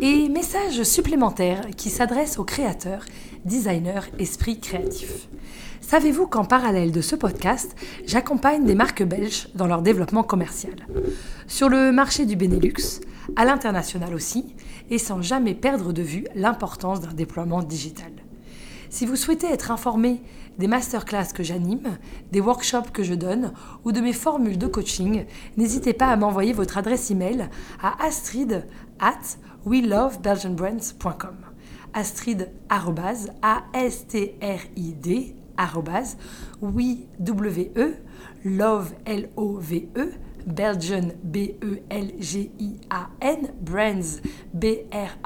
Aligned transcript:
Et 0.00 0.28
message 0.28 0.82
supplémentaire 0.82 1.68
qui 1.76 1.88
s'adresse 1.88 2.38
aux 2.38 2.44
créateurs, 2.44 3.04
designers, 3.44 4.10
esprits 4.18 4.58
créatifs. 4.58 5.28
Savez-vous 5.80 6.26
qu'en 6.26 6.44
parallèle 6.44 6.90
de 6.90 7.00
ce 7.00 7.14
podcast, 7.14 7.76
j'accompagne 8.04 8.64
des 8.64 8.74
marques 8.74 9.04
belges 9.04 9.48
dans 9.54 9.68
leur 9.68 9.82
développement 9.82 10.24
commercial? 10.24 10.74
Sur 11.46 11.68
le 11.68 11.92
marché 11.92 12.26
du 12.26 12.34
Benelux, 12.34 13.00
à 13.36 13.44
l'international 13.44 14.14
aussi, 14.14 14.56
et 14.90 14.98
sans 14.98 15.22
jamais 15.22 15.54
perdre 15.54 15.92
de 15.92 16.02
vue 16.02 16.24
l'importance 16.34 17.00
d'un 17.00 17.12
déploiement 17.12 17.62
digital. 17.62 18.10
Si 18.90 19.06
vous 19.06 19.16
souhaitez 19.16 19.46
être 19.46 19.70
informé 19.70 20.20
des 20.58 20.66
masterclass 20.66 21.32
que 21.34 21.42
j'anime, 21.42 21.98
des 22.32 22.40
workshops 22.40 22.90
que 22.92 23.02
je 23.02 23.14
donne 23.14 23.52
ou 23.84 23.92
de 23.92 24.00
mes 24.00 24.12
formules 24.12 24.58
de 24.58 24.66
coaching, 24.66 25.24
n'hésitez 25.56 25.92
pas 25.92 26.06
à 26.06 26.16
m'envoyer 26.16 26.52
votre 26.52 26.78
adresse 26.78 27.10
email 27.10 27.48
à 27.82 28.04
astrid 28.04 28.66
at 29.00 29.38
welovebelgianbrands.com. 29.66 31.36
Astrid 31.92 32.50
a 32.68 33.62
s 33.72 34.06
t 34.06 34.34
r 34.40 34.60
i 34.76 34.92
d 34.92 35.34
we 36.60 37.06
w 37.18 37.60
e 37.60 37.94
love 38.44 38.94
l 39.04 39.28
o 39.36 39.58
v 39.60 39.88
e 39.94 40.18
Belgian 40.46 41.12
B-E-L-G-I-A-N, 41.22 41.80
Brands 43.60 44.20
B-R-A-N-D-S.com. 44.52 45.24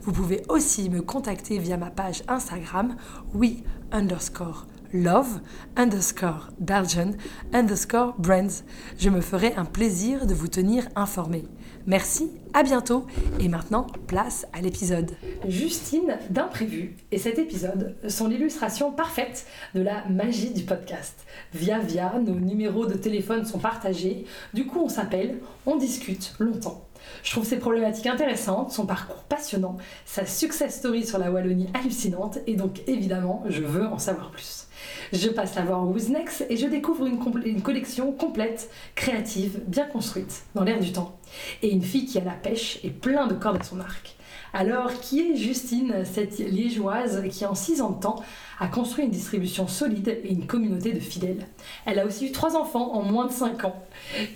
Vous 0.00 0.12
pouvez 0.12 0.42
aussi 0.48 0.88
me 0.88 1.02
contacter 1.02 1.58
via 1.58 1.76
ma 1.76 1.90
page 1.90 2.22
Instagram, 2.28 2.96
oui 3.34 3.62
underscore 3.92 4.66
love 4.94 5.40
underscore 5.76 6.50
Belgian 6.58 7.12
underscore 7.52 8.14
brands. 8.18 8.64
Je 8.98 9.10
me 9.10 9.20
ferai 9.20 9.54
un 9.56 9.64
plaisir 9.64 10.26
de 10.26 10.34
vous 10.34 10.48
tenir 10.48 10.88
informé. 10.96 11.44
Merci, 11.86 12.30
à 12.54 12.62
bientôt 12.62 13.06
et 13.40 13.48
maintenant 13.48 13.88
place 14.06 14.46
à 14.52 14.60
l'épisode. 14.60 15.10
Justine 15.48 16.16
d'Imprévu 16.30 16.96
et 17.10 17.18
cet 17.18 17.40
épisode 17.40 17.96
sont 18.06 18.28
l'illustration 18.28 18.92
parfaite 18.92 19.46
de 19.74 19.80
la 19.80 20.04
magie 20.08 20.50
du 20.50 20.62
podcast. 20.62 21.26
Via 21.52 21.80
via, 21.80 22.20
nos 22.24 22.38
numéros 22.38 22.86
de 22.86 22.94
téléphone 22.94 23.44
sont 23.44 23.58
partagés, 23.58 24.26
du 24.54 24.64
coup 24.64 24.80
on 24.80 24.88
s'appelle, 24.88 25.40
on 25.66 25.74
discute 25.74 26.34
longtemps. 26.38 26.86
Je 27.24 27.32
trouve 27.32 27.44
ses 27.44 27.58
problématiques 27.58 28.06
intéressantes, 28.06 28.70
son 28.70 28.86
parcours 28.86 29.24
passionnant, 29.24 29.76
sa 30.04 30.24
success 30.24 30.76
story 30.76 31.04
sur 31.04 31.18
la 31.18 31.32
Wallonie 31.32 31.68
hallucinante 31.74 32.38
et 32.46 32.54
donc 32.54 32.82
évidemment 32.86 33.42
je 33.48 33.62
veux 33.62 33.86
en 33.86 33.98
savoir 33.98 34.30
plus. 34.30 34.68
Je 35.12 35.28
passe 35.28 35.54
la 35.54 35.62
voir 35.62 35.82
au 35.82 35.96
et 35.96 36.56
je 36.56 36.66
découvre 36.66 37.06
une, 37.06 37.18
une 37.44 37.62
collection 37.62 38.12
complète, 38.12 38.70
créative, 38.94 39.60
bien 39.66 39.86
construite, 39.86 40.44
dans 40.54 40.64
l'air 40.64 40.80
du 40.80 40.92
temps. 40.92 41.18
Et 41.62 41.70
une 41.70 41.82
fille 41.82 42.06
qui 42.06 42.18
a 42.18 42.24
la 42.24 42.32
pêche 42.32 42.78
et 42.82 42.90
plein 42.90 43.26
de 43.26 43.34
cordes 43.34 43.60
à 43.60 43.64
son 43.64 43.80
arc. 43.80 44.16
Alors, 44.54 45.00
qui 45.00 45.20
est 45.20 45.36
Justine, 45.36 46.04
cette 46.04 46.38
liégeoise 46.38 47.22
qui 47.30 47.46
en 47.46 47.54
6 47.54 47.80
ans 47.80 47.90
de 47.90 48.00
temps 48.00 48.22
a 48.60 48.68
construit 48.68 49.06
une 49.06 49.10
distribution 49.10 49.66
solide 49.66 50.20
et 50.22 50.30
une 50.30 50.46
communauté 50.46 50.92
de 50.92 51.00
fidèles? 51.00 51.46
Elle 51.86 51.98
a 51.98 52.04
aussi 52.04 52.26
eu 52.26 52.32
trois 52.32 52.54
enfants 52.54 52.92
en 52.92 53.02
moins 53.02 53.26
de 53.26 53.32
5 53.32 53.64
ans. 53.64 53.82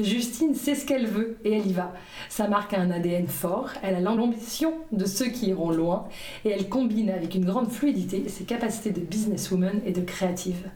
Justine 0.00 0.54
sait 0.54 0.75
ce 0.75 0.87
qu'elle 0.87 1.06
veut 1.06 1.37
et 1.44 1.53
elle 1.53 1.66
y 1.66 1.75
va. 1.75 1.93
Sa 2.31 2.49
marque 2.49 2.72
a 2.72 2.81
un 2.81 2.91
ADN 2.91 3.27
fort, 3.27 3.69
elle 3.82 3.94
a 3.94 4.00
l'ambition 4.00 4.72
de 4.91 5.04
ceux 5.04 5.27
qui 5.27 5.49
iront 5.49 5.71
loin 5.71 6.09
et 6.47 6.48
elle 6.48 6.71
combine 6.71 7.10
avec 7.10 7.34
une 7.34 7.44
grande 7.44 7.71
fluidité 7.71 8.27
ses 8.28 8.44
capacités 8.44 8.93
de 8.93 9.00
businesswoman 9.00 9.83
et 9.84 9.93
de 9.93 10.00
créative 10.00 10.71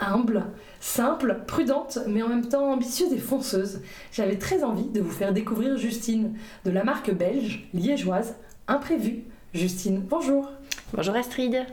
humble, 0.00 0.44
simple, 0.80 1.40
prudente, 1.46 1.98
mais 2.06 2.22
en 2.22 2.28
même 2.28 2.48
temps 2.48 2.72
ambitieuse 2.72 3.12
et 3.12 3.18
fonceuse. 3.18 3.80
J'avais 4.12 4.38
très 4.38 4.62
envie 4.62 4.88
de 4.88 5.00
vous 5.00 5.10
faire 5.10 5.32
découvrir 5.32 5.76
Justine, 5.76 6.34
de 6.64 6.70
la 6.70 6.84
marque 6.84 7.12
belge, 7.12 7.68
liégeoise, 7.74 8.36
imprévu. 8.68 9.24
Justine, 9.54 10.00
bonjour. 10.00 10.48
Bonjour 10.94 11.16
Astrid. 11.16 11.66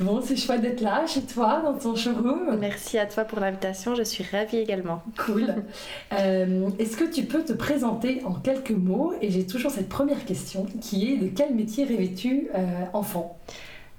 Bon, 0.00 0.20
c'est 0.24 0.36
chouette 0.36 0.60
d'être 0.60 0.80
là, 0.80 1.06
chez 1.06 1.22
toi, 1.22 1.60
dans 1.62 1.74
ton 1.74 1.94
showroom. 1.94 2.56
Merci 2.58 2.98
à 2.98 3.06
toi 3.06 3.24
pour 3.24 3.38
l'invitation, 3.38 3.94
je 3.94 4.02
suis 4.02 4.24
ravie 4.24 4.58
également. 4.58 5.02
Cool. 5.18 5.54
Euh, 6.12 6.68
est-ce 6.80 6.96
que 6.96 7.04
tu 7.04 7.22
peux 7.22 7.44
te 7.44 7.52
présenter 7.52 8.22
en 8.24 8.34
quelques 8.34 8.72
mots? 8.72 9.14
Et 9.22 9.30
j'ai 9.30 9.46
toujours 9.46 9.70
cette 9.70 9.88
première 9.88 10.24
question 10.24 10.66
qui 10.80 11.12
est 11.12 11.16
de 11.18 11.28
quel 11.28 11.54
métier 11.54 11.84
rêvais-tu 11.84 12.48
euh, 12.52 12.66
enfant? 12.92 13.38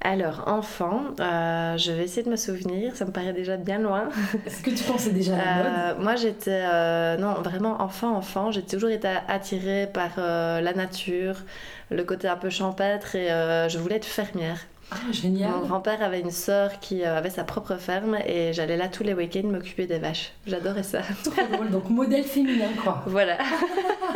Alors, 0.03 0.43
enfant, 0.47 1.01
euh, 1.19 1.77
je 1.77 1.91
vais 1.91 2.03
essayer 2.03 2.23
de 2.23 2.29
me 2.29 2.35
souvenir, 2.35 2.95
ça 2.95 3.05
me 3.05 3.11
paraît 3.11 3.33
déjà 3.33 3.57
bien 3.57 3.79
loin. 3.79 4.09
Est-ce 4.45 4.61
que 4.61 4.71
tu 4.71 4.83
pensais 4.83 5.11
déjà 5.11 5.35
à 5.35 5.63
la 5.63 5.93
mode? 5.93 6.03
Moi, 6.03 6.15
j'étais, 6.15 7.17
non, 7.17 7.33
vraiment 7.41 7.81
enfant, 7.81 8.15
enfant, 8.15 8.51
j'ai 8.51 8.63
toujours 8.63 8.89
été 8.89 9.07
attirée 9.27 9.87
par 9.93 10.17
la 10.17 10.73
nature, 10.73 11.35
le 11.91 12.03
côté 12.03 12.27
un 12.27 12.37
peu 12.37 12.49
champêtre 12.49 13.15
et 13.15 13.31
euh, 13.31 13.69
je 13.69 13.77
voulais 13.77 13.97
être 13.97 14.05
fermière. 14.05 14.59
Ah, 14.93 15.11
génial. 15.11 15.51
Mon 15.51 15.67
grand-père 15.67 16.03
avait 16.03 16.19
une 16.19 16.31
sœur 16.31 16.79
qui 16.81 17.03
euh, 17.03 17.17
avait 17.17 17.29
sa 17.29 17.45
propre 17.45 17.77
ferme 17.77 18.17
et 18.27 18.51
j'allais 18.51 18.75
là 18.75 18.89
tous 18.89 19.03
les 19.03 19.13
week-ends 19.13 19.47
m'occuper 19.47 19.87
des 19.87 19.99
vaches. 19.99 20.33
J'adorais 20.45 20.83
ça. 20.83 20.99
Trop 21.23 21.47
drôle, 21.49 21.69
donc 21.69 21.89
modèle 21.89 22.25
féminin 22.25 22.67
quoi. 22.83 23.01
Voilà. 23.05 23.37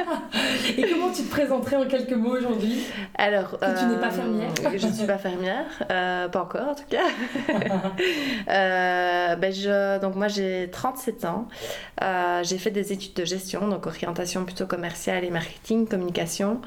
et 0.78 0.82
comment 0.90 1.14
tu 1.14 1.24
te 1.24 1.30
présenterais 1.30 1.78
en 1.78 1.86
quelques 1.86 2.12
mots 2.12 2.38
aujourd'hui? 2.38 2.84
Alors, 3.18 3.52
que 3.52 3.80
tu 3.80 3.86
n'es 3.86 4.00
pas 4.02 4.08
euh, 4.08 4.12
fermière 4.12 4.52
Je 4.76 4.88
ne 4.88 4.92
suis 4.92 5.08
pas 5.08 5.18
fermière, 5.18 5.66
pas 5.88 6.42
encore 6.42 6.68
en 6.68 6.76
tout 6.76 6.84
cas. 6.90 7.06
ben 9.38 9.54
je, 9.54 10.00
donc 10.02 10.16
moi 10.16 10.28
j'ai 10.28 10.70
37 10.74 11.24
ans. 11.24 11.48
j'ai 12.44 12.58
fait 12.58 12.72
des 12.72 12.92
études 12.92 13.14
de 13.14 13.24
gestion, 13.24 13.70
donc 13.70 13.88
orientation 13.88 14.44
plutôt 14.44 14.66
commerciale 14.66 15.24
et 15.24 15.30
marketing, 15.30 15.88
communication. 15.88 16.60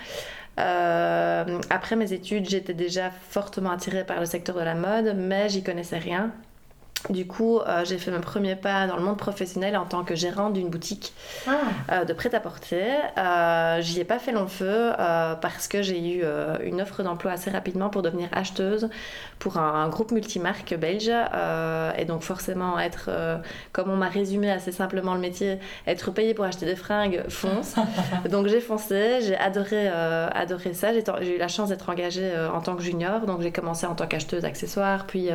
Euh, 0.59 1.61
après 1.71 1.97
mes 1.97 2.13
études, 2.13 2.49
j'étais 2.49 2.75
déjà 2.75 3.11
fortement 3.11 3.71
attirée 3.71 4.05
par 4.05 4.21
le 4.21 4.27
secteur 4.27 4.57
de 4.57 4.63
la 4.63 4.75
mode, 4.75 5.15
mais 5.17 5.49
j'y 5.49 5.63
connaissais 5.63 5.99
rien. 5.99 6.33
Du 7.11 7.27
coup, 7.27 7.61
euh, 7.61 7.85
j'ai 7.85 7.97
fait 7.97 8.11
mon 8.11 8.21
premier 8.21 8.57
pas 8.57 8.87
dans 8.87 8.97
le 8.97 9.03
monde 9.03 9.17
professionnel 9.17 9.77
en 9.77 9.87
tant 9.87 10.05
que 10.05 10.15
gérante 10.15 10.53
d'une 10.53 10.69
boutique 10.69 11.15
ah. 11.47 11.53
euh, 11.93 12.05
de 12.05 12.13
prêt-à-porter. 12.13 12.85
Euh, 13.17 13.81
J'y 13.81 14.01
ai 14.01 14.05
pas 14.05 14.19
fait 14.19 14.33
long 14.33 14.49
feu 14.49 14.93
parce 15.41 15.69
que 15.69 15.81
j'ai 15.81 16.01
eu 16.01 16.25
une 16.65 16.81
offre 16.81 17.03
d'emploi 17.03 17.33
assez 17.33 17.51
rapidement 17.51 17.89
pour 17.89 18.03
devenir 18.03 18.29
acheteuse 18.33 18.89
pour 19.39 19.59
un, 19.59 19.89
groupe 19.89 20.11
multimarque 20.11 20.75
belge. 20.75 21.11
et 21.97 22.05
donc, 22.05 22.23
forcément, 22.23 22.79
être, 22.79 23.11
comme 23.73 23.91
on 23.91 23.97
m'a 23.97 24.09
résumé 24.09 24.51
assez 24.51 24.73
simplement 24.73 25.15
le 25.15 25.21
métier, 25.21 25.59
être 25.87 26.11
payé 26.11 26.35
pour 26.35 26.45
acheter 26.45 26.67
des 26.67 26.77
fringues, 26.77 27.23
fonce. 27.29 27.75
donc, 28.31 28.49
j'ai 28.49 28.61
foncé, 28.61 29.21
j'ai 29.23 29.37
adoré, 29.37 29.89
adoré 29.89 30.75
ça. 30.75 30.93
J'ai 30.93 31.37
eu 31.37 31.39
la 31.39 31.49
chance 31.49 31.69
d'être 31.69 31.89
engagée 31.89 32.33
en 32.53 32.61
tant 32.61 32.77
que 32.77 32.83
junior. 32.83 33.21
Donc, 33.21 33.41
j'ai 33.41 33.53
commencé 33.53 33.87
en 33.87 33.95
tant 33.95 34.07
qu'acheteuse 34.07 34.45
accessoires, 34.45 35.07
puis 35.07 35.29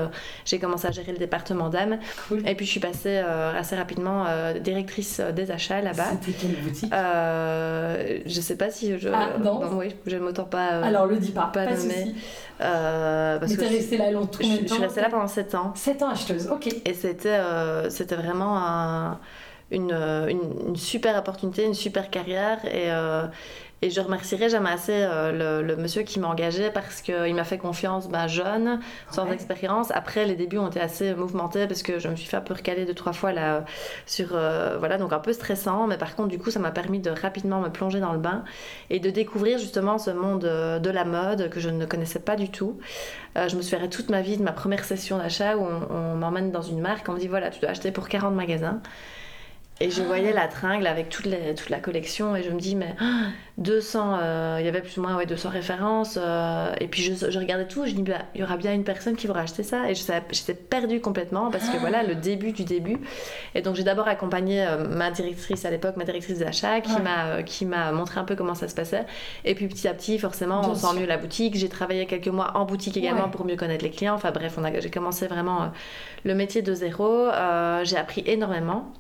j'ai 0.46 0.60
commencé 0.60 0.88
à 0.88 0.92
gérer 0.92 1.14
le 1.14 1.18
département 1.18 1.53
d'âme. 1.70 2.00
Et 2.46 2.56
puis 2.56 2.66
je 2.66 2.72
suis 2.72 2.80
passée 2.80 3.22
euh, 3.24 3.58
assez 3.58 3.76
rapidement 3.76 4.26
euh, 4.28 4.60
directrice 4.60 5.20
des 5.20 5.52
achats 5.52 5.82
là-bas. 5.82 6.12
C'était 6.22 6.38
quelle 6.38 6.56
boutique? 6.62 6.94
Euh, 6.94 8.20
Je 8.26 8.42
sais 8.42 8.58
pas 8.58 8.70
si 8.70 8.98
je. 8.98 9.10
Ah, 9.14 9.38
non. 9.44 9.78
oui, 9.78 9.96
je 10.06 10.16
ne 10.16 10.22
m'autant 10.22 10.46
pas. 10.46 10.82
Alors 10.82 11.06
le 11.06 11.18
dis 11.18 11.32
pas. 11.32 11.52
Pas, 11.54 11.66
pas 11.66 11.76
nommer. 11.76 12.16
parce 12.58 13.52
Mais 13.52 13.58
t'es 13.58 13.68
restée 13.68 13.98
là 13.98 14.12
longtemps 14.12 14.40
Je, 14.42 14.68
je 14.68 14.74
suis 14.74 14.82
restée 14.82 15.02
là 15.02 15.10
pendant 15.10 15.28
7 15.28 15.56
ans. 15.56 15.74
7 15.76 16.04
ans 16.04 16.10
acheteuse, 16.10 16.48
ok. 16.48 16.68
Et 16.86 16.94
c'était 16.94 17.40
c'était 17.90 18.16
vraiment 18.16 19.18
une, 19.72 19.92
une, 19.92 20.70
une, 20.70 20.76
super 20.76 21.18
opportunité, 21.18 21.66
une 21.66 21.74
super 21.74 22.10
carrière. 22.10 22.60
Et, 22.66 22.90
Et 23.84 23.90
je 23.90 24.00
remercierai 24.00 24.48
jamais 24.48 24.70
assez 24.70 24.94
euh, 24.94 25.62
le, 25.62 25.76
monsieur 25.76 26.04
qui 26.04 26.18
m'a 26.18 26.30
engagé 26.30 26.70
parce 26.70 27.02
qu'il 27.02 27.36
m'a 27.36 27.44
fait 27.44 27.58
confiance 27.58 28.08
ben, 28.08 28.28
jeune, 28.28 28.80
sans 29.12 29.30
expérience. 29.30 29.92
Après, 29.92 30.24
les 30.24 30.36
débuts 30.36 30.58
ont 30.58 30.70
été 30.70 30.80
assez 30.80 31.14
mouvementés 31.14 31.68
parce 31.68 31.84
que 31.84 32.00
je 32.00 32.08
me 32.08 32.16
suis 32.16 32.30
fait 32.30 32.38
un 32.38 32.42
peu 32.42 32.54
recaler 32.54 32.86
deux, 32.86 32.94
trois 32.94 33.12
fois 33.12 33.34
là, 33.34 33.66
sur. 34.06 34.30
Euh, 34.32 34.78
voilà, 34.80 34.98
donc 34.98 35.12
un 35.12 35.20
peu 35.20 35.34
stressant. 35.34 35.86
Mais 35.88 35.98
par 35.98 36.16
contre, 36.16 36.30
du 36.30 36.40
coup, 36.40 36.50
ça 36.50 36.62
m'a 36.62 36.72
permis 36.72 37.00
de 37.00 37.10
rapidement 37.10 37.60
me 37.60 37.68
plonger 37.68 38.00
dans 38.00 38.14
le 38.14 38.20
bain 38.20 38.46
et 38.90 39.02
de 39.02 39.10
découvrir 39.10 39.58
justement 39.58 39.98
ce 39.98 40.12
monde 40.12 40.46
euh, 40.46 40.80
de 40.80 40.90
la 40.90 41.04
mode 41.04 41.50
que 41.50 41.60
je 41.60 41.70
ne 41.70 41.86
connaissais 41.86 42.20
pas 42.20 42.38
du 42.38 42.50
tout. 42.50 42.80
je 43.36 43.54
me 43.58 43.62
souviens 43.62 43.86
toute 43.90 44.10
ma 44.10 44.22
vie 44.22 44.38
de 44.38 44.44
ma 44.44 44.54
première 44.54 44.86
session 44.86 45.18
d'achat 45.18 45.58
où 45.58 45.66
on, 45.66 45.94
on 45.94 46.16
m'emmène 46.16 46.52
dans 46.52 46.62
une 46.62 46.80
marque, 46.80 47.10
on 47.10 47.14
me 47.14 47.20
dit 47.20 47.28
voilà, 47.28 47.50
tu 47.50 47.60
dois 47.60 47.72
acheter 47.72 47.92
pour 47.92 48.08
40 48.08 48.34
magasins. 48.34 48.82
Et 49.80 49.90
je 49.90 50.04
voyais 50.04 50.34
la 50.34 50.48
tringle 50.48 50.86
avec 50.86 51.10
toute, 51.10 51.26
les, 51.26 51.56
toute 51.56 51.70
la 51.70 51.80
collection 51.80 52.36
et 52.36 52.44
je 52.44 52.52
me 52.52 52.60
dis, 52.60 52.76
mais 52.76 52.96
200, 53.58 54.18
euh, 54.22 54.58
il 54.60 54.66
y 54.66 54.70
avait 54.70 54.82
plus 54.82 54.98
ou 54.98 55.02
moins 55.02 55.18
ouais, 55.18 55.26
200 55.26 55.50
références. 55.50 56.18
Euh, 56.22 56.72
et 56.80 56.88
puis 56.88 57.02
je, 57.02 57.30
je, 57.32 57.40
regardais 57.40 57.68
tout, 57.68 57.86
je 57.86 57.92
dis, 57.92 58.04
bah, 58.04 58.20
il 58.36 58.42
y 58.42 58.44
aura 58.44 58.56
bien 58.56 58.74
une 58.74 58.84
personne 58.84 59.16
qui 59.16 59.26
va 59.26 59.40
acheter 59.40 59.64
ça. 59.64 59.90
Et 59.90 59.96
j'étais 59.96 60.54
perdue 60.54 61.02
complètement 61.02 61.50
parce 61.50 61.68
que 61.70 61.78
voilà, 61.78 62.04
le 62.04 62.14
début 62.14 62.52
du 62.52 62.66
début. 62.66 62.98
Et 63.56 63.64
donc 63.64 63.76
j'ai 63.76 63.84
d'abord 63.84 64.08
accompagné 64.08 64.64
euh, 64.64 64.88
ma 64.88 65.10
directrice 65.10 65.66
à 65.66 65.72
l'époque, 65.72 65.98
ma 65.98 66.06
directrice 66.06 66.38
d'achat, 66.38 66.80
qui 66.80 67.02
m'a 67.02 67.42
qui 67.42 67.66
m'a 67.66 67.92
montré 67.92 68.20
un 68.20 68.26
peu 68.26 68.36
comment 68.36 68.56
ça 68.56 68.68
se 68.68 68.76
passait. 68.76 69.06
Et 69.44 69.56
puis 69.56 69.68
petit 69.68 69.88
à 69.88 69.94
petit, 69.96 70.20
forcément, 70.20 70.62
on 70.70 70.76
sent 70.76 71.00
mieux 71.00 71.08
la 71.08 71.18
boutique. 71.18 71.58
J'ai 71.58 71.70
travaillé 71.70 72.06
quelques 72.06 72.28
mois 72.28 72.52
en 72.56 72.66
boutique 72.66 72.96
également 72.96 73.28
pour 73.28 73.44
mieux 73.44 73.56
connaître 73.56 73.84
les 73.84 73.92
clients. 73.92 74.14
Enfin 74.16 74.32
bref, 74.32 74.58
j'ai 74.80 74.92
commencé 74.92 75.28
vraiment 75.28 75.72
le 76.24 76.36
métier 76.36 76.62
de 76.62 76.74
zéro. 76.76 77.28
j'ai 77.84 77.98
appris 77.98 78.24
énormément. 78.28 78.94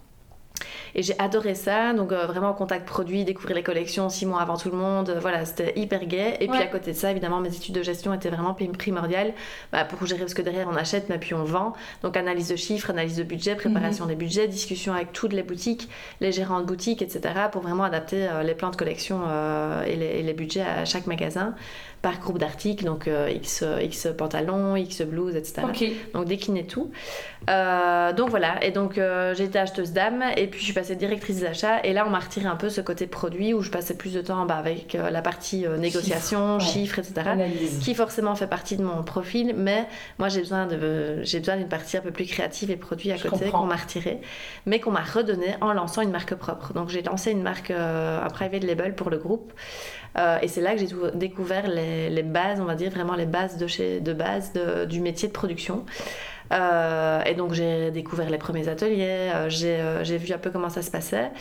Et 0.95 1.03
j'ai 1.03 1.17
adoré 1.19 1.55
ça, 1.55 1.93
donc 1.93 2.11
euh, 2.11 2.25
vraiment 2.25 2.53
contact 2.53 2.87
produit, 2.87 3.23
découvrir 3.25 3.55
les 3.55 3.63
collections 3.63 4.09
six 4.09 4.25
mois 4.25 4.41
avant 4.41 4.57
tout 4.57 4.69
le 4.69 4.77
monde, 4.77 5.09
euh, 5.09 5.19
voilà, 5.19 5.45
c'était 5.45 5.73
hyper 5.75 6.05
gai. 6.05 6.37
Et 6.39 6.47
puis 6.47 6.59
à 6.59 6.67
côté 6.67 6.91
de 6.91 6.97
ça, 6.97 7.11
évidemment, 7.11 7.39
mes 7.39 7.55
études 7.55 7.75
de 7.75 7.83
gestion 7.83 8.13
étaient 8.13 8.29
vraiment 8.29 8.53
primordiales 8.53 9.33
bah, 9.71 9.85
pour 9.85 10.05
gérer 10.05 10.27
ce 10.27 10.35
que 10.35 10.41
derrière 10.41 10.67
on 10.71 10.75
achète, 10.75 11.09
mais 11.09 11.17
puis 11.17 11.33
on 11.33 11.43
vend. 11.43 11.73
Donc 12.01 12.17
analyse 12.17 12.49
de 12.49 12.55
chiffres, 12.55 12.89
analyse 12.89 13.17
de 13.17 13.23
budget, 13.23 13.55
préparation 13.55 14.05
mhm. 14.05 14.09
des 14.11 14.15
budgets, 14.15 14.47
discussion 14.47 14.93
avec 14.93 15.13
toutes 15.13 15.33
les 15.33 15.43
boutiques, 15.43 15.89
les 16.21 16.31
gérants 16.31 16.59
de 16.59 16.65
boutiques, 16.65 17.01
etc. 17.01 17.21
pour 17.51 17.61
vraiment 17.61 17.83
adapter 17.83 18.27
euh, 18.27 18.43
les 18.43 18.53
plans 18.53 18.69
de 18.69 18.75
collection 18.75 19.21
et 19.85 19.95
les, 19.95 20.05
et, 20.05 20.23
les, 20.23 20.33
budgets 20.33 20.61
à 20.61 20.85
chaque 20.85 21.07
magasin 21.07 21.55
par 22.03 22.19
groupe 22.19 22.37
d'articles, 22.37 22.83
donc 22.83 23.07
euh, 23.07 23.31
X, 23.33 23.63
X 23.81 24.09
pantalons, 24.17 24.75
X 24.75 25.03
blouses, 25.03 25.37
etc. 25.37 25.61
Donc 26.13 26.25
décliner 26.25 26.67
tout. 26.67 26.91
Euh, 27.49 28.11
donc 28.11 28.29
voilà, 28.29 28.61
et 28.63 28.71
donc 28.71 28.97
euh, 28.97 29.33
j'ai 29.33 29.45
été 29.45 29.57
acheteuse 29.57 29.93
d'âme, 29.93 30.21
et 30.35 30.47
puis 30.47 30.59
je 30.59 30.65
suis 30.65 30.73
passée 30.73 30.97
directrice 30.97 31.37
des 31.37 31.45
achats, 31.45 31.79
et 31.81 31.93
là 31.93 32.03
on 32.05 32.09
m'a 32.09 32.19
retiré 32.19 32.45
un 32.45 32.57
peu 32.57 32.69
ce 32.69 32.81
côté 32.81 33.07
produit 33.07 33.53
où 33.53 33.61
je 33.61 33.71
passais 33.71 33.95
plus 33.95 34.13
de 34.13 34.19
temps 34.19 34.45
bah, 34.45 34.57
avec 34.57 34.93
la 34.93 35.21
partie 35.21 35.65
négociation, 35.79 36.59
chiffres, 36.59 36.99
etc. 36.99 37.21
Qui 37.81 37.95
forcément 37.95 38.35
fait 38.35 38.47
partie 38.47 38.75
de 38.75 38.83
mon 38.83 39.01
profil, 39.03 39.53
mais 39.55 39.87
moi 40.19 40.27
j'ai 40.27 40.41
besoin 40.41 40.67
de 40.67 41.23
j'ai 41.23 41.39
besoin 41.39 41.55
d'une 41.55 41.69
partie 41.69 41.95
un 41.95 42.01
peu 42.01 42.11
plus 42.11 42.25
créative 42.25 42.69
et 42.69 42.75
produit 42.75 43.13
à 43.13 43.17
côté 43.17 43.49
qu'on 43.49 43.65
m'a 43.65 43.77
retiré, 43.77 44.19
mais 44.65 44.81
qu'on 44.81 44.91
m'a 44.91 45.03
redonné 45.03 45.55
en 45.61 45.71
lançant 45.71 46.01
une 46.01 46.11
marque 46.11 46.35
propre. 46.35 46.73
Donc 46.73 46.89
j'ai 46.89 47.01
lancé 47.01 47.31
une 47.31 47.43
marque, 47.43 47.71
un 47.71 48.29
private 48.29 48.65
label 48.65 48.93
pour 48.93 49.09
le 49.09 49.17
groupe. 49.17 49.53
Euh, 50.17 50.37
et 50.41 50.47
c'est 50.47 50.61
là 50.61 50.73
que 50.73 50.79
j'ai 50.79 50.89
découvert 51.15 51.67
les, 51.67 52.23
bases, 52.23 52.59
on 52.59 52.65
va 52.65 52.75
dire 52.75 52.91
vraiment 52.91 53.15
les 53.15 53.25
bases 53.25 53.57
de, 53.57 53.67
chez, 53.67 53.99
de 53.99 54.13
base 54.13 54.53
du 54.87 54.99
métier 54.99 55.27
de 55.27 55.33
production. 55.33 55.85
Euh, 56.51 57.21
et 57.23 57.33
donc 57.33 57.53
j'ai 57.53 57.89
découvert 57.91 58.29
les 58.29 58.37
premiers 58.37 58.67
ateliers, 58.67 59.31
euh, 59.33 59.49
j'ai 60.03 60.17
vu 60.17 60.33
un 60.33 60.37
peu 60.37 60.51
comment 60.51 60.69
ça 60.69 60.81
se 60.81 60.91
passait. 60.91 61.31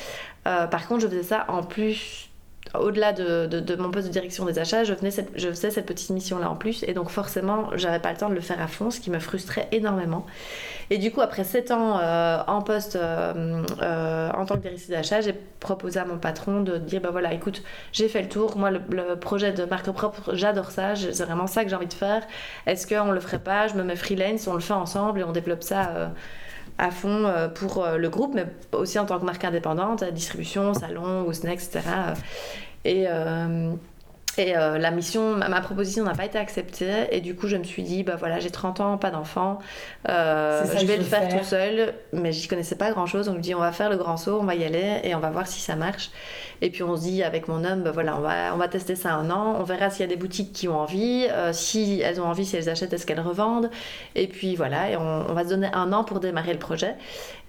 par 0.44 0.88
contre, 0.88 1.02
je 1.02 1.08
faisais 1.08 1.22
ça 1.22 1.44
en 1.48 1.62
plus 1.62 2.31
au-delà 2.74 3.12
de, 3.12 3.76
mon 3.76 3.90
poste 3.90 4.06
de 4.06 4.12
direction 4.12 4.44
des 4.44 4.58
achats, 4.58 4.84
je, 4.84 4.94
je 5.34 5.48
faisais 5.48 5.70
cette 5.70 5.86
petite 5.86 6.10
mission-là 6.10 6.48
en 6.48 6.56
plus. 6.56 6.82
Et 6.84 6.94
donc 6.94 7.10
forcément, 7.10 7.68
j'avais 7.74 7.98
pas 7.98 8.12
le 8.12 8.18
temps 8.18 8.28
de 8.28 8.34
le 8.34 8.40
faire 8.40 8.60
à 8.60 8.66
fond, 8.66 8.90
ce 8.90 9.00
qui 9.00 9.10
me 9.10 9.18
frustrait 9.18 9.68
énormément. 9.72 10.26
Et 10.90 10.98
du 10.98 11.10
coup, 11.10 11.20
après 11.20 11.44
7 11.44 11.70
ans 11.70 11.98
euh, 12.00 12.38
en 12.46 12.62
poste 12.62 12.96
euh, 12.96 13.62
euh, 13.82 14.30
en 14.30 14.46
tant 14.46 14.56
que 14.56 14.60
directrice 14.60 14.90
d'achat, 14.90 15.20
j'ai 15.20 15.34
proposé 15.60 16.00
à 16.00 16.04
mon 16.04 16.18
patron 16.18 16.60
de 16.60 16.78
dire, 16.78 17.00
bah 17.00 17.10
voilà, 17.10 17.32
écoute, 17.32 17.62
j'ai 17.92 18.08
fait 18.08 18.22
le 18.22 18.28
tour. 18.28 18.56
Moi, 18.56 18.70
le, 18.70 19.14
projet 19.16 19.52
de 19.52 19.64
marque 19.64 19.90
propre, 19.90 20.34
j'adore 20.34 20.70
ça. 20.70 20.94
C'est 20.94 21.24
vraiment 21.24 21.46
ça 21.46 21.64
que 21.64 21.70
j'ai 21.70 21.76
envie 21.76 21.86
de 21.86 21.92
faire. 21.92 22.22
Est-ce 22.66 22.86
qu'on 22.86 23.10
le 23.10 23.20
ferait 23.20 23.38
pas? 23.38 23.68
Je 23.68 23.74
me 23.74 23.82
mets 23.82 23.96
freelance, 23.96 24.46
on 24.46 24.54
le 24.54 24.60
fait 24.60 24.72
ensemble 24.72 25.20
et 25.20 25.24
on 25.24 25.32
développe 25.32 25.62
ça 25.62 26.12
à 26.78 26.90
fond 26.90 27.24
euh, 27.26 27.48
pour 27.48 27.84
euh, 27.84 27.96
le 27.96 28.08
groupe, 28.08 28.34
mais 28.34 28.46
aussi 28.72 28.98
en 28.98 29.06
tant 29.06 29.18
que 29.18 29.24
marque 29.24 29.44
indépendante, 29.44 30.04
distribution, 30.04 30.74
salon 30.74 31.24
ou 31.26 31.32
snacks, 31.32 31.62
etc. 31.62 31.80
Et, 32.84 33.04
euh, 33.08 33.72
et 34.38 34.54
la 34.54 34.90
mission, 34.90 35.36
ma, 35.36 35.60
proposition 35.60 36.04
n'a 36.04 36.14
pas 36.14 36.24
été 36.24 36.38
acceptée. 36.38 37.06
Et 37.10 37.20
du 37.20 37.34
coup, 37.34 37.48
je 37.48 37.56
me 37.56 37.64
suis 37.64 37.82
dit, 37.82 38.02
bah 38.02 38.16
voilà, 38.18 38.40
j'ai 38.40 38.50
30 38.50 38.80
ans, 38.80 38.96
pas 38.96 39.10
d'enfant. 39.10 39.58
je 40.06 40.86
vais 40.86 40.96
le 40.96 41.04
faire, 41.04 41.28
tout 41.28 41.44
seul. 41.44 41.92
Mais 42.14 42.32
j'y 42.32 42.48
connaissais 42.48 42.76
pas 42.76 42.90
grand 42.92 43.04
chose. 43.04 43.28
On 43.28 43.34
me 43.34 43.40
dit, 43.40 43.54
on 43.54 43.60
va 43.60 43.72
faire 43.72 43.90
le 43.90 43.98
grand 43.98 44.16
saut, 44.16 44.38
on 44.40 44.44
va 44.44 44.54
y 44.54 44.64
aller 44.64 45.00
et 45.04 45.14
on 45.14 45.20
va 45.20 45.30
voir 45.30 45.46
si 45.46 45.60
ça 45.60 45.76
marche. 45.76 46.10
Et 46.62 46.70
puis 46.70 46.84
on 46.84 46.96
se 46.96 47.02
dit 47.02 47.24
avec 47.24 47.48
mon 47.48 47.64
homme, 47.64 47.82
bah 47.82 47.90
voilà, 47.90 48.16
on 48.16 48.20
va, 48.20 48.54
on 48.54 48.56
va 48.56 48.68
tester 48.68 48.94
ça 48.94 49.14
un 49.14 49.30
an, 49.30 49.56
on 49.58 49.64
verra 49.64 49.90
s'il 49.90 50.02
y 50.02 50.04
a 50.04 50.06
des 50.06 50.16
boutiques 50.16 50.52
qui 50.52 50.68
ont 50.68 50.78
envie, 50.78 51.26
euh, 51.28 51.52
si 51.52 52.00
elles 52.00 52.20
ont 52.20 52.24
envie, 52.24 52.46
si 52.46 52.56
elles 52.56 52.68
achètent, 52.68 52.92
est-ce 52.92 53.04
qu'elles 53.04 53.20
revendent? 53.20 53.68
Et 54.14 54.28
puis 54.28 54.54
voilà, 54.54 54.88
et 54.88 54.96
on, 54.96 55.34
va 55.34 55.42
se 55.42 55.48
donner 55.48 55.68
un 55.72 55.92
an 55.92 56.04
pour 56.04 56.20
démarrer 56.20 56.52
le 56.52 56.60
projet. 56.60 56.94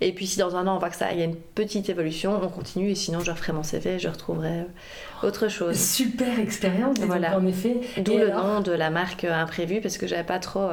Et 0.01 0.13
puis 0.13 0.25
si 0.25 0.39
dans 0.39 0.56
un 0.56 0.65
an 0.65 0.75
on 0.75 0.80
voit 0.80 0.89
que 0.89 0.95
ça, 0.95 1.12
il 1.12 1.19
y 1.19 1.21
a 1.21 1.25
une 1.25 1.36
petite 1.36 1.89
évolution, 1.89 2.39
on 2.42 2.50
continue. 2.50 2.89
Et 2.89 2.95
sinon 2.95 3.19
je 3.19 3.30
referai 3.30 3.54
mon 3.54 3.62
CV, 3.62 4.00
je 4.00 4.07
retrouverai 4.07 4.62
euh, 4.62 5.27
autre 5.27 5.48
chose. 5.48 5.77
Super 5.77 6.39
expérience, 6.39 6.98
voilà. 6.98 7.38
en 7.38 7.45
effet. 7.45 7.81
D'où 8.00 8.18
le 8.18 8.31
nom 8.31 8.62
de 8.62 8.71
la 8.71 8.89
marque 8.89 9.25
euh, 9.25 9.33
imprévue 9.33 9.80
parce 9.80 10.00
que 10.00 10.07
j'avais 10.07 10.24
pas 10.24 10.39
trop 10.39 10.68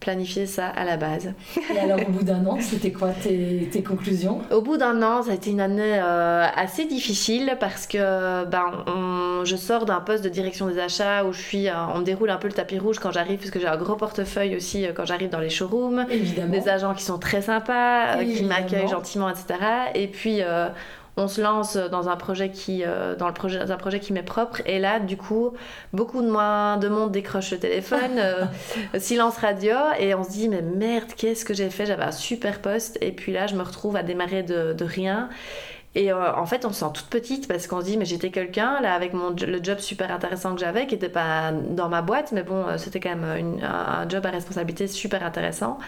planifier 0.00 0.46
ça 0.46 0.68
à 0.68 0.84
la 0.84 0.96
base. 0.96 1.32
Et 1.74 1.78
alors 1.78 1.98
au 2.06 2.10
bout 2.10 2.22
d'un 2.22 2.44
an, 2.46 2.58
c'était 2.60 2.92
quoi 2.92 3.10
tes, 3.10 3.68
tes, 3.72 3.82
conclusions? 3.82 4.40
Au 4.50 4.60
bout 4.60 4.76
d'un 4.76 5.02
an, 5.02 5.22
ça 5.22 5.32
a 5.32 5.34
été 5.34 5.50
une 5.50 5.60
année 5.60 5.98
euh, 5.98 6.46
assez 6.54 6.84
difficile 6.84 7.56
parce 7.58 7.86
que 7.86 8.44
ben, 8.44 8.84
je 9.44 9.56
sors 9.56 9.86
d'un 9.86 10.00
poste 10.00 10.22
de 10.22 10.28
direction 10.28 10.66
des 10.68 10.78
achats 10.78 11.24
où 11.24 11.32
je 11.32 11.40
suis, 11.40 11.68
euh, 11.68 11.74
on 11.94 11.98
me 11.98 12.04
déroule 12.04 12.30
un 12.30 12.36
peu 12.36 12.48
le 12.48 12.54
tapis 12.54 12.78
rouge 12.78 12.98
quand 12.98 13.10
j'arrive 13.10 13.38
parce 13.38 13.50
que 13.50 13.58
j'ai 13.58 13.66
un 13.66 13.76
gros 13.76 13.96
portefeuille 13.96 14.56
aussi 14.56 14.86
euh, 14.86 14.92
quand 14.94 15.06
j'arrive 15.06 15.30
dans 15.30 15.40
les 15.40 15.50
showrooms. 15.50 16.06
Évidemment. 16.10 16.52
Des 16.52 16.68
agents 16.68 16.94
qui 16.94 17.04
sont 17.04 17.18
très 17.18 17.42
sympas, 17.42 18.22
qui 18.22 18.44
m'accueillent 18.44 18.88
gentiment, 18.88 19.28
etc. 19.30 19.54
Et 19.94 20.08
puis 20.08 20.40
on 21.16 21.28
se 21.28 21.40
lance 21.40 21.76
dans 21.76 22.08
un 22.10 22.16
projet 22.16 22.50
qui, 22.50 22.84
euh, 22.84 23.16
dans 23.16 23.26
le 23.26 23.32
projet, 23.32 23.58
un 23.58 23.76
projet 23.76 24.00
qui 24.00 24.12
m'est 24.12 24.22
propre. 24.22 24.60
Et 24.66 24.78
là, 24.78 25.00
du 25.00 25.16
coup, 25.16 25.52
beaucoup 25.92 26.20
de 26.20 26.30
moins 26.30 26.76
de 26.76 26.88
monde 26.88 27.10
décroche 27.10 27.52
le 27.52 27.58
téléphone, 27.58 28.12
euh, 28.18 28.44
silence 28.98 29.38
radio, 29.38 29.76
et 29.98 30.14
on 30.14 30.24
se 30.24 30.30
dit 30.30 30.48
mais 30.48 30.60
merde, 30.60 31.08
qu'est-ce 31.16 31.44
que 31.44 31.54
j'ai 31.54 31.70
fait? 31.70 31.86
J'avais 31.86 32.04
un 32.04 32.12
super 32.12 32.60
poste, 32.60 32.98
et 33.00 33.12
puis 33.12 33.32
là, 33.32 33.46
je 33.46 33.54
me 33.54 33.62
retrouve 33.62 33.96
à 33.96 34.02
démarrer 34.02 34.42
de, 34.42 34.84
rien. 34.84 35.30
Et 35.94 36.12
euh, 36.12 36.34
en 36.34 36.44
fait, 36.44 36.66
on 36.66 36.72
se 36.72 36.80
sent 36.80 36.92
toute 36.92 37.06
petite 37.06 37.48
parce 37.48 37.66
qu'on 37.66 37.80
se 37.80 37.86
dit, 37.86 37.96
mais 37.96 38.04
j'étais 38.04 38.30
quelqu'un, 38.30 38.80
là, 38.82 38.92
avec 38.92 39.14
mon, 39.14 39.30
le 39.30 39.60
job 39.62 39.78
super 39.78 40.12
intéressant 40.12 40.54
que 40.54 40.60
j'avais, 40.60 40.86
qui 40.86 40.94
n'était 40.94 41.08
pas 41.08 41.50
dans 41.50 41.88
ma 41.88 42.02
boîte, 42.02 42.32
mais 42.32 42.42
bon, 42.42 42.66
c'était 42.76 43.00
quand 43.00 43.16
même 43.16 43.58
un 43.62 44.06
job 44.06 44.26
à 44.26 44.30
responsabilité 44.30 44.86
super 44.86 45.24
intéressant. 45.24 45.78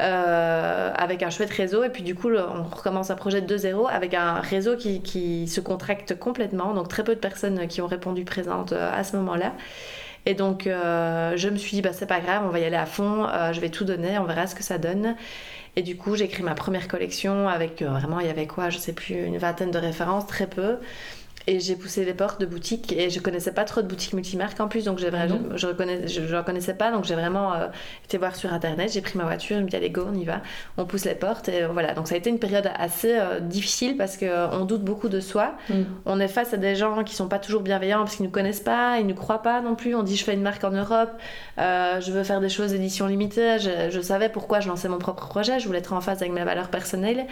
Euh, 0.00 0.92
avec 0.96 1.22
un 1.22 1.30
chouette 1.30 1.50
réseau. 1.50 1.84
Et 1.84 1.88
puis 1.88 2.02
du 2.02 2.16
coup, 2.16 2.28
on 2.30 2.64
recommence 2.64 3.10
un 3.10 3.14
projet 3.14 3.40
de 3.40 3.56
2-0 3.56 3.88
avec 3.88 4.12
un 4.14 4.40
réseau 4.40 4.76
qui, 4.76 5.00
qui, 5.02 5.46
se 5.46 5.60
contracte 5.60 6.18
complètement. 6.18 6.74
Donc 6.74 6.88
très 6.88 7.04
peu 7.04 7.14
de 7.14 7.20
personnes 7.20 7.68
qui 7.68 7.80
ont 7.80 7.86
répondu 7.86 8.24
présentes 8.24 8.72
euh, 8.72 8.90
à 8.92 9.04
ce 9.04 9.16
moment-là. 9.16 9.52
Et 10.26 10.34
donc 10.34 10.66
euh, 10.66 11.36
je 11.36 11.48
me 11.48 11.56
suis 11.56 11.76
dit, 11.76 11.82
bah, 11.82 11.92
c'est 11.92 12.06
pas 12.06 12.18
grave, 12.18 12.42
on 12.44 12.48
va 12.48 12.58
y 12.58 12.64
aller 12.64 12.76
à 12.76 12.86
fond, 12.86 13.28
je 13.52 13.60
vais 13.60 13.68
tout 13.68 13.84
donner, 13.84 14.18
on 14.18 14.24
verra 14.24 14.46
ce 14.46 14.54
que 14.54 14.64
ça 14.64 14.78
donne. 14.78 15.14
Et 15.76 15.82
du 15.82 15.96
coup, 15.96 16.16
j'ai 16.16 16.24
écrit 16.24 16.42
ma 16.42 16.54
première 16.54 16.88
collection 16.88 17.48
avec 17.48 17.82
vraiment, 17.82 18.20
il 18.20 18.26
y 18.26 18.30
avait 18.30 18.46
quoi, 18.46 18.70
je 18.70 18.78
sais 18.78 18.94
plus, 18.94 19.14
une 19.14 19.38
vingtaine 19.38 19.70
de 19.70 19.78
références, 19.78 20.26
très 20.26 20.46
peu. 20.46 20.78
Et 21.46 21.60
j'ai 21.60 21.76
poussé 21.76 22.06
les 22.06 22.14
portes 22.14 22.40
de 22.40 22.46
boutiques 22.46 22.92
et 22.92 23.10
je 23.10 23.20
connaissais 23.20 23.52
pas 23.52 23.64
trop 23.64 23.82
de 23.82 23.86
boutiques 23.86 24.14
multimarques 24.14 24.58
en 24.60 24.68
plus, 24.68 24.84
donc 24.84 24.98
j'ai 24.98 25.10
vraiment, 25.10 25.38
je, 25.52 25.58
je, 25.58 25.66
reconnais, 25.66 26.08
je, 26.08 26.26
je 26.26 26.42
connaissais 26.42 26.72
pas, 26.72 26.90
donc 26.90 27.04
j'ai 27.04 27.14
vraiment 27.14 27.52
euh, 27.52 27.66
été 28.06 28.16
voir 28.16 28.34
sur 28.34 28.50
internet, 28.54 28.90
j'ai 28.90 29.02
pris 29.02 29.18
ma 29.18 29.24
voiture, 29.24 29.58
je 29.58 29.62
me 29.62 29.68
dit 29.68 29.76
allez 29.76 29.90
go, 29.90 30.06
on 30.10 30.14
y 30.14 30.24
va, 30.24 30.40
on 30.78 30.86
pousse 30.86 31.04
les 31.04 31.14
portes 31.14 31.50
et 31.50 31.64
voilà. 31.66 31.92
Donc 31.92 32.08
ça 32.08 32.14
a 32.14 32.18
été 32.18 32.30
une 32.30 32.38
période 32.38 32.70
assez 32.78 33.18
euh, 33.18 33.40
difficile 33.40 33.98
parce 33.98 34.16
qu'on 34.16 34.26
euh, 34.26 34.64
doute 34.64 34.82
beaucoup 34.82 35.10
de 35.10 35.20
soi, 35.20 35.54
mm. 35.68 35.82
on 36.06 36.18
est 36.18 36.28
face 36.28 36.54
à 36.54 36.56
des 36.56 36.76
gens 36.76 37.04
qui 37.04 37.14
sont 37.14 37.28
pas 37.28 37.38
toujours 37.38 37.60
bienveillants 37.60 37.98
parce 37.98 38.16
qu'ils 38.16 38.24
nous 38.24 38.32
connaissent 38.32 38.60
pas, 38.60 38.98
ils 38.98 39.06
nous 39.06 39.14
croient 39.14 39.42
pas 39.42 39.60
non 39.60 39.74
plus, 39.74 39.94
on 39.94 40.02
dit 40.02 40.16
je 40.16 40.24
fais 40.24 40.32
une 40.32 40.42
marque 40.42 40.64
en 40.64 40.70
Europe, 40.70 41.12
je 41.58 42.10
veux 42.10 42.24
faire 42.24 42.40
des 42.40 42.48
choses 42.48 42.72
édition 42.72 43.06
limitée, 43.06 43.58
je, 43.58 43.90
je 43.90 44.00
savais 44.00 44.30
pourquoi 44.30 44.60
je 44.60 44.68
lançais 44.68 44.88
mon 44.88 44.98
propre 44.98 45.26
projet, 45.26 45.60
je 45.60 45.66
voulais 45.66 45.80
être 45.80 45.92
en 45.92 46.00
phase 46.00 46.22
avec 46.22 46.32
mes 46.32 46.44
valeurs 46.44 46.68
personnelles. 46.68 47.26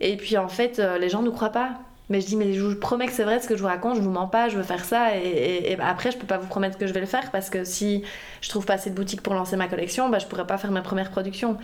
Et 0.00 0.16
puis 0.16 0.38
en 0.38 0.48
fait, 0.48 0.80
les 0.98 1.10
gens 1.10 1.20
ne 1.20 1.26
nous 1.26 1.32
croient 1.32 1.50
pas. 1.50 1.74
Mais 2.10 2.20
je 2.20 2.26
dis, 2.26 2.36
mais 2.36 2.52
je 2.52 2.60
vous 2.60 2.74
promets 2.74 3.06
que 3.06 3.12
c'est 3.12 3.24
vrai 3.24 3.40
ce 3.40 3.48
que 3.48 3.56
je 3.56 3.62
vous 3.62 3.68
raconte, 3.68 3.96
je 3.96 4.02
vous 4.02 4.10
mens 4.10 4.26
pas, 4.26 4.50
je 4.50 4.56
veux 4.56 4.62
faire 4.62 4.84
ça. 4.84 5.16
Et, 5.16 5.76
après, 5.80 6.10
je 6.10 6.18
peux 6.18 6.26
pas 6.26 6.36
vous 6.36 6.46
promettre 6.46 6.76
que 6.76 6.86
je 6.86 6.92
vais 6.92 7.00
le 7.00 7.06
faire 7.06 7.30
parce 7.30 7.48
que 7.48 7.64
si 7.64 8.02
je 8.42 8.48
trouve 8.50 8.66
pas 8.66 8.74
assez 8.74 8.90
de 8.90 8.94
boutiques 8.94 9.22
pour 9.22 9.32
lancer 9.32 9.56
ma 9.56 9.68
collection, 9.68 10.10
bah, 10.10 10.18
je 10.18 10.26
pourrais 10.26 10.46
pas 10.46 10.58
faire 10.58 10.70
ma 10.70 10.82
première 10.82 11.10
production. 11.10 11.56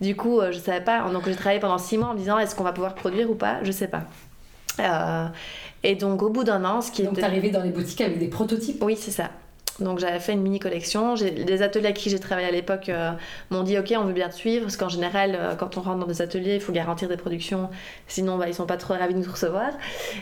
Du 0.00 0.14
coup, 0.14 0.40
euh, 0.40 0.52
je 0.52 0.58
savais 0.58 0.84
pas. 0.84 1.00
Donc, 1.10 1.24
j'ai 1.26 1.34
travaillé 1.34 1.58
pendant 1.58 1.78
six 1.78 1.98
mois 1.98 2.08
en 2.08 2.14
me 2.14 2.18
disant, 2.18 2.38
est-ce 2.38 2.54
qu'on 2.54 2.64
va 2.64 2.72
pouvoir 2.72 2.94
produire 2.94 3.28
ou 3.28 3.34
pas? 3.34 3.58
Je 3.64 3.72
sais 3.72 3.88
pas. 3.88 4.04
et 5.82 5.94
donc 5.96 6.22
au 6.22 6.30
bout 6.30 6.44
d'un 6.44 6.64
an, 6.64 6.80
ce 6.80 6.92
qui 6.92 7.02
donc, 7.02 7.14
était... 7.14 7.22
Donc 7.22 7.30
arrivé 7.30 7.50
dans 7.50 7.62
les 7.62 7.70
boutiques 7.70 8.00
avec 8.00 8.18
des 8.18 8.28
prototypes? 8.28 8.82
Oui, 8.82 8.96
c'est 8.96 9.10
ça. 9.10 9.30
Donc 9.80 10.00
j'avais 10.00 10.18
fait 10.18 10.32
une 10.32 10.42
mini 10.42 10.58
collection. 10.58 11.14
Les 11.14 11.62
ateliers 11.62 11.88
à 11.88 11.92
qui 11.92 12.10
j'ai 12.10 12.18
travaillé 12.18 12.48
à 12.48 12.50
l'époque 12.50 12.88
euh, 12.88 13.12
m'ont 13.50 13.62
dit 13.62 13.78
ok 13.78 13.94
on 13.96 14.04
veut 14.04 14.12
bien 14.12 14.28
te 14.28 14.34
suivre 14.34 14.62
parce 14.62 14.76
qu'en 14.76 14.88
général 14.88 15.36
euh, 15.38 15.54
quand 15.54 15.76
on 15.76 15.82
rentre 15.82 16.00
dans 16.00 16.06
des 16.06 16.20
ateliers 16.20 16.56
il 16.56 16.60
faut 16.60 16.72
garantir 16.72 17.08
des 17.08 17.16
productions 17.16 17.70
sinon 18.08 18.38
bah, 18.38 18.48
ils 18.48 18.54
sont 18.54 18.66
pas 18.66 18.76
trop 18.76 18.94
ravis 18.94 19.14
de 19.14 19.20
nous 19.20 19.30
recevoir. 19.30 19.70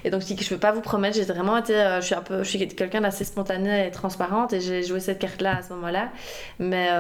Et 0.05 0.11
donc 0.11 0.21
je 0.21 0.27
dis 0.27 0.37
que 0.37 0.45
je 0.45 0.51
peux 0.51 0.59
pas 0.59 0.73
vous 0.73 0.83
promettre. 0.83 1.17
J'ai 1.17 1.25
vraiment 1.25 1.57
été 1.57 1.75
euh, 1.75 2.01
je 2.01 2.07
suis 2.07 2.15
un 2.15 2.23
peu 2.23 2.43
je 2.43 2.49
suis 2.49 2.69
quelqu'un 2.69 3.01
d'assez 3.01 3.25
spontané 3.25 3.87
et 3.87 3.91
transparente 3.91 4.53
et 4.53 4.61
j'ai 4.61 4.83
joué 4.83 5.01
cette 5.01 5.19
carte 5.19 5.41
là 5.41 5.59
à 5.59 5.63
ce 5.63 5.73
moment-là. 5.73 6.11
Mais 6.59 6.91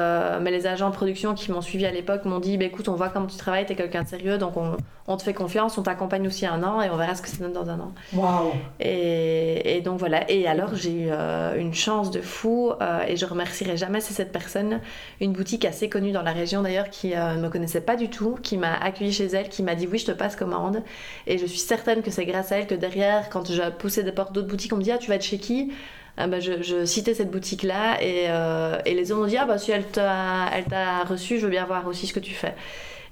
mais 0.40 0.50
les 0.50 0.66
agents 0.66 0.90
de 0.90 0.94
production 0.94 1.34
qui 1.34 1.52
m'ont 1.52 1.60
suivi 1.60 1.84
à 1.86 1.90
l'époque 1.90 2.24
m'ont 2.24 2.40
dit 2.40 2.56
bah, 2.56 2.64
écoute 2.64 2.88
on 2.88 2.94
voit 2.94 3.08
comment 3.08 3.26
tu 3.26 3.36
travailles 3.36 3.66
t'es 3.66 3.74
quelqu'un 3.74 4.02
de 4.02 4.08
sérieux 4.08 4.38
donc 4.38 4.56
on, 4.56 4.76
on 5.08 5.16
te 5.16 5.22
fait 5.22 5.34
confiance 5.34 5.78
on 5.78 5.82
t'accompagne 5.82 6.26
aussi 6.26 6.46
un 6.46 6.62
an 6.62 6.80
et 6.82 6.90
on 6.90 6.96
verra 6.96 7.14
ce 7.14 7.22
que 7.22 7.28
ça 7.28 7.36
donne 7.38 7.52
dans 7.52 7.68
un 7.68 7.78
an. 7.80 7.92
Waouh. 8.12 8.52
Et, 8.80 9.76
et, 9.76 9.80
donc 9.80 9.98
voilà. 9.98 10.28
Et 10.30 10.46
alors 10.46 10.74
j'ai 10.74 11.08
eu 11.08 11.10
une 11.58 11.74
chance 11.74 12.10
de 12.10 12.20
fou 12.20 12.72
euh, 12.80 13.04
et 13.06 13.16
je 13.16 13.26
remercierai 13.26 13.76
jamais 13.76 14.00
cette 14.00 14.32
personne, 14.32 14.80
une 15.20 15.32
boutique 15.32 15.64
assez 15.64 15.88
connue 15.88 16.12
dans 16.12 16.22
la 16.22 16.32
région 16.32 16.62
d'ailleurs 16.62 16.90
qui 16.90 17.14
euh, 17.14 17.34
ne 17.34 17.42
me 17.42 17.48
connaissait 17.48 17.80
pas 17.80 17.96
du 17.96 18.08
tout, 18.08 18.36
qui 18.42 18.56
m'a 18.56 18.74
accueilli 18.74 19.12
chez 19.12 19.26
elle, 19.26 19.48
qui 19.48 19.62
m'a 19.62 19.74
dit 19.74 19.86
oui 19.86 19.98
je 19.98 20.06
te 20.06 20.12
passe 20.12 20.36
commande. 20.36 20.82
Et 21.26 21.38
je 21.38 21.46
suis 21.46 21.58
certaine 21.58 22.02
que 22.02 22.10
c'est 22.10 22.26
grâce 22.26 22.52
à 22.52 22.58
elle 22.58 22.66
que 22.66 22.74
derrière 22.74 23.28
quand 23.30 23.50
je 23.50 23.70
poussais 23.70 24.02
des 24.02 24.12
portes 24.12 24.32
d'autres 24.32 24.48
boutiques 24.48 24.72
on 24.72 24.76
me 24.76 24.82
dit 24.82 24.92
ah 24.92 24.98
tu 24.98 25.08
vas 25.08 25.16
être 25.16 25.24
chez 25.24 25.38
qui? 25.38 25.72
Ah 26.18 26.28
bah, 26.28 26.40
je, 26.40 26.86
citais 26.86 27.12
cette 27.12 27.30
boutique 27.30 27.62
là 27.62 28.02
et, 28.02 28.24
euh, 28.28 28.78
et 28.86 28.94
les 28.94 29.12
autres 29.12 29.20
m'ont 29.20 29.26
dit 29.26 29.36
ah 29.36 29.44
bah 29.44 29.58
si 29.58 29.70
elle 29.70 29.84
t'a 29.84 31.04
reçu 31.04 31.38
je 31.38 31.44
veux 31.44 31.50
bien 31.50 31.66
voir 31.66 31.86
aussi 31.86 32.06
ce 32.06 32.14
que 32.14 32.20
tu 32.20 32.32
fais 32.32 32.54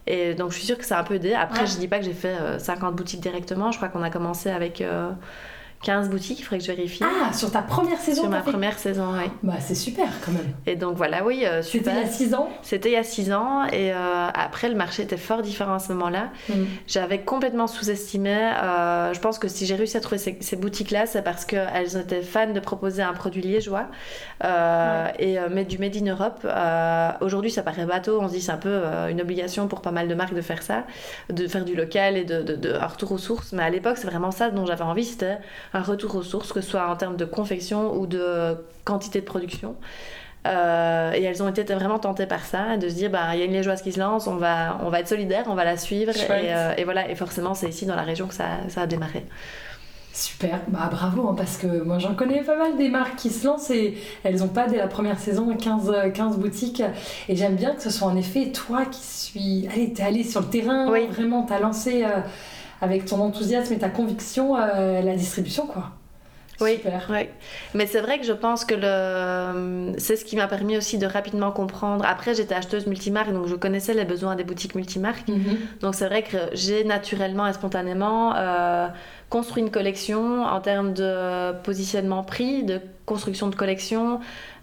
et 0.06 0.34
donc 0.34 0.50
je 0.50 0.56
suis 0.56 0.66
sûre 0.66 0.78
que 0.78 0.84
ça 0.84 0.98
a 0.98 1.00
un 1.00 1.04
peu 1.04 1.14
aidé. 1.14 1.34
Après 1.34 1.66
je 1.66 1.76
dis 1.76 1.88
pas 1.88 1.98
que 1.98 2.04
j'ai 2.04 2.12
fait 2.12 2.36
50 2.58 2.94
boutiques 2.94 3.20
directement. 3.20 3.72
Je 3.72 3.76
crois 3.78 3.88
qu'on 3.88 4.02
a 4.02 4.10
commencé 4.10 4.50
avec 4.50 4.82
15 5.84 6.08
boutiques, 6.08 6.40
il 6.40 6.42
faudrait 6.42 6.58
que 6.58 6.64
je 6.64 6.72
vérifie. 6.72 7.04
Ah, 7.04 7.32
sur 7.32 7.52
ta 7.52 7.60
première 7.60 7.98
saison 7.98 8.22
Sur 8.22 8.30
ma 8.30 8.40
première 8.40 8.78
saison, 8.78 9.12
oui. 9.12 9.30
Bah, 9.42 9.54
c'est 9.60 9.74
super 9.74 10.08
quand 10.24 10.32
même. 10.32 10.52
Et 10.66 10.76
donc 10.76 10.96
voilà, 10.96 11.24
oui, 11.24 11.44
euh, 11.44 11.62
C'était 11.62 11.90
il 11.90 11.96
y 11.98 12.02
a 12.02 12.06
6 12.06 12.34
ans 12.34 12.48
C'était 12.62 12.88
il 12.88 12.94
y 12.94 12.96
a 12.96 13.04
6 13.04 13.32
ans, 13.32 13.64
et 13.66 13.92
euh, 13.92 14.28
après, 14.32 14.70
le 14.70 14.76
marché 14.76 15.02
était 15.02 15.18
fort 15.18 15.42
différent 15.42 15.74
à 15.74 15.78
ce 15.78 15.92
moment-là. 15.92 16.30
Mm. 16.48 16.54
J'avais 16.86 17.20
complètement 17.20 17.66
sous-estimé. 17.66 18.34
Euh, 18.34 19.12
je 19.12 19.20
pense 19.20 19.38
que 19.38 19.46
si 19.46 19.66
j'ai 19.66 19.74
réussi 19.74 19.98
à 19.98 20.00
trouver 20.00 20.18
ces, 20.18 20.56
boutiques-là, 20.56 21.04
c'est 21.04 21.22
parce 21.22 21.44
qu'elles 21.44 21.96
étaient 21.98 22.22
fans 22.22 22.50
de 22.50 22.60
proposer 22.60 23.02
un 23.02 23.12
produit 23.12 23.42
liégeois 23.42 23.86
et 25.18 25.38
mettre 25.50 25.68
du 25.68 25.78
Made 25.78 25.96
in 25.96 26.10
Europe. 26.10 26.46
Aujourd'hui, 27.20 27.50
ça 27.50 27.62
paraît 27.62 27.84
bateau, 27.84 28.20
on 28.22 28.28
se 28.28 28.32
dit 28.32 28.40
c'est 28.40 28.52
un 28.52 28.56
peu 28.56 28.82
une 29.10 29.20
obligation 29.20 29.68
pour 29.68 29.82
pas 29.82 29.90
mal 29.90 30.08
de 30.08 30.14
marques 30.14 30.34
de 30.34 30.40
faire 30.40 30.62
ça, 30.62 30.84
de 31.30 31.46
faire 31.46 31.64
du 31.64 31.74
local 31.74 32.16
et 32.16 32.24
de, 32.24 32.42
de, 32.42 32.56
de 32.56 32.72
un 32.72 32.86
retour 32.86 33.12
aux 33.12 33.18
sources. 33.18 33.52
Mais 33.52 33.62
à 33.62 33.70
l'époque, 33.70 33.98
c'est 33.98 34.06
vraiment 34.06 34.30
ça 34.30 34.50
dont 34.50 34.64
j'avais 34.64 34.84
envie, 34.84 35.04
c'était 35.04 35.38
un 35.74 35.82
retour 35.82 36.14
aux 36.14 36.22
sources, 36.22 36.52
que 36.52 36.60
ce 36.60 36.70
soit 36.70 36.88
en 36.88 36.96
termes 36.96 37.16
de 37.16 37.24
confection 37.24 37.94
ou 37.96 38.06
de 38.06 38.56
quantité 38.84 39.20
de 39.20 39.26
production. 39.26 39.76
Euh, 40.46 41.12
et 41.14 41.22
elles 41.22 41.42
ont 41.42 41.48
été 41.48 41.62
vraiment 41.74 41.98
tentées 41.98 42.26
par 42.26 42.44
ça, 42.44 42.76
de 42.76 42.88
se 42.88 42.94
dire, 42.94 43.10
bah, 43.10 43.34
il 43.34 43.40
y 43.40 43.42
a 43.42 43.46
une 43.46 43.52
liégeoise 43.52 43.82
qui 43.82 43.92
se 43.92 43.98
lance, 43.98 44.26
on 44.26 44.36
va, 44.36 44.78
on 44.82 44.90
va 44.90 45.00
être 45.00 45.08
solidaire, 45.08 45.44
on 45.48 45.54
va 45.54 45.64
la 45.64 45.76
suivre. 45.76 46.12
Euh, 46.30 46.74
et, 46.76 46.84
voilà, 46.84 47.08
et 47.10 47.14
forcément, 47.14 47.54
c'est 47.54 47.68
ici 47.68 47.86
dans 47.86 47.96
la 47.96 48.02
région 48.02 48.26
que 48.26 48.34
ça, 48.34 48.48
ça 48.68 48.82
a 48.82 48.86
démarré. 48.86 49.24
Super, 50.12 50.60
bah 50.68 50.88
bravo, 50.92 51.28
hein, 51.28 51.34
parce 51.36 51.56
que 51.56 51.82
moi 51.82 51.98
j'en 51.98 52.14
connais 52.14 52.40
pas 52.42 52.56
mal 52.56 52.76
des 52.76 52.88
marques 52.88 53.16
qui 53.16 53.30
se 53.30 53.44
lancent 53.44 53.70
et 53.70 53.98
elles 54.22 54.36
n'ont 54.36 54.48
pas 54.48 54.68
dès 54.68 54.76
la 54.76 54.86
première 54.86 55.18
saison 55.18 55.52
15, 55.56 56.12
15 56.14 56.38
boutiques. 56.38 56.84
Et 57.28 57.34
j'aime 57.34 57.56
bien 57.56 57.74
que 57.74 57.82
ce 57.82 57.90
soit 57.90 58.06
en 58.06 58.16
effet 58.16 58.52
toi 58.52 58.84
qui 58.84 59.02
suis. 59.02 59.68
Allez, 59.72 59.92
t'es 59.92 60.04
allé 60.04 60.22
sur 60.22 60.42
le 60.42 60.46
terrain, 60.46 60.88
oui. 60.88 61.08
vraiment, 61.08 61.42
t'as 61.42 61.58
lancé. 61.58 62.04
Euh, 62.04 62.20
avec 62.80 63.04
ton 63.04 63.20
enthousiasme 63.20 63.72
et 63.74 63.78
ta 63.78 63.88
conviction 63.88 64.56
euh, 64.56 65.02
la 65.02 65.14
distribution, 65.14 65.66
quoi. 65.66 65.92
Oui, 66.60 66.80
oui. 67.10 67.28
mais 67.74 67.86
c'est 67.86 68.00
vrai 68.00 68.18
que 68.18 68.24
je 68.24 68.32
pense 68.32 68.64
que 68.64 68.74
le... 68.74 69.98
c'est 69.98 70.16
ce 70.16 70.24
qui 70.24 70.36
m'a 70.36 70.46
permis 70.46 70.76
aussi 70.76 70.98
de 70.98 71.06
rapidement 71.06 71.50
comprendre. 71.50 72.04
Après, 72.06 72.34
j'étais 72.34 72.54
acheteuse 72.54 72.86
multimarque, 72.86 73.32
donc 73.32 73.48
je 73.48 73.56
connaissais 73.56 73.94
les 73.94 74.04
besoins 74.04 74.36
des 74.36 74.44
boutiques 74.44 74.74
multimarques. 74.74 75.28
Mhm. 75.28 75.56
Donc 75.80 75.94
c'est 75.94 76.06
vrai 76.06 76.22
que 76.22 76.36
j'ai 76.52 76.84
naturellement 76.84 77.46
et 77.46 77.52
spontanément 77.52 78.34
euh, 78.36 78.86
construit 79.30 79.62
une 79.62 79.70
collection 79.70 80.44
en 80.44 80.60
termes 80.60 80.92
de 80.92 81.52
positionnement 81.62 82.22
prix, 82.22 82.62
de 82.62 82.80
construction 83.06 83.48
de 83.48 83.54
collection, 83.54 84.20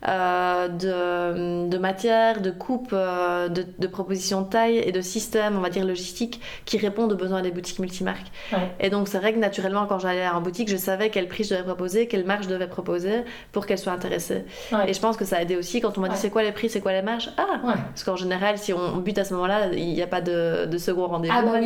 euh, 0.08 0.68
de, 0.68 1.70
de, 1.70 1.78
matière, 1.78 2.42
de 2.42 2.50
coupe, 2.50 2.90
euh, 2.92 3.50
de, 3.50 3.64
de, 3.78 3.88
propositions 3.88 4.42
de 4.42 4.50
taille 4.50 4.78
et 4.78 4.92
de 4.92 5.02
systèmes, 5.02 5.56
on 5.58 5.62
va 5.62 5.70
dire 5.70 5.86
logistiques, 5.86 6.42
qui 6.66 6.80
répondent 6.80 7.14
aux 7.14 7.18
besoins 7.18 7.44
des 7.44 7.52
boutiques 7.52 7.78
multimarques. 7.78 8.32
Et 8.80 8.90
donc 8.90 9.08
c'est 9.08 9.20
vrai 9.20 9.34
que 9.34 9.38
naturellement, 9.38 9.86
quand 9.86 10.00
j'allais 10.00 10.28
en 10.28 10.42
boutique, 10.42 10.70
je 10.70 10.78
savais 10.78 11.10
quel 11.10 11.28
prix 11.28 11.44
je 11.44 11.52
devais 11.52 11.64
proposer, 11.64 12.08
quelle 12.08 12.26
marge 12.26 12.46
je 12.46 12.50
devais 12.50 12.68
proposer 12.68 13.24
pour 13.52 13.68
qu'elles 13.68 13.78
soient 13.78 13.94
intéressées. 13.94 14.44
Et 14.88 14.94
je 14.94 15.00
pense 15.00 15.18
que 15.18 15.26
ça 15.26 15.38
a 15.38 15.42
aidé 15.44 15.56
aussi 15.56 15.82
quand 15.82 15.98
on 16.00 16.02
m'a 16.02 16.10
dit 16.10 16.18
c'est 16.18 16.32
quoi 16.32 16.42
les 16.42 16.52
prix, 16.52 16.70
c'est 16.70 16.82
quoi 16.82 16.94
les 16.94 17.04
marges? 17.04 17.30
Ah 17.38 17.62
Parce 17.64 18.04
qu'en 18.04 18.16
général, 18.16 18.58
si 18.58 18.74
on, 18.74 18.98
bute 18.98 19.20
à 19.20 19.24
ce 19.24 19.34
moment-là, 19.36 19.68
il 19.74 19.94
n'y 19.94 20.02
a 20.02 20.08
pas 20.08 20.22
de, 20.22 20.66
de 20.66 20.78
second 20.78 21.08
rendez-vous. 21.08 21.36
Ah 21.38 21.44
bah 21.44 21.60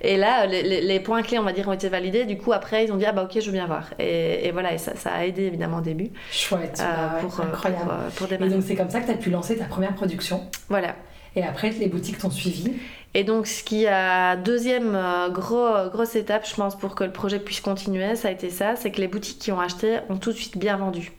et 0.00 0.16
là, 0.16 0.46
les, 0.46 0.80
les, 0.82 1.00
points 1.00 1.22
clés, 1.22 1.38
on 1.38 1.42
va 1.42 1.52
dire, 1.52 1.68
ont 1.68 1.72
été 1.72 1.88
validés. 1.88 2.24
Du 2.24 2.36
coup, 2.36 2.52
après, 2.52 2.84
ils 2.84 2.92
ont 2.92 2.96
dit 2.96 3.06
ah 3.06 3.12
bah 3.12 3.24
ok, 3.24 3.40
je 3.40 3.46
veux 3.46 3.52
bien 3.52 3.66
voir. 3.66 3.90
Et, 3.98 4.46
et 4.46 4.50
voilà, 4.50 4.74
et 4.74 4.78
ça, 4.78 4.94
ça, 4.96 5.10
a 5.10 5.24
aidé 5.24 5.44
évidemment 5.44 5.78
au 5.78 5.82
début. 5.82 6.01
Chouette. 6.30 6.80
Euh, 6.80 6.84
bah 6.84 7.18
pour, 7.20 7.40
euh, 7.40 8.10
pour, 8.16 8.32
Et 8.32 8.38
donc 8.48 8.62
c'est 8.66 8.74
comme 8.74 8.90
ça 8.90 9.00
que 9.00 9.06
tu 9.06 9.12
as 9.12 9.16
pu 9.16 9.30
lancer 9.30 9.56
ta 9.56 9.64
première 9.64 9.94
production. 9.94 10.42
Voilà. 10.68 10.96
Et 11.36 11.42
après, 11.42 11.70
les 11.70 11.88
boutiques 11.88 12.18
t'ont 12.18 12.30
suivi. 12.30 12.72
Et 13.14 13.24
donc, 13.24 13.46
ce 13.46 13.62
qui 13.62 13.86
a 13.86 14.36
deuxième 14.36 14.94
euh, 14.94 15.28
gros, 15.28 15.88
grosse 15.90 16.14
étape, 16.14 16.46
je 16.46 16.54
pense, 16.54 16.76
pour 16.76 16.94
que 16.94 17.04
le 17.04 17.12
projet 17.12 17.38
puisse 17.38 17.60
continuer, 17.60 18.16
ça 18.16 18.28
a 18.28 18.30
été 18.30 18.50
ça, 18.50 18.76
c'est 18.76 18.90
que 18.90 19.00
les 19.00 19.08
boutiques 19.08 19.38
qui 19.38 19.52
ont 19.52 19.60
acheté 19.60 19.98
ont 20.08 20.16
tout 20.16 20.32
de 20.32 20.36
suite 20.36 20.58
bien 20.58 20.76
vendu. 20.76 21.12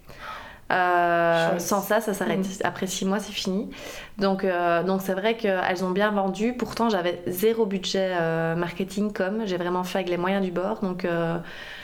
sans 0.69 1.81
ça, 1.81 2.01
ça 2.01 2.13
s'arrête. 2.13 2.39
Mm. 2.39 2.63
Après 2.63 2.87
six 2.87 3.05
mois, 3.05 3.19
c'est 3.19 3.33
fini. 3.33 3.69
Donc, 4.17 4.45
donc 4.85 5.01
c'est 5.03 5.13
vrai 5.13 5.35
qu'elles 5.35 5.83
ont 5.83 5.91
bien 5.91 6.11
vendu. 6.11 6.53
Pourtant, 6.53 6.89
j'avais 6.89 7.21
zéro 7.27 7.65
budget 7.65 8.15
marketing 8.55 9.13
comme. 9.13 9.45
J'ai 9.45 9.57
vraiment 9.57 9.83
fait 9.83 9.99
avec 9.99 10.09
les 10.09 10.17
moyens 10.17 10.43
du 10.43 10.51
bord. 10.51 10.81
Donc, 10.81 11.05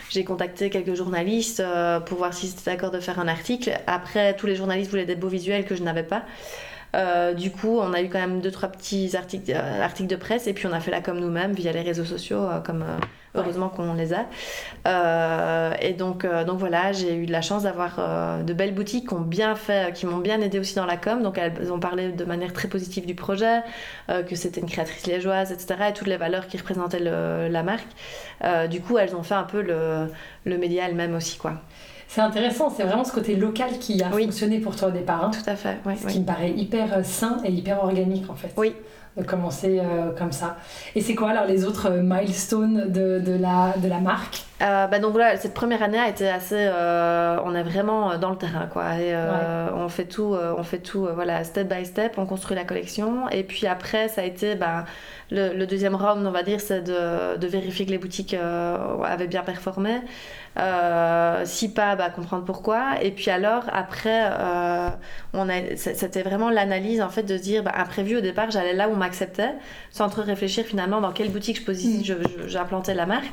j'ai 0.10 0.24
contacté 0.24 0.70
quelques 0.70 0.96
journalistes 0.96 1.60
euh, 1.60 2.00
pour 2.00 2.18
voir 2.18 2.34
s'ils 2.34 2.50
étaient 2.50 2.72
d'accord 2.72 2.92
de 2.92 3.00
faire 3.00 3.20
un 3.20 3.28
article. 3.28 3.72
Après, 3.88 4.36
tous 4.36 4.48
les 4.48 4.56
journalistes 4.56 4.90
voulaient 4.90 5.06
des 5.06 5.16
beaux 5.16 5.28
visuels 5.28 5.66
que 5.66 5.76
je 5.76 5.84
n'avais 5.84 6.04
pas. 6.04 6.24
Euh, 6.96 7.34
du 7.34 7.52
coup, 7.52 7.78
on 7.80 7.94
a 7.94 8.02
eu 8.02 8.10
quand 8.10 8.20
même 8.20 8.42
deux 8.42 8.52
trois 8.52 8.70
petits 8.70 9.16
articles, 9.16 9.52
euh, 9.52 9.82
articles 9.84 10.10
de 10.10 10.16
presse 10.16 10.48
et 10.48 10.54
puis 10.54 10.66
on 10.66 10.74
a 10.74 10.80
fait 10.80 10.92
la 10.92 11.02
com 11.02 11.20
nous-mêmes 11.20 11.54
via 11.54 11.72
les 11.72 11.82
réseaux 11.82 12.06
sociaux, 12.06 12.48
comme 12.66 12.84
heureusement 13.36 13.70
qu'on 13.70 13.94
les 13.94 14.14
a. 14.14 14.26
et 15.82 15.94
donc, 15.94 16.26
donc 16.46 16.60
voilà, 16.60 16.92
j'ai 16.92 17.16
eu 17.16 17.26
de 17.26 17.32
la 17.32 17.42
chance 17.42 17.64
d'avoir 17.64 18.44
de 18.44 18.54
belles 18.54 18.74
boutiques 18.74 19.08
qui 19.10 19.14
ont 19.14 19.22
bien 19.22 19.56
fait, 19.56 19.94
qui 19.94 20.06
m'ont 20.06 20.18
bien 20.18 20.42
aidé 20.42 20.60
aussi 20.60 20.76
dans 20.76 20.86
la 20.86 20.98
com. 20.98 21.22
Donc 21.22 21.38
elles 21.38 21.72
ont 21.72 21.80
parlé 21.80 22.12
de 22.12 22.26
manière 22.26 22.54
très 22.54 22.68
positive 22.68 23.06
du 23.06 23.16
projet, 23.16 23.62
que 24.08 24.36
c'était 24.36 24.62
une 24.62 24.70
créatrice 24.70 25.06
liégeoise, 25.06 25.52
etc. 25.52 25.90
Et 25.90 25.94
toutes 25.94 26.08
les 26.08 26.18
valeurs 26.18 26.48
qui 26.48 26.58
représentaient 26.58 27.00
la 27.00 27.64
marque. 27.64 27.88
du 28.70 28.82
coup, 28.82 28.98
elles 28.98 29.16
ont 29.16 29.24
fait 29.24 29.36
un 29.36 29.44
peu 29.44 29.62
le, 29.62 30.08
le 30.46 30.58
média 30.58 30.88
elles-mêmes 30.88 31.16
aussi, 31.16 31.38
quoi. 31.38 31.54
C'est 32.10 32.22
intéressant, 32.22 32.72
c'est 32.72 32.84
vraiment 32.84 33.04
ce 33.04 33.14
côté 33.14 33.36
local 33.36 33.78
qui 33.80 34.02
a 34.02 34.10
fonctionné 34.10 34.58
pour 34.58 34.76
toi 34.76 34.88
au 34.88 34.92
départ. 34.92 35.26
Hein. 35.26 35.32
Tout 35.32 35.48
à 35.48 35.56
fait, 35.56 35.78
oui. 35.86 35.94
Ce 35.96 36.08
qui 36.08 36.20
me 36.20 36.26
paraît 36.26 36.50
hyper 36.50 36.98
euh, 36.98 37.04
sain 37.04 37.38
et 37.46 37.52
hyper 37.52 37.84
organique 37.84 38.28
en 38.32 38.34
fait. 38.34 38.52
Oui. 38.58 38.74
Commencer 39.26 39.80
euh, 39.80 40.12
comme 40.18 40.32
ça. 40.32 40.58
Et 40.96 41.02
c'est 41.02 41.16
quoi 41.16 41.30
alors 41.30 41.46
les 41.46 41.66
autres 41.66 41.90
euh, 41.92 42.02
milestones 42.04 42.92
de, 42.92 43.20
de 43.20 43.88
la 43.88 44.00
marque? 44.00 44.49
Bah 44.60 45.00
donc 45.00 45.14
voilà, 45.14 45.38
cette 45.38 45.54
première 45.54 45.82
année 45.82 45.98
a 45.98 46.10
été 46.10 46.30
assez. 46.30 46.68
on 46.68 47.56
est 47.56 47.64
vraiment 47.64 48.18
dans 48.18 48.32
le 48.32 48.38
terrain, 48.38 48.68
quoi. 48.68 48.96
Et 49.00 49.16
on 49.76 49.88
fait 49.90 50.06
tout, 50.06 50.36
on 50.58 50.64
fait 50.64 50.80
tout, 50.80 51.08
voilà, 51.14 51.44
step 51.44 51.68
by 51.68 51.86
step. 51.86 52.16
On 52.18 52.26
construit 52.26 52.56
la 52.56 52.66
collection. 52.66 53.30
Et 53.30 53.44
puis 53.44 53.68
après, 53.68 54.08
ça 54.10 54.22
a 54.22 54.24
été, 54.26 54.56
bah, 54.56 54.86
le, 55.32 55.66
deuxième 55.66 55.96
round, 55.96 56.26
on 56.26 56.32
va 56.32 56.44
dire, 56.44 56.60
c'est 56.60 56.82
de, 56.82 57.38
de, 57.38 57.48
vérifier 57.48 57.86
que 57.86 57.92
les 57.92 57.98
boutiques 57.98 58.36
avaient 59.04 59.28
bien 59.28 59.44
performé. 59.44 60.02
Euh, 60.58 61.44
si 61.46 61.72
pas, 61.72 61.96
bah, 61.96 62.10
comprendre 62.10 62.44
pourquoi. 62.44 63.02
Et 63.02 63.12
puis 63.12 63.30
alors, 63.30 63.64
après, 63.72 64.30
euh, 64.32 64.90
c'était 65.76 66.24
vraiment 66.24 66.50
l'analyse 66.50 67.02
en 67.02 67.10
fait 67.10 67.24
de 67.24 67.38
se 67.38 67.44
dire, 67.44 67.64
bah, 67.64 67.74
imprévu 67.78 68.18
au 68.18 68.22
départ, 68.22 68.52
j'allais 68.52 68.74
là 68.74 68.90
où 68.90 68.94
on 68.94 68.98
m'acceptait, 68.98 69.54
sans 69.92 70.10
trop 70.10 70.24
réfléchir 70.24 70.66
finalement 70.66 71.02
dans 71.02 71.12
quelle 71.12 71.32
boutique 71.32 71.62
je 71.66 72.14
mm. 72.14 72.48
j'implantais 72.48 72.94
la 72.94 73.06
marque. 73.06 73.32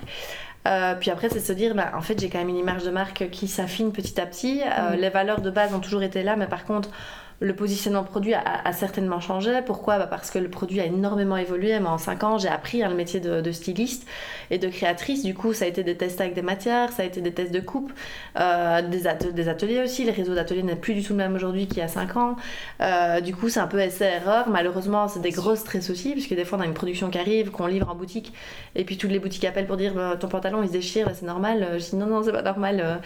Euh, 0.67 0.95
puis 0.95 1.11
après, 1.11 1.29
c'est 1.29 1.41
se 1.41 1.53
dire, 1.53 1.75
bah, 1.75 1.93
en 1.95 2.01
fait, 2.01 2.21
j'ai 2.21 2.29
quand 2.29 2.39
même 2.39 2.49
une 2.49 2.57
image 2.57 2.83
de 2.83 2.91
marque 2.91 3.31
qui 3.31 3.49
s'affine 3.49 3.93
petit 3.93 4.21
à 4.21 4.27
petit. 4.27 4.61
Mm. 4.61 4.97
Les 4.97 5.11
valeurs 5.11 5.41
de 5.41 5.51
base 5.51 5.75
ont 5.75 5.81
toujours 5.81 6.03
été 6.03 6.23
là, 6.23 6.37
mais 6.37 6.47
par 6.47 6.65
contre, 6.65 6.91
le 7.41 7.55
positionnement 7.55 8.03
produit 8.03 8.33
a, 8.35 8.73
certainement 8.73 9.21
changé. 9.21 9.61
Pourquoi? 9.65 9.99
Bah 9.99 10.07
Parce 10.07 10.31
que 10.31 10.39
le 10.39 10.49
produit 10.49 10.81
a 10.81 10.87
énormément 10.87 11.37
évolué. 11.37 11.79
Moi, 11.81 11.91
en 11.91 11.99
5 11.99 12.25
ans, 12.25 12.39
j'ai 12.39 12.49
appris 12.49 12.83
hein, 12.83 12.89
le 12.89 12.95
métier 12.95 13.21
de, 13.21 13.53
styliste 13.53 14.07
et 14.51 14.59
de 14.59 14.69
créatrice. 14.69 15.23
Du 15.23 15.35
coup, 15.35 15.53
ça 15.53 15.67
a 15.67 15.69
été 15.69 15.83
des 15.83 15.97
tests 15.97 16.21
avec 16.21 16.35
des 16.35 16.43
matières, 16.43 16.93
ça 16.93 17.03
a 17.03 17.07
été 17.07 17.21
des 17.21 17.33
tests 17.33 17.53
de 17.53 17.61
coupe, 17.61 17.93
euh, 18.41 18.83
des, 18.83 19.07
ateliers 19.49 19.83
aussi. 19.83 20.05
Les 20.05 20.13
réseaux 20.13 20.35
d'ateliers 20.35 20.63
n'est 20.63 20.77
plus 20.77 20.95
du 20.95 21.03
tout 21.03 21.13
le 21.13 21.19
même 21.19 21.35
aujourd'hui 21.35 21.67
qu'il 21.67 21.79
y 21.79 21.83
a 21.83 21.89
5 21.89 22.17
ans. 22.17 22.37
Euh, 22.81 23.21
du 23.21 23.35
coup, 23.35 23.51
c'est 23.51 23.61
un 23.61 23.67
peu 23.67 23.81
essai-erreur. 23.81 24.49
Malheureusement, 24.49 25.09
c'est 25.09 25.21
des 25.21 25.31
gros 25.31 25.57
stress 25.57 25.91
aussi, 25.91 26.13
puisque 26.13 26.35
des 26.35 26.45
fois, 26.45 26.57
on 26.59 26.63
a 26.63 26.67
une 26.67 26.75
production 26.75 27.11
qui 27.11 27.19
arrive, 27.19 27.51
qu'on 27.51 27.67
livre 27.67 27.91
en 27.91 27.95
boutique, 27.95 28.33
et 28.75 28.85
puis 28.85 28.97
toutes 28.97 29.11
les 29.11 29.19
boutiques 29.19 29.45
appellent 29.45 29.67
pour 29.67 29.77
dire 29.77 29.93
bah, 29.95 30.17
ton 30.19 30.29
pantalon 30.29 30.63
il 30.63 30.69
se 30.69 30.73
déchire, 30.73 31.11
c'est 31.15 31.27
normal. 31.27 31.79
Je 31.79 31.91
dis 31.91 31.97
non, 31.97 32.07
non, 32.07 32.23
c'est 32.23 32.33
pas 32.33 32.43
normal. 32.43 33.01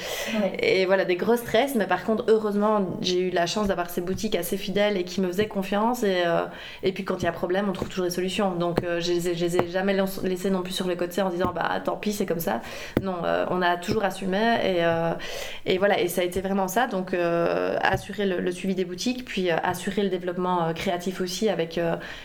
Et 0.60 0.86
voilà, 0.86 1.04
des 1.04 1.16
gros 1.16 1.36
stress. 1.36 1.74
Mais 1.74 1.86
par 1.86 2.04
contre, 2.04 2.24
heureusement, 2.28 2.86
j'ai 3.00 3.18
eu 3.18 3.30
la 3.30 3.46
chance 3.46 3.66
d'avoir 3.66 3.90
ces 3.90 4.00
boutiques 4.00 4.19
assez 4.34 4.56
fidèle 4.56 4.96
et 4.96 5.04
qui 5.04 5.20
me 5.20 5.26
faisait 5.28 5.46
confiance. 5.46 6.02
Et, 6.02 6.22
euh, 6.26 6.46
et 6.82 6.92
puis 6.92 7.04
quand 7.04 7.18
il 7.18 7.24
y 7.24 7.28
a 7.28 7.32
problème, 7.32 7.66
on 7.68 7.72
trouve 7.72 7.88
toujours 7.88 8.04
des 8.04 8.10
solutions. 8.10 8.54
Donc 8.54 8.82
euh, 8.82 9.00
je, 9.00 9.12
les 9.12 9.34
les 9.34 9.56
ai 9.56 9.68
jamais 9.68 9.96
laissés 10.22 10.50
non 10.50 10.62
plus 10.62 10.72
sur 10.72 10.86
le 10.86 10.96
côté 10.96 11.22
en 11.22 11.30
disant 11.30 11.52
bah 11.54 11.80
tant 11.84 11.96
pis, 11.96 12.12
c'est 12.12 12.26
comme 12.26 12.40
ça. 12.40 12.60
Non, 13.02 13.16
euh, 13.24 13.46
on 13.50 13.62
a 13.62 13.76
toujours 13.76 14.04
assumé 14.04 14.38
et, 14.64 15.72
et 15.72 15.78
voilà. 15.78 16.00
Et 16.00 16.08
ça 16.08 16.20
a 16.20 16.24
été 16.24 16.40
vraiment 16.40 16.68
ça. 16.68 16.86
Donc 16.86 17.14
assurer 17.14 18.26
le, 18.26 18.50
suivi 18.52 18.74
des 18.74 18.84
boutiques, 18.84 19.24
puis 19.24 19.50
assurer 19.50 20.02
le 20.02 20.08
développement 20.08 20.72
créatif 20.74 21.20
aussi 21.20 21.48
avec 21.48 21.80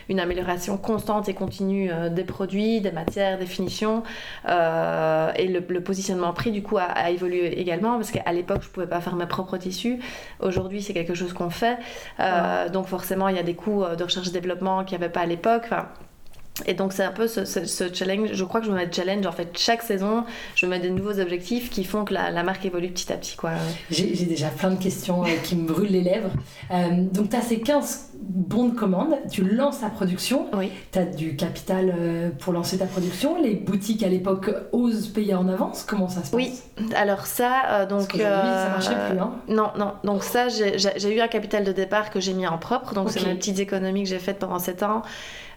une 0.09 0.19
amélioration 0.19 0.77
constante 0.77 1.29
et 1.29 1.33
continue 1.33 1.91
des 2.11 2.23
produits, 2.23 2.81
des 2.81 2.91
matières, 2.91 3.37
des 3.37 3.45
finitions. 3.45 4.03
et 4.45 5.47
le, 5.47 5.79
positionnement 5.85 6.33
prix 6.33 6.51
du 6.51 6.63
coup 6.63 6.77
a, 6.77 6.83
a 6.83 7.11
évolué 7.11 7.59
également 7.59 7.95
parce 7.95 8.11
qu'à 8.11 8.31
l'époque 8.31 8.63
je 8.63 8.69
pouvais 8.69 8.87
pas 8.87 9.01
faire 9.01 9.15
mes 9.15 9.27
propres 9.27 9.57
tissus. 9.57 9.99
Aujourd'hui 10.39 10.81
c'est 10.81 10.93
quelque 10.93 11.13
chose 11.13 11.33
qu'on 11.33 11.49
fait. 11.49 11.77
Euh, 12.19 12.69
donc 12.69 12.87
forcément, 12.87 13.27
il 13.27 13.35
y 13.35 13.39
a 13.39 13.43
des 13.43 13.55
coûts 13.55 13.83
euh, 13.83 13.95
de 13.95 14.03
recherche 14.03 14.27
et 14.27 14.31
développement 14.31 14.83
qu'il 14.83 14.97
n'y 14.97 15.03
avait 15.03 15.11
pas 15.11 15.21
à 15.21 15.25
l'époque. 15.25 15.69
Et 16.65 16.73
donc 16.73 16.93
c'est 16.93 17.03
un 17.03 17.11
peu 17.11 17.27
ce, 17.27 17.43
challenge, 17.93 18.29
je 18.31 18.43
crois 18.45 18.61
que 18.61 18.65
je 18.65 18.71
me 18.71 18.77
mets 18.77 18.89
challenge 18.89 19.25
en 19.25 19.31
fait 19.33 19.57
chaque 19.57 19.81
saison, 19.81 20.23
je 20.55 20.65
me 20.65 20.71
mets 20.71 20.79
des 20.79 20.89
nouveaux 20.89 21.19
objectifs 21.19 21.69
qui 21.69 21.83
font 21.83 22.05
que 22.05 22.13
la, 22.13 22.43
marque 22.43 22.65
évolue 22.65 22.87
petit 22.89 23.11
à 23.11 23.17
petit. 23.17 23.35
quoi. 23.35 23.51
J'ai 23.91 24.25
déjà 24.25 24.47
plein 24.47 24.71
de 24.71 24.81
questions 24.81 25.23
euh, 25.23 25.27
qui 25.43 25.57
me 25.57 25.67
brûlent 25.67 25.91
les 25.91 26.01
lèvres. 26.01 26.31
donc 27.11 27.29
tu 27.29 27.35
as 27.35 27.41
ces 27.41 27.59
15 27.59 28.11
bons 28.21 28.69
de 28.69 28.75
commande, 28.75 29.15
tu 29.29 29.43
lances 29.43 29.81
ta 29.81 29.89
production, 29.89 30.47
oui. 30.53 30.71
tu 30.91 30.99
as 30.99 31.05
du 31.05 31.35
capital 31.35 31.93
pour 32.39 32.53
lancer 32.53 32.77
ta 32.77 32.85
production, 32.85 33.41
les 33.41 33.55
boutiques 33.55 34.03
à 34.03 34.07
l'époque 34.07 34.49
osent 34.71 35.07
payer 35.07 35.35
en 35.35 35.49
avance, 35.49 35.83
comment 35.83 36.07
ça 36.07 36.23
se 36.23 36.31
passe? 36.31 36.33
Oui, 36.33 36.53
alors 36.95 37.25
ça, 37.25 37.85
donc... 37.85 38.17
Parce 38.17 38.21
ça 38.21 38.69
marchait 38.69 39.09
plus, 39.09 39.19
hein. 39.19 39.33
Non, 39.49 39.71
non, 39.77 39.93
donc 40.03 40.23
ça 40.23 40.47
j'ai 40.47 41.15
eu 41.15 41.19
un 41.19 41.27
capital 41.27 41.65
de 41.65 41.71
départ 41.73 42.09
que 42.09 42.21
j'ai 42.21 42.33
mis 42.33 42.47
en 42.47 42.57
propre, 42.57 42.93
donc 42.93 43.11
c'est 43.11 43.25
mes 43.25 43.35
petites 43.35 43.59
économies 43.59 44.03
que 44.03 44.09
j'ai 44.09 44.19
faites 44.19 44.39
pendant 44.39 44.59
7 44.59 44.83
ans. 44.83 45.01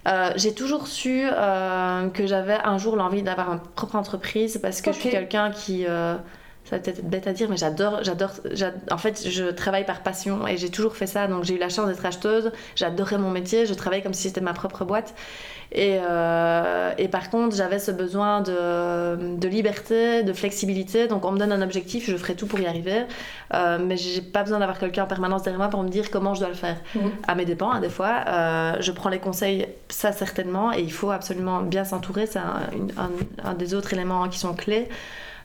Euh, 0.06 0.30
j'ai 0.36 0.54
toujours 0.54 0.86
su 0.86 1.24
euh, 1.24 2.08
que 2.08 2.26
j'avais 2.26 2.58
un 2.64 2.78
jour 2.78 2.96
l'envie 2.96 3.22
d'avoir 3.22 3.52
une 3.52 3.60
propre 3.60 3.96
entreprise 3.96 4.58
parce 4.62 4.80
que 4.80 4.92
je 4.92 4.98
suis 4.98 5.10
quelqu'un 5.10 5.50
qui. 5.50 5.84
Euh, 5.86 6.16
ça 6.68 6.76
va 6.76 6.82
peut-être 6.82 6.98
être 6.98 7.08
bête 7.08 7.26
à 7.26 7.32
dire, 7.32 7.48
mais 7.48 7.56
j'adore, 7.56 8.00
j'adore, 8.02 8.32
en 8.90 8.98
fait, 8.98 9.26
je 9.26 9.44
travaille 9.44 9.86
par 9.86 10.02
passion 10.02 10.46
et 10.46 10.58
j'ai 10.58 10.68
toujours 10.68 10.96
fait 10.96 11.06
ça. 11.06 11.26
Donc, 11.26 11.44
j'ai 11.44 11.54
eu 11.54 11.58
la 11.58 11.70
chance 11.70 11.88
d'être 11.88 12.04
acheteuse. 12.04 12.52
J'adorais 12.76 13.16
mon 13.16 13.30
métier. 13.30 13.64
Je 13.64 13.72
travaillais 13.72 14.02
comme 14.02 14.12
si 14.12 14.24
c'était 14.28 14.42
ma 14.42 14.52
propre 14.52 14.84
boîte. 14.84 15.14
Et, 15.72 15.98
euh, 16.00 16.92
et 16.98 17.08
par 17.08 17.30
contre, 17.30 17.56
j'avais 17.56 17.78
ce 17.78 17.90
besoin 17.90 18.42
de, 18.42 19.36
de, 19.36 19.48
liberté, 19.48 20.22
de 20.22 20.32
flexibilité. 20.34 21.08
Donc, 21.08 21.24
on 21.24 21.32
me 21.32 21.38
donne 21.38 21.52
un 21.52 21.62
objectif, 21.62 22.10
je 22.10 22.16
ferai 22.16 22.34
tout 22.34 22.46
pour 22.46 22.60
y 22.60 22.66
arriver. 22.66 23.04
Euh, 23.54 23.78
mais 23.80 23.96
j'ai 23.96 24.20
pas 24.20 24.42
besoin 24.42 24.58
d'avoir 24.58 24.78
quelqu'un 24.78 25.04
en 25.04 25.06
permanence 25.06 25.42
derrière 25.44 25.58
moi 25.58 25.68
pour 25.68 25.82
me 25.82 25.88
dire 25.88 26.10
comment 26.10 26.34
je 26.34 26.40
dois 26.40 26.48
le 26.50 26.54
faire. 26.54 26.76
Mhm. 26.94 27.10
À 27.26 27.34
mes 27.34 27.46
dépens, 27.46 27.70
hein, 27.70 27.80
des 27.80 27.88
fois. 27.88 28.24
Euh, 28.26 28.76
je 28.80 28.92
prends 28.92 29.08
les 29.08 29.20
conseils, 29.20 29.66
ça 29.88 30.12
certainement. 30.12 30.72
Et 30.74 30.80
il 30.80 30.92
faut 30.92 31.10
absolument 31.10 31.62
bien 31.62 31.84
s'entourer. 31.84 32.26
C'est 32.26 32.40
un, 32.40 33.10
un, 33.42 33.54
des 33.54 33.72
autres 33.72 33.94
éléments 33.94 34.28
qui 34.28 34.38
sont 34.38 34.52
clés. 34.52 34.88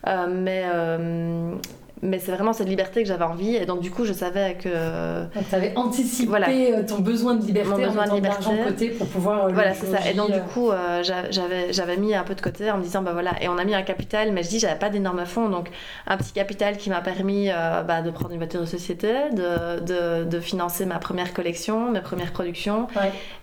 Euh, 0.07 0.27
mais 0.27 0.63
euh, 0.65 1.55
mais 2.03 2.19
c'est 2.19 2.31
vraiment 2.31 2.53
cette 2.53 2.67
liberté 2.67 3.01
que 3.01 3.07
j'avais 3.07 3.23
envie 3.23 3.55
et 3.55 3.65
donc 3.65 3.79
du 3.79 3.89
coup 3.89 4.05
je 4.05 4.13
savais 4.13 4.55
que 4.55 5.23
donc 5.33 5.49
tu 5.49 5.55
avais 5.55 5.73
anticipé 5.75 6.27
voilà. 6.27 6.49
Euh, 6.49 6.83
ton 6.85 6.99
besoin 6.99 7.35
de 7.35 7.45
liberté 7.45 7.69
mon 7.69 7.77
besoin 7.77 8.07
de 8.07 8.15
liberté 8.15 8.57
de 8.57 8.63
côté 8.63 8.89
pour 8.89 9.07
pouvoir 9.07 9.49
voilà 9.51 9.73
c'est 9.73 9.87
ça. 9.87 10.09
Et 10.09 10.13
donc 10.13 10.31
du 10.31 10.41
coup 10.41 10.69
j'avais 11.01 11.71
j'avais 11.71 11.97
mis 11.97 12.13
un 12.13 12.23
peu 12.23 12.35
de 12.35 12.41
côté 12.41 12.69
en 12.69 12.77
me 12.77 12.83
disant 12.83 13.01
bah 13.01 13.13
voilà. 13.13 13.31
Et 13.41 13.47
on 13.47 13.57
a 13.57 13.63
mis 13.63 13.73
un 13.73 13.81
capital 13.81 14.31
mais 14.31 14.43
je 14.43 14.49
dis 14.49 14.59
j'avais 14.59 14.79
pas 14.79 14.89
d'énormes 14.89 15.25
fonds. 15.25 15.49
Donc 15.49 15.69
un 16.07 16.17
petit 16.17 16.33
capital 16.33 16.77
qui 16.77 16.89
m'a 16.89 17.01
permis 17.01 17.49
bah, 17.87 18.01
de 18.01 18.11
prendre 18.11 18.31
une 18.31 18.37
voiture 18.37 18.61
de 18.61 18.65
société 18.65 19.13
de, 19.31 19.79
de, 19.79 20.23
de, 20.25 20.39
financer 20.39 20.85
ma 20.85 20.99
première 20.99 21.33
collection 21.33 21.91
mes 21.91 22.01
premières 22.01 22.33
productions. 22.33 22.87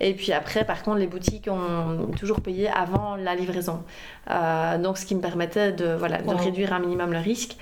Et 0.00 0.12
puis 0.14 0.32
après 0.32 0.64
par 0.64 0.82
contre 0.82 0.98
les 0.98 1.06
boutiques 1.06 1.48
ont 1.50 2.10
toujours 2.18 2.40
payé 2.40 2.68
avant 2.68 3.16
la 3.16 3.34
livraison. 3.34 3.82
Euh, 4.30 4.78
donc 4.78 4.98
ce 4.98 5.06
qui 5.06 5.14
me 5.14 5.20
permettait 5.20 5.72
de, 5.72 5.94
voilà, 5.94 6.18
de 6.18 6.34
réduire 6.34 6.72
un 6.72 6.78
minimum 6.78 7.12
le 7.12 7.18
risque. 7.18 7.56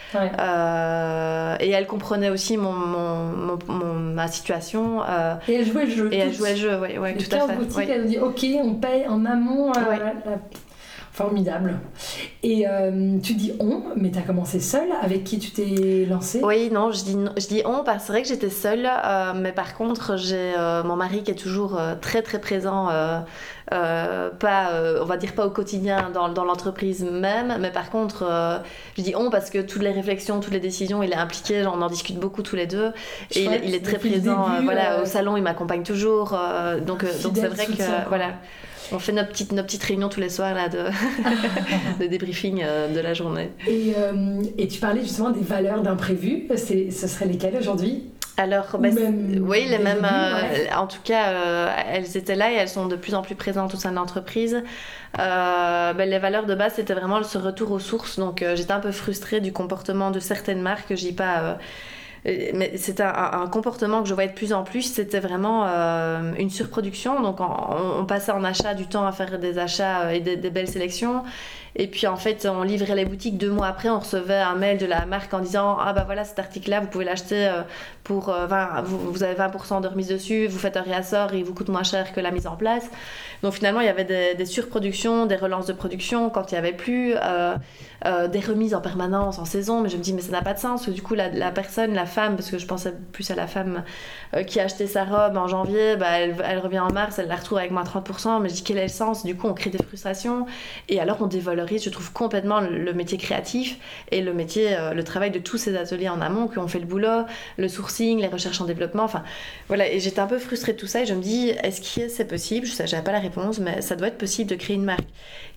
Euh, 0.88 1.56
et 1.60 1.70
elle 1.70 1.86
comprenait 1.86 2.30
aussi 2.30 2.56
mon, 2.56 2.72
mon, 2.72 3.58
mon, 3.68 3.94
ma 3.94 4.28
situation. 4.28 5.02
Euh, 5.08 5.34
et 5.48 5.54
elle 5.54 5.66
jouait 5.66 5.84
le 5.86 5.90
jeu. 5.90 6.08
Et 6.12 6.18
elle 6.18 6.32
jouait 6.32 6.52
le 6.52 6.58
jeu, 6.58 6.78
oui, 6.80 6.98
ouais, 6.98 7.16
tout 7.16 7.34
à 7.34 7.40
fait. 7.46 7.56
Boutique, 7.56 7.88
Elle 7.88 8.06
dit 8.06 8.18
ok, 8.18 8.44
on 8.62 8.74
paye 8.74 9.06
en 9.06 9.24
amont. 9.24 9.72
Formidable. 11.18 11.80
Et 12.44 12.64
tu 13.22 13.34
dis 13.34 13.52
on, 13.58 13.82
mais 13.96 14.10
tu 14.10 14.18
as 14.18 14.22
commencé 14.22 14.60
seule 14.60 14.88
Avec 15.02 15.24
qui 15.24 15.38
tu 15.38 15.50
t'es 15.50 16.06
lancée? 16.08 16.40
Oui, 16.44 16.70
non, 16.70 16.92
je 16.92 17.02
dis, 17.02 17.16
je 17.36 17.46
dis 17.48 17.62
on 17.64 17.82
parce 17.82 17.98
que 17.98 18.06
c'est 18.06 18.12
vrai 18.12 18.22
que 18.22 18.28
j'étais 18.28 18.50
seule, 18.50 18.88
mais 19.36 19.50
par 19.52 19.76
contre, 19.76 20.16
j'ai 20.16 20.54
mon 20.84 20.94
mari 20.94 21.24
qui 21.24 21.32
est 21.32 21.34
toujours 21.34 21.78
très 22.00 22.22
très 22.22 22.40
présent 22.40 22.88
euh, 23.72 24.30
pas, 24.30 24.70
euh, 24.70 25.00
on 25.02 25.04
va 25.04 25.18
dire 25.18 25.34
pas 25.34 25.44
au 25.44 25.50
quotidien 25.50 26.10
dans, 26.12 26.30
dans 26.30 26.44
l'entreprise 26.44 27.04
même, 27.04 27.58
mais 27.60 27.70
par 27.70 27.90
contre, 27.90 28.24
euh, 28.26 28.58
je 28.96 29.02
dis 29.02 29.14
on 29.14 29.28
parce 29.30 29.50
que 29.50 29.58
toutes 29.58 29.82
les 29.82 29.90
réflexions, 29.90 30.40
toutes 30.40 30.54
les 30.54 30.60
décisions, 30.60 31.02
il 31.02 31.12
est 31.12 31.16
impliqué, 31.16 31.66
on 31.66 31.82
en 31.82 31.88
discute 31.88 32.18
beaucoup 32.18 32.42
tous 32.42 32.56
les 32.56 32.66
deux, 32.66 32.92
et 33.34 33.44
il, 33.44 33.74
est 33.74 33.84
très 33.84 33.98
présent. 33.98 34.46
voilà, 34.62 35.02
au 35.02 35.04
salon, 35.04 35.36
il 35.36 35.42
m'accompagne 35.42 35.82
toujours, 35.82 36.38
donc 36.86 37.04
donc 37.22 37.36
c'est 37.36 37.48
vrai 37.48 37.66
que 37.66 38.08
voilà. 38.08 38.32
On 38.92 38.98
fait 38.98 39.12
nos 39.12 39.24
petites, 39.24 39.52
nos 39.52 39.62
petites 39.62 39.84
réunions 39.84 40.08
tous 40.08 40.20
les 40.20 40.30
soirs 40.30 40.54
là, 40.54 40.68
de, 40.68 40.78
de 42.00 42.06
débriefing 42.06 42.62
de 42.62 43.00
la 43.00 43.14
journée. 43.14 43.50
Et, 43.66 43.94
et, 44.56 44.68
tu 44.68 44.80
parlais 44.80 45.02
justement 45.02 45.30
des 45.30 45.42
valeurs 45.42 45.82
d'imprévu. 45.82 46.48
Ce 46.56 47.06
seraient 47.06 47.26
lesquelles 47.26 47.56
aujourd'hui? 47.56 48.04
Alors, 48.38 48.78
bah, 48.78 48.88
oui, 49.40 49.66
les 49.68 49.78
mêmes. 49.78 50.04
Euh, 50.04 50.66
en 50.76 50.86
tout 50.86 51.00
cas, 51.02 51.32
euh, 51.32 51.68
elles 51.92 52.16
étaient 52.16 52.36
là 52.36 52.52
et 52.52 52.54
elles 52.54 52.68
sont 52.68 52.86
de 52.86 52.94
plus 52.94 53.16
en 53.16 53.22
plus 53.22 53.34
présentes 53.34 53.74
au 53.74 53.76
sein 53.76 53.90
de 53.90 53.96
l'entreprise. 53.96 54.62
Euh, 55.18 55.92
bah, 55.92 56.06
les 56.06 56.18
valeurs 56.20 56.46
de 56.46 56.54
base, 56.54 56.74
c'était 56.76 56.94
vraiment 56.94 57.20
ce 57.24 57.36
retour 57.36 57.72
aux 57.72 57.80
sources. 57.80 58.16
Donc, 58.16 58.44
j'étais 58.54 58.70
un 58.70 58.78
peu 58.78 58.92
frustrée 58.92 59.40
du 59.40 59.52
comportement 59.52 60.12
de 60.12 60.20
certaines 60.20 60.62
marques. 60.62 60.94
J'ai 60.94 61.12
pas. 61.12 61.58
Mais 62.24 62.72
c'était 62.76 63.02
un, 63.02 63.46
comportement 63.48 64.02
que 64.02 64.08
je 64.08 64.14
voyais 64.14 64.30
de 64.30 64.34
plus 64.34 64.52
en 64.52 64.64
plus. 64.64 64.82
C'était 64.82 65.20
vraiment 65.20 65.64
une 66.38 66.50
surproduction. 66.50 67.20
Donc, 67.22 67.38
on, 67.40 68.04
passait 68.04 68.32
en 68.32 68.44
achat 68.44 68.74
du 68.74 68.86
temps 68.86 69.06
à 69.06 69.12
faire 69.12 69.38
des 69.38 69.58
achats 69.58 70.14
et 70.14 70.20
des, 70.20 70.36
des 70.36 70.50
belles 70.50 70.68
sélections. 70.68 71.22
Et 71.76 71.86
puis 71.86 72.06
en 72.06 72.16
fait, 72.16 72.46
on 72.46 72.62
livrait 72.62 72.94
les 72.94 73.04
boutiques 73.04 73.38
deux 73.38 73.50
mois 73.50 73.66
après, 73.66 73.88
on 73.88 73.98
recevait 73.98 74.34
un 74.34 74.54
mail 74.54 74.78
de 74.78 74.86
la 74.86 75.06
marque 75.06 75.32
en 75.34 75.40
disant 75.40 75.76
Ah 75.80 75.92
bah 75.92 76.04
voilà, 76.04 76.24
cet 76.24 76.38
article-là, 76.38 76.80
vous 76.80 76.88
pouvez 76.88 77.04
l'acheter 77.04 77.46
euh, 77.46 77.62
pour 78.04 78.30
20, 78.30 78.78
euh, 78.78 78.82
vous, 78.82 79.22
avez 79.22 79.34
20% 79.34 79.80
de 79.80 79.88
remise 79.88 80.08
dessus, 80.08 80.46
vous 80.46 80.58
faites 80.58 80.76
un 80.76 80.82
réassort 80.82 81.34
et 81.34 81.38
il 81.38 81.44
vous 81.44 81.54
coûte 81.54 81.68
moins 81.68 81.82
cher 81.82 82.12
que 82.12 82.20
la 82.20 82.30
mise 82.30 82.46
en 82.46 82.56
place. 82.56 82.88
Donc 83.42 83.52
finalement, 83.52 83.80
il 83.80 83.86
y 83.86 83.90
avait 83.90 84.34
des, 84.34 84.46
surproductions, 84.46 85.26
des 85.26 85.36
relances 85.36 85.66
de 85.66 85.72
production 85.72 86.30
quand 86.30 86.50
il 86.50 86.54
n'y 86.54 86.58
avait 86.58 86.72
plus, 86.72 87.14
euh, 87.14 87.56
des 88.28 88.40
remises 88.40 88.74
en 88.74 88.80
permanence, 88.80 89.38
en 89.38 89.44
saison. 89.44 89.82
Mais 89.82 89.88
je 89.88 89.96
me 89.96 90.02
dis, 90.02 90.12
mais 90.12 90.22
ça 90.22 90.32
n'a 90.32 90.42
pas 90.42 90.54
de 90.54 90.58
sens, 90.58 90.80
parce 90.80 90.86
que 90.86 90.90
du 90.90 91.02
coup, 91.02 91.14
la, 91.14 91.50
personne, 91.52 91.94
la 91.94 92.06
femme, 92.06 92.34
parce 92.34 92.50
que 92.50 92.58
je 92.58 92.66
pensais 92.66 92.92
plus 93.12 93.30
à 93.30 93.36
la 93.36 93.46
femme 93.46 93.84
qui 94.46 94.60
a 94.60 94.64
acheté 94.64 94.86
sa 94.86 95.04
robe 95.04 95.36
en 95.36 95.46
janvier, 95.46 95.96
bah, 95.96 96.18
elle, 96.18 96.58
revient 96.58 96.80
en 96.80 96.92
mars, 96.92 97.18
elle 97.18 97.28
la 97.28 97.36
retrouve 97.36 97.58
avec 97.58 97.70
moins 97.70 97.84
30%. 97.84 98.40
Mais 98.42 98.48
je 98.48 98.54
dis, 98.54 98.62
quel 98.62 98.78
est 98.78 98.82
le 98.82 98.88
sens? 98.88 99.24
Du 99.24 99.36
coup, 99.36 99.46
on 99.46 99.54
crée 99.54 99.70
des 99.70 99.82
frustrations 99.82 100.46
et 100.88 101.00
alors 101.00 101.18
on 101.20 101.26
dévalorise 101.26 101.78
je 101.84 101.90
trouve 101.90 102.12
complètement 102.12 102.60
le 102.60 102.92
métier 102.92 103.18
créatif 103.18 103.78
et 104.10 104.22
le 104.22 104.32
métier, 104.32 104.76
euh, 104.76 104.94
le 104.94 105.04
travail 105.04 105.30
de 105.30 105.38
tous 105.38 105.58
ces 105.58 105.76
ateliers 105.76 106.08
en 106.08 106.20
amont 106.20 106.48
qui 106.48 106.58
ont 106.58 106.68
fait 106.68 106.78
le 106.78 106.86
boulot, 106.86 107.24
le 107.56 107.68
sourcing, 107.68 108.20
les 108.20 108.28
recherches 108.28 108.60
en 108.60 108.64
développement. 108.64 109.04
Enfin, 109.04 109.22
voilà. 109.68 109.90
Et 109.90 110.00
j'étais 110.00 110.20
un 110.20 110.26
peu 110.26 110.38
frustrée 110.38 110.72
de 110.72 110.78
tout 110.78 110.86
ça 110.86 111.02
et 111.02 111.06
je 111.06 111.14
me 111.14 111.22
dis, 111.22 111.50
est-ce 111.62 111.80
que 111.80 112.08
c'est 112.08 112.26
possible? 112.26 112.66
Je 112.66 112.82
n'avais 112.82 113.02
pas 113.02 113.12
la 113.12 113.20
réponse, 113.20 113.58
mais 113.58 113.80
ça 113.80 113.96
doit 113.96 114.08
être 114.08 114.18
possible 114.18 114.50
de 114.50 114.56
créer 114.56 114.76
une 114.76 114.84
marque 114.84 115.08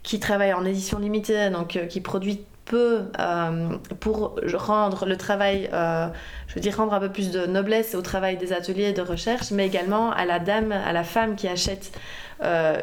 qui 0.04 0.20
travaille 0.20 0.54
en 0.54 0.66
édition 0.66 1.00
limitée, 1.00 1.50
donc 1.50 1.76
euh, 1.76 1.86
qui 1.86 2.02
produit 2.02 2.44
peu 2.66 3.02
euh, 3.20 3.70
pour 4.00 4.36
rendre 4.54 5.06
le 5.06 5.18
travail, 5.18 5.70
je 5.72 6.56
veux 6.56 6.62
dire, 6.62 6.78
rendre 6.78 6.94
un 6.94 7.00
peu 7.00 7.10
plus 7.10 7.32
de 7.32 7.46
noblesse 7.46 7.96
au 7.96 8.02
travail 8.02 8.38
des 8.38 8.54
ateliers 8.54 8.94
de 8.94 9.02
recherche, 9.02 9.52
mais 9.52 9.66
également 9.66 10.12
à 10.12 10.26
la 10.26 10.40
dame, 10.40 10.72
à 10.72 10.94
la 10.94 11.04
femme 11.04 11.36
qui 11.36 11.48
achète 11.48 11.92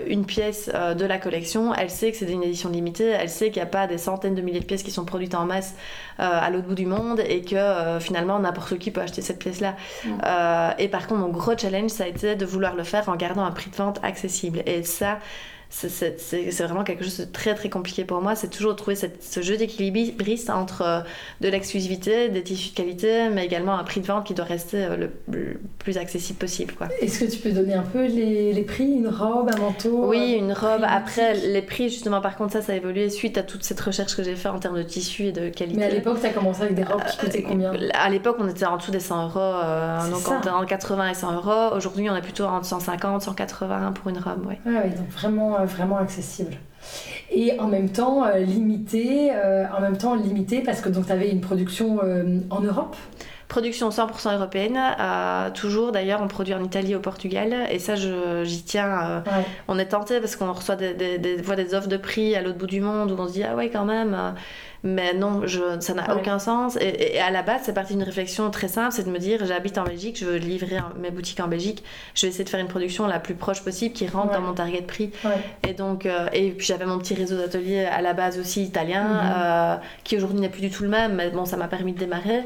une 0.06 0.24
pièce 0.24 0.68
de 0.68 1.04
la 1.04 1.18
collection, 1.18 1.74
elle 1.74 1.90
sait 1.90 2.12
que 2.12 2.16
c'est 2.16 2.30
une 2.30 2.44
édition 2.44 2.70
limitée, 2.70 3.08
elle 3.08 3.28
sait 3.28 3.46
qu'il 3.50 3.60
n'y 3.60 3.66
a 3.68 3.70
pas 3.70 3.88
des 3.88 3.98
centaines 3.98 4.36
de 4.36 4.40
milliers 4.40 4.60
de 4.60 4.64
pièces 4.64 4.84
qui 4.84 4.92
sont 4.92 5.04
produites 5.04 5.34
en 5.34 5.46
masse 5.46 5.74
à 6.18 6.48
l'autre 6.50 6.68
bout 6.68 6.76
du 6.76 6.86
monde 6.86 7.20
et 7.26 7.42
que 7.42 7.98
finalement 7.98 8.38
n'importe 8.38 8.78
qui 8.78 8.90
peut 8.90 9.00
acheter 9.00 9.20
cette 9.20 9.40
pièce-là. 9.40 9.74
Et 10.78 10.88
par 10.88 11.06
contre, 11.08 11.20
mon 11.20 11.28
gros 11.28 11.56
challenge, 11.56 11.90
ça 11.90 12.04
a 12.04 12.06
été 12.06 12.36
de 12.36 12.46
vouloir 12.46 12.76
le 12.76 12.84
faire 12.84 13.08
en 13.08 13.16
gardant 13.16 13.44
un 13.44 13.50
prix 13.50 13.70
de 13.70 13.76
vente 13.76 13.98
accessible. 14.02 14.62
Et 14.66 14.82
ça, 14.84 15.18
c'est 15.70 16.62
vraiment 16.62 16.82
quelque 16.82 17.04
chose 17.04 17.18
de 17.18 17.24
très 17.24 17.54
très 17.54 17.68
compliqué 17.68 18.04
pour 18.04 18.22
moi. 18.22 18.34
C'est 18.34 18.48
toujours 18.48 18.74
trouver 18.74 18.96
cette, 18.96 19.22
ce 19.22 19.42
jeu 19.42 19.56
d'équilibriste 19.56 20.48
entre 20.50 20.82
euh, 20.82 21.00
de 21.40 21.48
l'exclusivité, 21.48 22.30
des 22.30 22.42
tissus 22.42 22.70
de 22.70 22.74
qualité, 22.74 23.28
mais 23.28 23.44
également 23.44 23.78
un 23.78 23.84
prix 23.84 24.00
de 24.00 24.06
vente 24.06 24.24
qui 24.24 24.34
doit 24.34 24.46
rester 24.46 24.84
euh, 24.84 25.08
le, 25.28 25.60
plus 25.78 25.98
accessible 25.98 26.38
possible. 26.38 26.74
Est-ce 27.00 27.24
que 27.24 27.30
tu 27.30 27.38
peux 27.38 27.52
donner 27.52 27.74
un 27.74 27.82
peu 27.82 28.06
les, 28.06 28.52
les, 28.52 28.62
prix? 28.62 28.90
Une 28.90 29.08
robe, 29.08 29.50
un 29.54 29.58
manteau 29.58 30.06
Oui, 30.08 30.36
une 30.38 30.52
robe. 30.52 30.82
Après, 30.86 31.34
les 31.34 31.62
prix, 31.62 31.90
justement, 31.90 32.20
par 32.20 32.36
contre, 32.36 32.54
ça, 32.54 32.62
ça 32.62 32.72
a 32.72 32.76
évolué 32.76 33.10
suite 33.10 33.36
à 33.36 33.42
toute 33.42 33.62
cette 33.62 33.80
recherche 33.80 34.16
que 34.16 34.22
j'ai 34.22 34.36
faite 34.36 34.52
en 34.52 34.58
termes 34.58 34.78
de 34.78 34.82
tissu 34.82 35.24
et 35.24 35.32
de 35.32 35.50
qualité. 35.50 35.78
Mais 35.78 35.86
à 35.86 35.90
l'époque, 35.90 36.18
tu 36.20 36.26
as 36.26 36.30
commencé 36.30 36.62
avec 36.62 36.74
des 36.74 36.84
robes 36.84 37.04
qui 37.04 37.18
coûtaient 37.18 37.42
combien? 37.42 37.72
À 37.94 38.08
l'époque, 38.08 38.36
on 38.40 38.48
était 38.48 38.64
en 38.64 38.78
dessous 38.78 38.90
des 38.90 39.00
100 39.00 39.24
euros, 39.28 39.38
euh, 39.38 40.10
donc 40.10 40.26
entre 40.28 40.66
80 40.66 41.10
et 41.10 41.14
100 41.14 41.34
euros. 41.34 41.76
Aujourd'hui, 41.76 42.08
on 42.08 42.16
est 42.16 42.22
plutôt 42.22 42.44
entre 42.44 42.66
150, 42.66 43.22
180 43.22 43.92
pour 43.92 44.08
une 44.08 44.18
robe. 44.18 44.46
Ouais. 44.46 44.58
Ah 44.66 44.82
oui, 44.84 44.90
donc 44.90 45.08
vraiment 45.10 45.57
euh, 45.58 45.64
vraiment 45.64 45.98
accessible. 45.98 46.54
Et 47.30 47.58
en 47.58 47.66
même 47.66 47.90
temps 47.90 48.24
euh, 48.24 48.38
limité, 48.38 49.30
euh, 49.32 49.64
en 49.76 49.80
même 49.80 49.98
temps 49.98 50.14
limité 50.14 50.60
parce 50.62 50.80
que 50.80 50.88
donc 50.88 51.06
tu 51.06 51.12
avais 51.12 51.30
une 51.30 51.40
production 51.40 52.00
en 52.50 52.60
Europe. 52.60 52.96
Production 53.48 53.88
100% 53.88 54.34
européenne, 54.34 54.78
toujours 55.54 55.90
d'ailleurs 55.90 56.20
on 56.22 56.28
produit 56.28 56.52
en 56.52 56.62
Italie, 56.62 56.94
au 56.94 57.00
Portugal, 57.00 57.54
et 57.70 57.78
ça 57.78 57.94
j'y 57.96 58.62
tiens. 58.62 59.24
On 59.68 59.78
est 59.78 59.86
tenté 59.86 60.20
parce 60.20 60.36
qu'on 60.36 60.52
reçoit 60.52 60.76
des, 60.76 60.92
des, 60.92 61.16
des, 61.16 61.36
des, 61.36 61.74
offres 61.74 61.88
de 61.88 61.96
prix 61.96 62.34
à 62.34 62.42
l'autre 62.42 62.58
bout 62.58 62.66
du 62.66 62.82
monde 62.82 63.10
où 63.10 63.16
on 63.18 63.26
se 63.26 63.32
dit 63.32 63.44
ah 63.44 63.56
ouais 63.56 63.70
quand 63.70 63.86
même 63.86 64.34
mais 64.84 65.14
non, 65.14 65.46
je, 65.46 65.80
ça 65.80 65.94
n'a 65.94 66.16
aucun 66.16 66.38
sens. 66.38 66.76
Et, 66.80 67.18
à 67.18 67.30
la 67.30 67.42
base, 67.42 67.62
c'est 67.64 67.72
parti 67.72 67.94
d'une 67.94 68.02
réflexion 68.02 68.50
très 68.50 68.68
simple, 68.68 68.92
c'est 68.92 69.04
de 69.04 69.10
me 69.10 69.18
dire, 69.18 69.44
j'habite 69.44 69.78
en 69.78 69.84
Belgique, 69.84 70.18
je 70.18 70.24
veux 70.24 70.36
livrer 70.36 70.78
mes 71.00 71.10
boutiques 71.10 71.40
en 71.40 71.48
Belgique, 71.48 71.82
je 72.14 72.22
vais 72.22 72.28
essayer 72.28 72.44
de 72.44 72.48
faire 72.48 72.60
une 72.60 72.68
production 72.68 73.06
la 73.06 73.18
plus 73.18 73.34
proche 73.34 73.62
possible 73.62 73.94
qui 73.94 74.06
rentre 74.06 74.32
dans 74.32 74.40
mon 74.40 74.52
target 74.52 74.82
prix. 74.82 75.10
Et 75.68 75.74
donc, 75.74 76.06
euh, 76.06 76.28
et 76.32 76.50
puis 76.50 76.66
j'avais 76.66 76.86
mon 76.86 76.98
petit 76.98 77.14
réseau 77.14 77.36
d'ateliers 77.36 77.84
à 77.84 78.00
la 78.02 78.14
base 78.14 78.38
aussi 78.38 78.62
italien, 78.62 79.04
mhm. 79.04 79.32
euh, 79.36 79.76
qui 80.04 80.16
aujourd'hui 80.16 80.40
n'est 80.40 80.48
plus 80.48 80.60
du 80.60 80.70
tout 80.70 80.84
le 80.84 80.88
même, 80.88 81.14
mais 81.14 81.30
bon, 81.30 81.44
ça 81.44 81.56
m'a 81.56 81.68
permis 81.68 81.92
de 81.92 81.98
démarrer. 81.98 82.42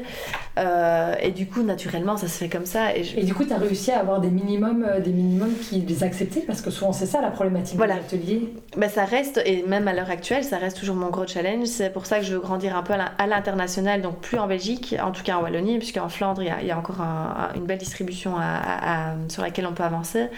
Euh, 0.57 1.15
et 1.21 1.31
du 1.31 1.47
coup, 1.47 1.63
naturellement, 1.63 2.17
ça 2.17 2.27
se 2.27 2.37
fait 2.37 2.49
comme 2.49 2.65
ça. 2.65 2.95
Et, 2.95 3.23
du 3.23 3.33
coup, 3.33 3.45
tu 3.45 3.53
as 3.53 3.57
réussi 3.57 3.91
à 3.91 3.99
avoir 3.99 4.21
des 4.21 4.29
minimums, 4.29 4.85
des 5.03 5.11
minimums 5.11 5.53
qui 5.69 5.81
les 5.81 6.03
acceptaient, 6.03 6.41
parce 6.41 6.61
que 6.61 6.71
souvent 6.71 6.93
c'est 6.93 7.05
ça 7.05 7.21
la 7.21 7.31
problématique 7.31 7.77
voilà. 7.77 7.95
de 7.95 7.99
l'atelier. 7.99 8.53
Ben, 8.77 8.89
ça 8.89 9.05
reste, 9.05 9.41
et 9.45 9.63
même 9.67 9.87
à 9.87 9.93
l'heure 9.93 10.09
actuelle, 10.09 10.43
ça 10.43 10.57
reste 10.57 10.77
toujours 10.79 10.95
mon 10.95 11.09
gros 11.09 11.27
challenge. 11.27 11.67
C'est 11.67 11.91
pour 11.91 12.05
ça 12.05 12.19
que 12.19 12.22
je 12.23 12.33
veux 12.33 12.39
grandir 12.39 12.75
un 12.75 12.83
peu 12.83 12.93
à 12.93 13.27
l'international, 13.27 14.01
donc 14.01 14.19
plus 14.19 14.39
en 14.39 14.47
Belgique, 14.47 14.95
en 15.01 15.11
tout 15.11 15.23
cas 15.23 15.37
en 15.37 15.43
Wallonie, 15.43 15.77
puisqu'en 15.77 16.09
Flandre, 16.09 16.41
il 16.41 16.67
y 16.67 16.71
a, 16.71 16.77
encore 16.77 17.01
une 17.55 17.65
belle 17.65 17.77
distribution 17.77 18.35
sur 19.29 19.41
laquelle 19.41 19.67
on 19.67 19.73
peut 19.73 19.83
avancer. 19.83 20.29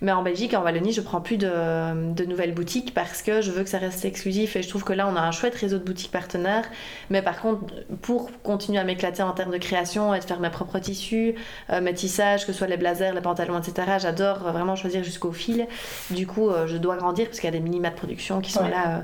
Mais 0.00 0.12
en 0.12 0.22
Belgique, 0.22 0.54
en 0.54 0.62
Wallonie, 0.62 0.92
je 0.92 1.00
prends 1.00 1.20
plus 1.20 1.38
de, 1.38 2.24
nouvelles 2.24 2.54
boutiques 2.54 2.92
parce 2.94 3.22
que 3.22 3.40
je 3.40 3.50
veux 3.50 3.62
que 3.62 3.70
ça 3.70 3.78
reste 3.78 4.04
exclusif 4.04 4.56
et 4.56 4.62
je 4.62 4.68
trouve 4.68 4.84
que 4.84 4.92
là, 4.92 5.08
on 5.08 5.16
a 5.16 5.20
un 5.20 5.30
chouette 5.30 5.54
réseau 5.54 5.78
de 5.78 5.84
boutiques 5.84 6.10
partenaires. 6.10 6.64
Mais 7.10 7.22
par 7.22 7.40
contre, 7.40 7.64
pour 8.02 8.30
continuer 8.42 8.78
à 8.78 8.84
m'éclater 8.84 9.22
en 9.22 9.32
termes 9.32 9.52
de 9.52 9.58
création 9.58 10.14
et 10.14 10.20
de 10.20 10.24
faire 10.24 10.40
mes 10.40 10.50
propres 10.50 10.78
tissus, 10.78 11.34
euh, 11.70 11.80
mes 11.80 11.94
tissages, 11.94 12.46
que 12.46 12.52
ce 12.52 12.58
soit 12.58 12.66
les 12.66 12.76
blazers, 12.76 13.14
les 13.14 13.20
pantalons, 13.20 13.58
etc., 13.58 13.98
j'adore 13.98 14.40
vraiment 14.52 14.76
choisir 14.76 15.02
jusqu'au 15.02 15.32
fil. 15.32 15.66
Du 16.10 16.26
coup, 16.26 16.50
euh, 16.50 16.66
je 16.66 16.76
dois 16.76 16.96
grandir 16.96 17.26
parce 17.26 17.40
qu'il 17.40 17.48
y 17.48 17.54
a 17.54 17.56
des 17.56 17.64
minima 17.64 17.90
de 17.90 17.96
production 17.96 18.40
qui 18.40 18.52
sont 18.52 18.68
là. 18.68 18.98
Euh, 18.98 19.00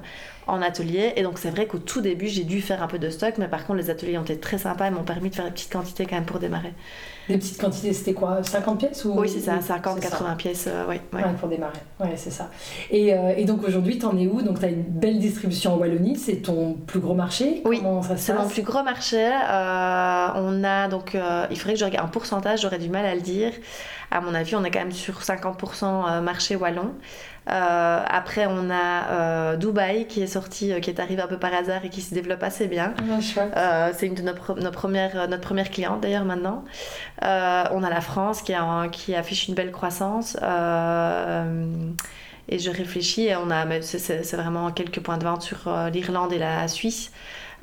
en 0.51 0.63
atelier. 0.63 1.13
Et 1.17 1.23
donc 1.23 1.39
c'est 1.39 1.51
vrai 1.51 1.67
qu'au 1.67 1.79
tout 1.79 2.01
début, 2.01 2.27
j'ai 2.27 2.45
dû 2.45 2.61
faire 2.61 2.83
un 2.83 2.87
peu 2.87 2.99
de 2.99 3.11
stock, 3.11 3.35
mais 3.39 3.49
par 3.49 3.67
contre, 3.67 3.79
les 3.79 3.91
ateliers 3.91 4.19
ont 4.19 4.23
été 4.23 4.39
très 4.39 4.59
sympas 4.59 4.89
et 4.89 4.91
m'ont 4.91 5.05
permis 5.05 5.31
de 5.31 5.35
faire 5.35 5.45
des 5.45 5.51
petites 5.51 5.73
quantités 5.73 6.07
quand 6.07 6.17
même 6.17 6.25
pour 6.25 6.39
démarrer. 6.39 6.73
Des 7.29 7.39
petites 7.39 7.61
quantités, 7.61 7.93
c'était 7.93 8.13
quoi 8.13 8.43
50 8.43 8.79
pièces 8.79 9.05
ou... 9.05 9.13
Oui, 9.17 9.29
c'est 9.29 9.41
ça, 9.41 9.61
50, 9.61 10.01
80 10.01 10.35
pièces, 10.35 10.67
euh, 10.67 10.87
ouais, 10.89 11.01
pour 11.39 11.49
démarrer, 11.49 11.79
ouais, 12.01 12.15
c'est 12.17 12.31
ça. 12.31 12.51
Et, 12.91 13.15
euh, 13.15 13.35
et, 13.37 13.45
donc 13.45 13.63
aujourd'hui, 13.67 13.99
tu 13.99 14.07
en 14.07 14.19
es 14.19 14.27
où? 14.27 14.43
Donc 14.43 14.59
tu 14.59 14.65
as 14.65 14.69
une 14.69 14.83
belle 14.83 15.19
distribution 15.21 15.75
en 15.75 15.77
Wallonie, 15.79 16.17
c'est 16.17 16.37
ton 16.37 16.75
plus 16.75 16.99
gros 16.99 17.15
marché? 17.15 17.63
Oui, 17.65 17.83
c'est 18.17 18.35
mon 18.35 18.49
plus 18.49 18.63
gros 18.63 18.83
marché. 18.83 19.25
Euh, 19.25 20.27
on 20.35 20.65
a 20.65 20.89
donc, 20.89 21.17
il 21.51 21.57
faudrait 21.57 21.75
que 21.75 21.81
je 21.81 21.85
regarde 21.85 22.07
un 22.07 22.11
pourcentage, 22.11 22.63
j'aurais 22.63 22.79
du 22.79 22.89
mal 22.89 23.07
à 23.07 23.15
le 23.15 23.21
dire. 23.21 23.53
À 24.11 24.21
mon 24.21 24.35
avis, 24.35 24.57
on 24.57 24.65
est 24.65 24.73
quand 24.73 24.81
même 24.81 24.91
sur 24.91 25.21
50% 25.21 26.21
marché 26.21 26.57
wallon. 26.57 26.95
Euh, 27.49 28.05
après, 28.07 28.47
on 28.47 28.71
a 28.71 29.11
euh, 29.11 29.57
Dubaï 29.57 30.07
qui 30.07 30.23
est 30.23 30.27
sorti, 30.27 30.73
euh, 30.73 30.81
qui 30.81 30.91
est 30.91 31.01
arrivé 31.01 31.23
un 31.23 31.27
peu 31.27 31.39
par 31.39 31.55
hasard 31.55 31.85
et 31.85 31.89
qui 31.89 32.03
se 32.03 32.15
développe 32.15 32.43
assez 32.43 32.67
bien. 32.67 32.95
c'est 33.97 34.07
une 34.07 34.15
de 34.15 34.23
nos, 34.23 34.71
premières, 34.71 35.29
notre 35.29 35.43
première 35.43 35.71
cliente 35.71 36.01
d'ailleurs 36.01 36.25
maintenant. 36.25 36.65
on 37.23 37.27
a 37.83 37.91
la 37.91 38.01
France 38.01 38.43
qui, 38.43 38.53
a, 38.53 38.89
qui 38.89 39.15
affiche 39.15 39.49
une 39.49 39.55
belle 39.55 39.73
croissance. 39.73 40.37
et 42.49 42.59
je 42.59 42.71
réfléchis, 42.71 43.27
et 43.27 43.37
on 43.37 43.51
a, 43.51 43.65
c'est 43.83 44.37
vraiment 44.37 44.71
quelques 44.71 45.01
points 45.01 45.19
de 45.19 45.25
vente 45.25 45.43
sur 45.43 45.71
l'Irlande 45.93 46.33
et 46.33 46.39
la 46.39 46.69
Suisse. 46.69 47.11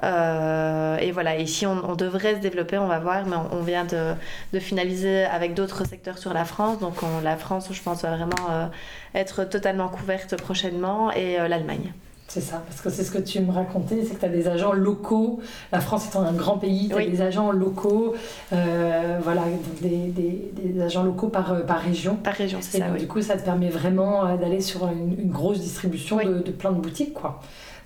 Euh, 0.04 0.98
et 0.98 1.12
voilà, 1.12 1.38
ici 1.38 1.66
on, 1.66 1.96
devrait 1.96 2.36
se 2.36 2.40
développer, 2.40 2.78
on 2.78 2.88
va 2.88 3.00
voir, 3.00 3.26
mais 3.26 3.36
on, 3.52 3.62
vient 3.62 3.86
de, 3.86 4.14
de, 4.54 4.60
finaliser 4.60 5.24
avec 5.26 5.54
d'autres 5.54 5.86
secteurs 5.86 6.18
sur 6.18 6.34
la 6.34 6.46
France. 6.46 6.80
Donc 6.80 6.96
la 7.24 7.38
France, 7.38 7.70
je 7.72 7.82
pense, 7.82 8.04
va 8.04 8.16
vraiment 8.16 8.36
euh, 8.52 8.68
être 9.16 9.44
totalement 9.44 9.90
couverte 9.90 10.36
prochainement 10.38 11.12
et 11.12 11.40
euh, 11.40 11.48
l'Allemagne. 11.48 11.94
C'est 12.30 12.42
ça, 12.42 12.62
parce 12.68 12.82
que 12.82 12.90
c'est 12.90 13.06
ce 13.06 13.12
que 13.12 13.20
tu 13.20 13.40
me 13.40 13.54
racontais, 13.54 14.04
c'est 14.04 14.16
que 14.16 14.20
tu 14.20 14.26
as 14.26 14.30
des 14.30 14.50
agents 14.50 14.74
locaux. 14.74 15.40
La 15.72 15.80
France 15.80 16.10
étant 16.10 16.24
un 16.24 16.34
grand 16.34 16.58
pays, 16.58 16.90
tu 16.90 16.96
as 16.96 17.06
des 17.06 17.22
agents 17.22 17.54
locaux, 17.54 18.16
voilà, 18.52 19.44
des, 19.82 19.90
des, 20.10 20.52
des, 20.54 20.82
agents 20.82 21.04
locaux 21.04 21.30
par, 21.30 21.66
par 21.66 21.80
région. 21.80 22.18
Par 22.18 22.34
région, 22.34 22.60
c'est 22.62 22.80
ça. 22.80 22.90
Du 22.90 23.08
coup, 23.08 23.22
ça 23.22 23.38
te 23.38 23.46
permet 23.46 23.70
vraiment 23.70 24.36
d'aller 24.36 24.60
sur 24.60 24.90
une, 24.90 25.32
grosse 25.32 25.62
distribution 25.62 26.18
de, 26.18 26.40
de, 26.40 26.52
plein 26.52 26.74
de 26.74 26.82
boutiques, 26.82 27.14
quoi. 27.14 27.40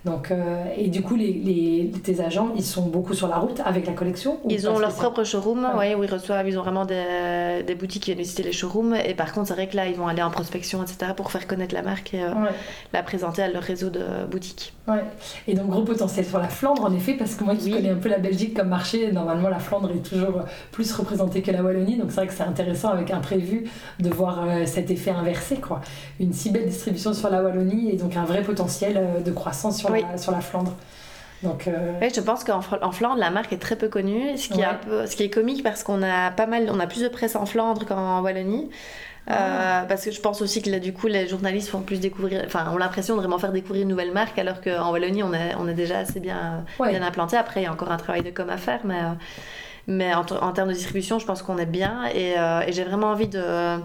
Donc, 0.04 0.32
euh, 0.32 0.66
et 0.76 0.88
du 0.88 1.04
coup, 1.04 1.16
les, 1.16 1.32
les, 1.32 1.92
tes 2.04 2.22
agents, 2.22 2.50
ils 2.56 2.64
sont 2.64 2.88
beaucoup 2.88 3.14
sur 3.14 3.28
la 3.28 3.38
route 3.38 3.62
avec 3.64 3.86
la 3.86 3.94
collection 3.94 4.40
Ils 4.50 4.68
ont 4.68 4.80
leur 4.80 4.94
propre 4.96 5.24
showroom, 5.24 5.68
ouais. 5.78 5.94
où 5.94 6.04
ils 6.04 6.12
reçoivent, 6.12 6.48
ils 6.48 6.58
ont 6.58 6.64
vraiment 6.64 6.86
des, 6.86 7.62
des, 7.66 7.76
boutiques 7.76 8.04
qui 8.04 8.12
viennent 8.12 8.24
visiter 8.24 8.42
les 8.42 8.52
showrooms. 8.52 8.96
Et 8.96 9.14
par 9.14 9.32
contre, 9.32 9.50
c'est 9.50 9.54
vrai 9.54 9.68
que 9.68 9.76
là, 9.76 9.88
ils 9.88 9.96
vont 9.96 10.08
aller 10.08 10.24
en 10.24 10.32
prospection, 10.32 10.82
etc., 10.82 11.12
pour 11.16 11.32
faire 11.32 11.46
connaître 11.46 11.76
la 11.76 11.84
marque 11.84 12.16
et 12.16 12.24
euh, 12.24 12.32
la 12.94 13.04
présenter 13.04 13.44
à 13.44 13.50
leur 13.50 13.62
réseau 13.62 13.92
de 13.92 14.26
boutiques. 14.30 14.74
Ouais. 14.88 15.04
Et 15.48 15.54
donc, 15.54 15.70
gros 15.70 15.84
potentiel 15.84 16.26
sur 16.26 16.40
la 16.40 16.50
Flandre, 16.50 16.84
en 16.84 16.94
effet, 16.94 17.14
parce 17.14 17.36
que 17.36 17.44
moi 17.44 17.56
qui 17.56 17.70
connais 17.70 17.92
un 17.92 17.96
peu 17.96 18.10
la 18.10 18.18
Belgique 18.18 18.58
comme 18.58 18.70
marché, 18.70 19.12
normalement, 19.12 19.50
la 19.50 19.60
Flandre 19.60 19.92
est 19.92 20.04
toujours 20.04 20.42
plus 20.72 20.92
représentée 20.94 21.44
que 21.44 21.52
la 21.52 21.62
Wallonie. 21.62 21.98
Donc, 21.98 22.10
c'est 22.10 22.18
vrai 22.18 22.28
que 22.28 22.34
c'est 22.34 22.42
intéressant 22.42 22.90
avec 22.90 23.12
un 23.12 23.20
prévu 23.20 23.70
de 24.00 24.10
voir 24.10 24.46
euh, 24.48 24.66
cet 24.66 24.90
effet 24.90 25.12
inversé, 25.12 25.58
quoi. 25.58 25.82
Une 26.20 26.34
si 26.34 26.50
belle 26.50 26.66
distribution 26.66 27.14
sur 27.14 27.30
la 27.30 27.44
Wallonie 27.44 27.92
et 27.92 27.98
donc 27.98 28.18
un 28.18 28.26
vrai 28.26 28.42
potentiel 28.42 29.24
de 29.24 29.32
croissance 29.32 29.78
sur 29.78 29.91
sur 30.18 30.32
la 30.32 30.42
Flandre. 30.42 30.74
Donc, 31.44 31.68
euh, 31.68 31.94
oui, 32.02 32.10
je 32.14 32.22
pense 32.22 32.44
qu'en 32.44 32.62
Flandre, 32.62 33.18
la 33.18 33.32
marque 33.32 33.52
est 33.52 33.58
très 33.58 33.76
peu 33.76 33.88
connue, 33.88 34.38
ce 34.38 34.50
qui, 34.50 34.62
est, 34.62 34.66
un 34.66 34.76
peu, 34.76 35.08
ce 35.08 35.16
qui 35.16 35.24
est 35.24 35.30
comique 35.30 35.64
parce 35.64 35.84
qu'on 35.84 36.04
a 36.04 36.30
pas 36.30 36.46
mal, 36.46 36.70
on 36.72 36.80
a 36.80 36.86
plus 36.86 37.02
de 37.02 37.08
presse 37.08 37.36
en 37.36 37.46
Flandre 37.46 37.86
qu'en 37.86 38.22
Wallonie. 38.22 38.70
Euh, 39.30 39.34
ah. 39.82 39.86
parce 39.88 40.04
que 40.04 40.12
je 40.12 40.20
pense 40.20 40.42
aussi 40.42 40.64
que 40.64 40.70
là, 40.70 40.80
du 40.80 40.94
coup, 40.94 41.08
les 41.08 41.28
journalistes 41.28 41.70
font 41.70 41.82
plus 41.82 42.00
découvrir, 42.00 42.42
enfin, 42.46 42.72
ont 42.72 42.78
l'impression 42.78 43.16
de 43.16 43.22
vraiment 43.22 43.38
faire 43.38 43.52
découvrir 43.52 43.84
une 43.84 43.90
nouvelle 43.90 44.12
marque, 44.12 44.38
alors 44.40 44.62
qu'en 44.62 44.92
Wallonie, 44.92 45.24
on 45.24 45.34
est, 45.34 45.56
on 45.60 45.68
est 45.68 45.76
déjà 45.76 46.00
assez 46.00 46.20
bien, 46.20 46.66
bien 46.80 47.04
implanté. 47.04 47.38
Après, 47.38 47.62
il 47.62 47.64
y 47.64 47.68
a 47.68 47.72
encore 47.72 47.92
un 47.92 47.98
travail 47.98 48.24
de 48.24 48.32
com 48.32 48.50
à 48.50 48.58
faire, 48.58 48.82
mais, 48.84 48.96
euh, 48.96 49.14
mais 49.88 50.14
en, 50.14 50.24
termes 50.24 50.70
de 50.70 50.74
distribution, 50.74 51.20
je 51.20 51.26
pense 51.26 51.42
qu'on 51.42 51.58
est 51.58 51.66
bien. 51.66 52.06
Et, 52.14 52.34
et 52.34 52.72
j'ai 52.72 52.84
vraiment 52.84 53.08
envie 53.08 53.28
de 53.28 53.80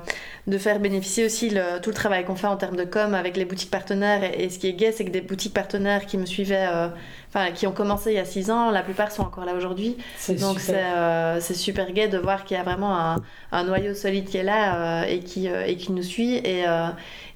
de 0.46 0.58
faire 0.58 0.78
bénéficier 0.78 1.24
aussi 1.24 1.48
tout 1.82 1.90
le 1.90 1.94
travail 1.94 2.24
qu'on 2.24 2.36
fait 2.36 2.46
en 2.46 2.56
termes 2.56 2.76
de 2.76 2.84
com 2.84 3.14
avec 3.14 3.36
les 3.36 3.44
boutiques 3.44 3.70
partenaires. 3.70 4.22
Et, 4.38 4.48
ce 4.48 4.58
qui 4.58 4.68
est 4.68 4.74
gai, 4.74 4.92
c'est 4.92 5.04
que 5.04 5.10
des 5.10 5.20
boutiques 5.20 5.54
partenaires 5.54 6.06
qui 6.06 6.18
me 6.18 6.26
suivaient, 6.26 6.68
euh, 6.68 6.88
enfin, 7.36 7.52
qui 7.52 7.66
ont 7.66 7.72
commencé 7.72 8.10
il 8.10 8.16
y 8.16 8.18
a 8.18 8.24
six 8.24 8.50
ans, 8.50 8.70
la 8.70 8.82
plupart 8.82 9.12
sont 9.12 9.22
encore 9.22 9.44
là 9.44 9.54
aujourd'hui. 9.54 9.96
Donc 10.40 10.58
c'est 10.60 10.74
euh, 10.74 11.40
c'est 11.40 11.54
super 11.54 11.92
gai 11.92 12.08
de 12.08 12.18
voir 12.18 12.44
qu'il 12.44 12.56
y 12.56 12.60
a 12.60 12.62
vraiment 12.62 12.98
un, 12.98 13.16
un, 13.52 13.64
noyau 13.64 13.94
solide 13.94 14.28
qui 14.28 14.38
est 14.38 14.42
là 14.42 15.02
euh, 15.02 15.06
et, 15.06 15.20
qui, 15.20 15.46
et 15.46 15.76
qui 15.76 15.92
nous 15.92 16.02
suit. 16.02 16.36
Et, 16.36 16.64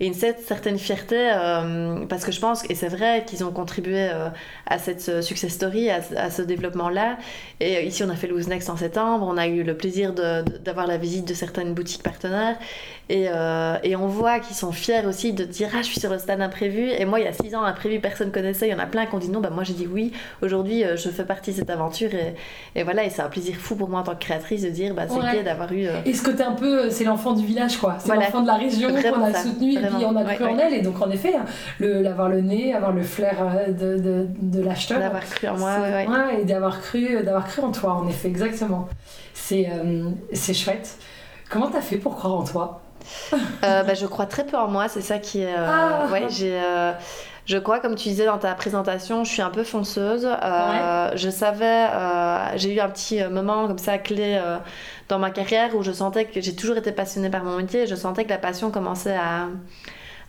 et 0.01 0.07
une 0.07 0.15
certaine 0.15 0.79
fierté, 0.79 1.31
parce 2.09 2.25
que 2.25 2.33
je 2.33 2.41
pense, 2.41 2.65
et 2.71 2.75
c'est 2.75 2.89
vrai, 2.89 3.25
qu'ils 3.27 3.45
ont 3.45 3.53
contribué 3.53 4.09
à 4.67 4.79
cette 4.79 5.23
success 5.23 5.53
story, 5.53 5.91
à, 5.91 6.31
ce 6.31 6.43
développement-là. 6.43 7.19
Et 7.61 7.87
ici, 7.87 8.03
on 8.03 8.09
a 8.09 8.17
fait 8.17 8.27
le 8.27 8.41
Next 8.41 8.71
en 8.71 8.77
septembre, 8.77 9.27
on 9.29 9.37
a 9.37 9.47
eu 9.47 9.63
le 9.63 9.77
plaisir 9.77 10.15
d'avoir 10.15 10.87
la 10.87 10.97
visite 10.97 11.29
de 11.29 11.35
certaines 11.35 11.75
boutiques 11.75 12.03
partenaires. 12.03 12.57
Et, 13.11 13.27
euh, 13.29 13.77
et 13.83 13.97
on 13.97 14.07
voit 14.07 14.39
qu'ils 14.39 14.55
sont 14.55 14.71
fiers 14.71 15.05
aussi 15.05 15.33
de 15.33 15.45
dire 15.45 15.71
Ah, 15.75 15.83
je 15.83 15.89
suis 15.89 15.99
sur 15.99 16.11
le 16.11 16.19
stade 16.19 16.41
imprévu. 16.41 16.91
Et 16.91 17.05
moi, 17.05 17.19
il 17.19 17.25
y 17.25 17.29
a 17.29 17.33
six 17.33 17.57
ans, 17.57 17.65
imprévu, 17.65 17.99
personne 17.99 18.31
connaissait. 18.31 18.69
Il 18.69 18.71
y 18.71 18.75
en 18.75 18.79
a 18.79 18.87
plein 18.87 19.07
qui 19.07 19.15
ont 19.17 19.19
dit 19.19 19.31
non. 19.31 19.41
Bah, 19.41 19.51
moi, 19.51 19.65
j'ai 19.65 19.73
dit 19.73 19.87
oui. 19.93 20.13
Aujourd'hui, 20.43 20.85
euh, 20.85 20.97
je 20.97 21.09
fais 21.09 21.25
partie 21.25 21.51
de 21.53 21.57
cette 21.57 21.71
aventure. 21.71 22.11
Et, 22.15 22.35
et 22.75 22.83
voilà, 22.83 23.05
et 23.05 23.11
c'est 23.11 23.23
un 23.23 23.29
plaisir 23.29 23.57
fou 23.57 23.77
pour 23.77 23.89
moi 23.89 24.01
en 24.01 24.03
tant 24.03 24.15
que 24.15 24.21
créatrice 24.25 24.63
de 24.63 24.69
dire 24.71 24.95
bah, 24.95 25.03
c'est 25.09 25.15
Ouais. 25.17 25.43
d'avoir 25.43 25.73
eu. 25.73 25.87
euh, 25.87 25.97
Et 26.05 26.15
ce 26.15 26.23
côté 26.23 26.43
un 26.43 26.53
peu, 26.53 26.89
c'est 26.91 27.05
l'enfant 27.05 27.33
du 27.33 27.45
village, 27.45 27.77
quoi. 27.79 27.97
C'est 27.99 28.07
Voilà. 28.07 28.23
l'enfant 28.27 28.41
de 28.43 28.47
la 28.47 28.55
région 28.55 28.91
Vraiment 28.91 29.17
qu'on 29.19 29.25
a 29.25 29.33
ça. 29.33 29.43
soutenu 29.43 29.73
et 29.73 29.79
puis 29.79 29.87
Vraiment. 29.87 30.09
on 30.09 30.17
a 30.17 30.25
Ouais, 30.25 30.35
cru 30.37 30.45
en 30.47 30.59
elle. 30.59 30.75
Et 30.75 30.83
donc, 30.83 31.01
en 31.03 31.11
effet, 31.11 31.35
hein, 31.37 31.45
le, 31.79 32.03
l'avoir 32.03 32.29
le 32.29 32.41
nez, 32.41 32.73
avoir 32.75 32.93
le 32.93 33.03
flair 33.03 33.37
euh, 33.41 33.73
de, 33.73 33.99
de, 34.03 34.27
de 34.41 34.63
l'acheteur. 34.63 34.99
d'avoir 35.01 35.25
cru 35.25 35.49
en 35.49 35.57
moi. 35.59 35.77
Ouais, 35.81 36.07
ouais. 36.07 36.41
et 36.43 36.45
d'avoir 36.45 36.81
cru, 36.81 37.19
cru 37.49 37.63
en 37.63 37.73
toi, 37.73 37.93
en 37.95 38.09
effet, 38.09 38.29
exactement. 38.29 38.89
C'est, 39.35 39.69
euh, 39.71 40.11
chouette. 40.55 40.97
Comment 41.51 41.69
t'as 41.71 41.81
fait 41.81 41.97
pour 41.97 42.17
croire 42.17 42.35
en 42.37 42.45
toi? 42.45 42.83
Euh, 43.65 43.83
bah, 43.83 43.95
je 43.95 44.07
crois 44.07 44.27
très 44.27 44.45
peu 44.45 44.57
en 44.57 44.69
moi, 44.69 44.89
c'est 44.89 45.01
ça 45.01 45.19
qui 45.19 45.41
est. 45.43 45.55
euh, 45.57 45.67
Ah. 45.69 46.07
ouais, 46.13 46.27
j'ai. 46.29 46.57
Je 47.51 47.59
crois, 47.59 47.81
comme 47.81 47.97
tu 47.97 48.09
disais 48.09 48.27
dans 48.27 48.39
ta 48.39 48.55
présentation, 48.55 49.25
je 49.25 49.31
suis 49.33 49.43
un 49.43 49.51
peu 49.51 49.65
fonceuse. 49.65 50.25
Euh, 50.25 51.11
Je 51.17 51.31
savais, 51.31 51.89
euh, 51.93 52.57
j'ai 52.57 52.73
eu 52.77 52.79
un 52.79 52.89
petit 52.89 53.21
euh, 53.21 53.29
moment 53.29 53.67
comme 53.67 53.79
ça 53.79 53.99
clé 53.99 54.39
euh, 54.41 54.59
dans 55.09 55.19
ma 55.19 55.33
carrière 55.33 55.75
où 55.75 55.83
je 55.83 55.91
sentais 55.91 56.27
que 56.27 56.41
j'ai 56.41 56.55
toujours 56.55 56.77
été 56.77 56.93
passionnée 56.93 57.29
par 57.29 57.43
mon 57.43 57.57
métier. 57.57 57.83
Et 57.83 57.87
je 57.89 57.97
sentais 57.97 58.25
que 58.25 58.31
la 58.31 58.39
passion 58.39 58.71
commençait 58.71 59.17
à, 59.17 59.49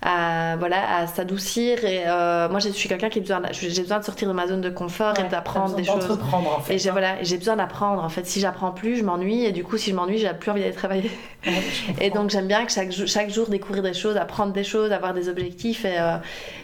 à 0.02 0.56
voilà, 0.58 0.98
à 0.98 1.08
s'adoucir. 1.08 1.84
Et 1.86 2.04
euh, 2.08 2.50
moi, 2.50 2.60
je 2.60 2.70
suis 2.70 2.90
quelqu'un 2.90 3.10
qui 3.10 3.20
a 3.20 3.22
besoin, 3.22 3.42
j'ai 3.52 3.82
besoin 3.82 4.00
de 4.00 4.04
sortir 4.04 4.28
de 4.28 4.34
ma 4.34 4.48
zone 4.48 4.62
de 4.62 4.70
confort 4.70 5.14
Ouais, 5.18 5.26
et 5.26 5.30
d'apprendre 5.30 5.76
des 5.76 5.84
choses. 5.84 6.20
en 6.34 6.60
fait. 6.62 6.74
Et 6.74 6.78
j'ai 6.78 6.90
hein. 6.90 6.94
voilà, 6.94 7.22
j'ai 7.24 7.38
besoin 7.38 7.56
d'apprendre. 7.56 8.04
En 8.04 8.10
fait, 8.10 8.26
si 8.26 8.40
j'apprends 8.40 8.72
plus, 8.72 8.98
je 8.98 9.04
m'ennuie. 9.04 9.46
Et 9.46 9.52
du 9.52 9.64
coup, 9.64 9.78
si 9.78 9.92
je 9.92 9.96
m'ennuie, 9.96 10.18
j'ai 10.18 10.34
plus 10.34 10.52
envie 10.52 10.62
d'aller 10.62 10.74
travailler. 10.74 11.12
Ouais. 11.46 11.54
Et 12.00 12.10
donc 12.10 12.30
j'aime 12.30 12.48
bien 12.48 12.66
que 12.66 12.72
chaque, 12.72 12.92
chaque 12.92 13.30
jour 13.30 13.50
découvrir 13.50 13.84
des 13.84 13.94
choses, 13.94 14.18
apprendre 14.18 14.54
des 14.54 14.64
choses, 14.64 14.92
avoir 14.92 15.14
des 15.14 15.30
objectifs. 15.30 15.86
Et, 15.86 16.00
euh, 16.00 16.18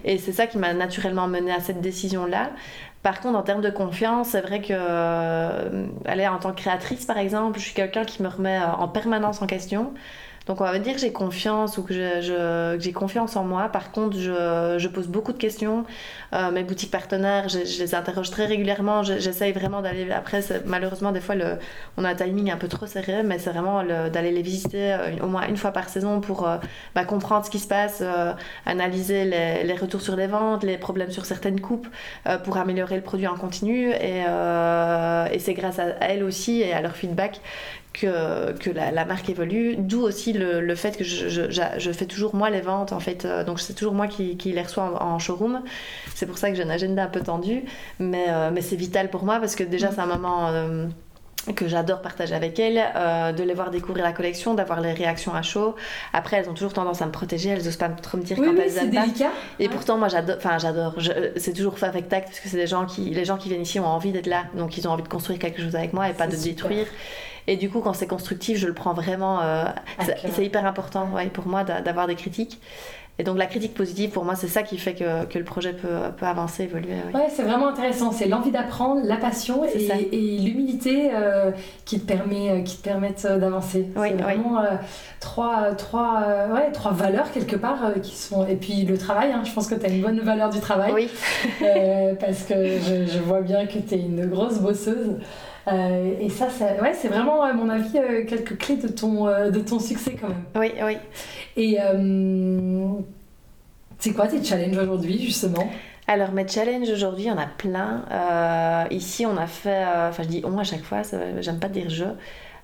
et 0.04 0.18
c'est 0.18 0.32
ça 0.32 0.48
qui 0.48 0.58
m'a 0.58 0.74
naturellement 0.74 1.28
mené 1.28 1.52
à 1.52 1.60
cette 1.60 1.82
décision-là. 1.82 2.52
Par 3.04 3.22
contre, 3.22 3.38
en 3.38 3.44
termes 3.44 3.62
de 3.62 3.70
confiance, 3.70 4.30
c'est 4.30 4.42
vrai 4.42 4.62
que, 4.62 4.74
euh, 4.74 5.88
en 6.06 6.40
tant 6.40 6.52
que 6.52 6.60
créatrice 6.60 7.06
par 7.06 7.18
exemple, 7.18 7.58
je 7.58 7.64
suis 7.64 7.74
quelqu'un 7.74 8.04
qui 8.04 8.22
me 8.22 8.28
remet 8.28 8.58
euh, 8.58 8.72
en 8.78 8.88
permanence 8.88 9.42
en 9.42 9.48
question. 9.48 9.94
Donc 10.48 10.62
on 10.62 10.64
va 10.64 10.80
dire 10.80 10.94
que 10.94 11.00
j'ai 11.00 11.12
confiance 11.12 11.78
ou 11.78 11.84
que 11.84 11.94
j'ai 12.80 12.94
confiance 12.94 13.36
en 13.36 13.44
moi. 13.44 13.68
Par 13.70 13.92
contre, 13.92 14.18
je, 14.18 14.88
pose 14.88 15.08
beaucoup 15.08 15.34
de 15.34 15.38
questions. 15.38 15.84
Euh, 16.34 16.52
mes 16.52 16.64
boutiques 16.64 16.92
partenaires, 16.92 17.50
je, 17.50 17.60
les 17.60 17.96
interroge 17.96 18.32
très 18.32 18.46
régulièrement. 18.46 19.04
Je- 19.04 19.20
J'essaye 19.20 19.52
vraiment 19.52 19.82
d'aller. 19.82 20.10
Après, 20.12 20.42
malheureusement, 20.66 21.12
des 21.12 21.20
fois, 21.20 21.36
on 21.98 22.06
a 22.06 22.10
un 22.10 22.16
timing 22.16 22.50
un 22.52 22.58
peu 22.58 22.70
trop 22.70 22.86
serré, 22.86 23.24
mais 23.24 23.40
c'est 23.40 23.50
vraiment 23.50 23.84
le- 23.84 24.10
d'aller 24.10 24.32
les 24.32 24.42
visiter 24.42 24.94
euh, 24.94 25.18
au 25.22 25.28
moins 25.28 25.48
une 25.48 25.58
fois 25.58 25.72
par 25.72 25.90
saison 25.90 26.22
pour 26.22 26.48
euh, 26.48 26.58
bah, 26.96 27.04
comprendre 27.04 27.46
ce 27.46 27.50
qui 27.52 27.60
se 27.60 27.68
passe, 27.68 28.02
analyser 28.66 29.26
les, 29.26 29.74
retours 29.74 30.02
sur 30.02 30.16
les 30.16 30.28
ventes, 30.28 30.64
les 30.64 30.78
problèmes 30.78 31.12
sur 31.12 31.26
certaines 31.26 31.60
coupes, 31.60 31.88
pour 32.44 32.58
améliorer 32.58 32.96
le 32.96 33.02
produit 33.02 33.28
en 33.28 33.36
continu. 33.36 33.92
Et, 33.92 34.24
c'est 35.40 35.54
grâce 35.54 35.80
à 35.80 35.86
elles 36.02 36.24
aussi 36.24 36.62
et 36.62 36.74
à 36.74 36.82
leur 36.82 36.96
feedback 36.96 37.42
que, 37.94 38.54
que 38.54 38.70
la, 38.70 38.92
la 38.92 39.06
marque 39.06 39.30
évolue. 39.30 39.76
D'où 39.78 40.02
aussi 40.02 40.34
le, 40.38 40.62
le 40.62 40.76
fait 40.76 40.96
que 40.98 41.04
je, 41.04 41.28
je- 41.30 41.92
fais 41.92 42.06
toujours 42.06 42.36
moi 42.36 42.50
les 42.50 42.62
ventes 42.62 42.94
en 42.94 43.00
fait. 43.00 43.26
Euh, 43.26 43.44
Donc 43.44 43.60
c'est 43.60 43.74
toujours 43.74 43.94
moi 43.94 44.08
qui, 44.08 44.38
qui 44.38 44.52
les 44.54 44.62
reçois 44.62 44.84
en, 45.02 45.06
en 45.16 45.20
showroom. 45.20 45.62
C'est 46.16 46.26
pour 46.26 46.38
ça 46.38 46.50
que 46.50 46.56
j'ai 46.56 46.64
un 46.64 46.70
agenda 46.70 47.04
un 47.04 47.08
peu 47.08 47.22
tendu. 47.22 47.64
Mais, 48.00 48.26
euh, 48.30 48.50
mais 48.54 48.62
c'est 48.62 48.76
vital 48.76 49.10
pour 49.10 49.24
moi 49.26 49.40
parce 49.40 49.56
que 49.56 49.64
déjà 49.64 49.92
c'est 49.92 50.00
un 50.02 50.06
moment... 50.06 50.48
euh, 50.50 50.86
que 51.56 51.66
j'adore 51.70 52.02
partager 52.02 52.36
avec 52.36 52.60
elles, 52.60 52.84
euh, 52.98 53.32
de 53.32 53.42
les 53.42 53.54
voir 53.54 53.72
découvrir 53.72 54.04
la 54.04 54.12
collection, 54.12 54.54
d'avoir 54.54 54.82
les 54.82 54.92
réactions 54.92 55.34
à 55.34 55.42
chaud. 55.42 55.76
Après, 56.12 56.36
elles 56.36 56.50
ont 56.50 56.54
toujours 56.54 56.74
tendance 56.74 57.02
à 57.02 57.06
me 57.06 57.12
protéger, 57.14 57.52
elles 57.52 57.66
osent 57.66 57.78
pas 57.78 57.88
trop 57.88 58.18
me 58.18 58.24
dire 58.24 58.38
Oui, 58.38 58.48
quand 58.48 58.54
oui, 58.54 58.60
elles 58.66 58.72
c'est 58.72 58.80
aiment 58.84 58.92
pas. 58.94 59.02
délicat. 59.04 59.30
Et 59.58 59.68
Ouais. 59.68 59.74
pourtant, 59.74 59.98
moi, 59.98 60.10
j'adore. 60.10 60.36
Enfin, 60.40 60.58
j'adore. 60.58 60.96
C'est 61.38 61.54
toujours 61.54 61.80
fait 61.80 61.86
avec 61.86 62.10
tact 62.10 62.28
parce 62.28 62.42
que 62.42 62.50
c'est 62.50 62.58
des 62.58 62.68
gens 62.68 62.86
qui, 62.86 63.12
les 63.12 63.24
gens 63.24 63.38
qui 63.38 63.48
viennent 63.48 63.62
ici 63.62 63.80
ont 63.80 63.86
envie 63.88 64.12
d'être 64.12 64.28
là, 64.28 64.44
donc 64.58 64.78
ils 64.78 64.90
ont 64.90 64.92
envie 64.92 65.04
de 65.04 65.08
construire 65.08 65.40
quelque 65.40 65.62
chose 65.62 65.74
avec 65.78 65.94
moi 65.94 66.10
et 66.10 66.14
pas 66.14 66.28
de 66.28 66.36
super. 66.36 66.68
détruire. 66.68 66.88
Et 67.48 67.56
du 67.56 67.70
coup, 67.70 67.80
quand 67.80 67.94
c'est 67.94 68.08
constructif, 68.08 68.58
je 68.58 68.68
le 68.68 68.74
prends 68.74 68.94
vraiment. 68.94 69.42
euh, 69.42 69.66
c'est 70.32 70.46
hyper 70.46 70.66
important, 70.66 71.10
ouais, 71.16 71.28
pour 71.28 71.48
moi, 71.48 71.64
d'a- 71.64 71.82
d'avoir 71.82 72.08
des 72.08 72.16
critiques. 72.16 72.60
Et 73.20 73.24
donc, 73.24 73.40
la 73.40 73.48
critique 73.48 73.74
positive, 73.74 74.12
pour 74.12 74.26
moi, 74.26 74.36
c'est 74.36 74.48
ça 74.48 74.62
qui 74.62 74.78
fait 74.78 74.94
que, 74.94 75.26
que 75.26 75.40
le 75.40 75.44
projet 75.44 75.74
peut, 75.74 75.88
peut 76.18 76.28
avancer, 76.28 76.66
évoluer. 76.66 76.90
ouais. 77.12 77.20
Ouais, 77.20 77.28
c'est 77.36 77.42
vraiment 77.42 77.70
intéressant. 77.70 78.12
C'est 78.12 78.28
l'envie 78.28 78.52
d'apprendre, 78.52 79.02
la 79.04 79.16
passion 79.18 79.64
et, 79.64 80.38
l'humilité 80.38 81.10
euh, 81.16 81.50
qui 81.86 82.00
te 82.00 82.06
permet, 82.06 82.52
euh, 82.52 82.62
qui 82.62 82.78
te 82.78 82.84
permettent 82.84 83.26
d'avancer. 83.26 83.88
Oui, 83.96 84.10
c'est 84.10 84.14
oui. 84.14 84.22
vraiment 84.22 84.60
euh, 84.60 84.76
trois, 85.20 85.72
trois, 85.76 86.22
euh, 86.28 86.54
ouais, 86.54 86.72
trois 86.72 86.92
valeurs 86.92 87.32
quelque 87.32 87.56
part 87.56 87.94
qui 88.04 88.16
sont. 88.16 88.46
Et 88.46 88.56
puis 88.56 88.84
le 88.84 89.00
travail. 89.00 89.32
hein, 89.32 89.42
je 89.44 89.52
pense 89.52 89.66
que 89.68 89.74
tu 89.74 89.86
as 89.88 89.90
une 89.90 90.04
bonne 90.04 90.20
valeur 90.20 90.52
du 90.52 90.60
travail 90.60 90.92
Oui, 90.94 91.10
parce 92.20 92.44
que 92.44 92.54
je, 92.78 93.12
je 93.12 93.20
vois 93.20 93.42
bien 93.42 93.66
que 93.66 93.80
tu 93.80 93.96
es 93.96 94.00
une 94.00 94.28
grosse 94.28 94.60
bosseuse. 94.60 95.16
Euh, 95.68 96.14
et 96.20 96.30
ça, 96.30 96.50
ça- 96.50 96.82
ouais, 96.82 96.94
c'est 96.94 97.08
vraiment, 97.10 97.42
à 97.44 97.52
mon 97.54 97.70
avis, 97.70 97.98
euh, 97.98 98.26
quelques 98.26 98.58
clés 98.58 98.78
de 98.78 98.88
ton, 98.88 99.28
euh, 99.28 99.50
de 99.50 99.60
ton 99.60 99.80
succès 99.80 100.16
quand 100.20 100.30
même. 100.30 100.44
oui, 100.56 100.72
oui. 100.84 100.98
Et 101.58 101.78
c'est 104.00 104.14
quoi 104.14 104.28
tes 104.28 104.44
challenges 104.44 104.78
aujourd'hui, 104.78 105.20
justement? 105.24 105.68
Alors, 106.08 106.32
mes 106.32 106.48
challenges 106.48 106.90
aujourd'hui, 106.90 107.26
il 107.26 107.28
y 107.28 107.32
en 107.32 107.38
a 107.38 107.48
plein. 107.48 108.88
Ici, 108.92 109.26
on 109.26 109.36
a 109.38 109.48
fait. 109.48 109.84
Enfin, 110.10 110.24
je 110.24 110.28
dis 110.30 110.42
on 110.46 110.58
à 110.58 110.64
chaque 110.64 110.84
fois, 110.84 111.02
j'aime 111.42 111.60
pas 111.60 111.68
dire 111.68 111.90
je. 111.90 112.06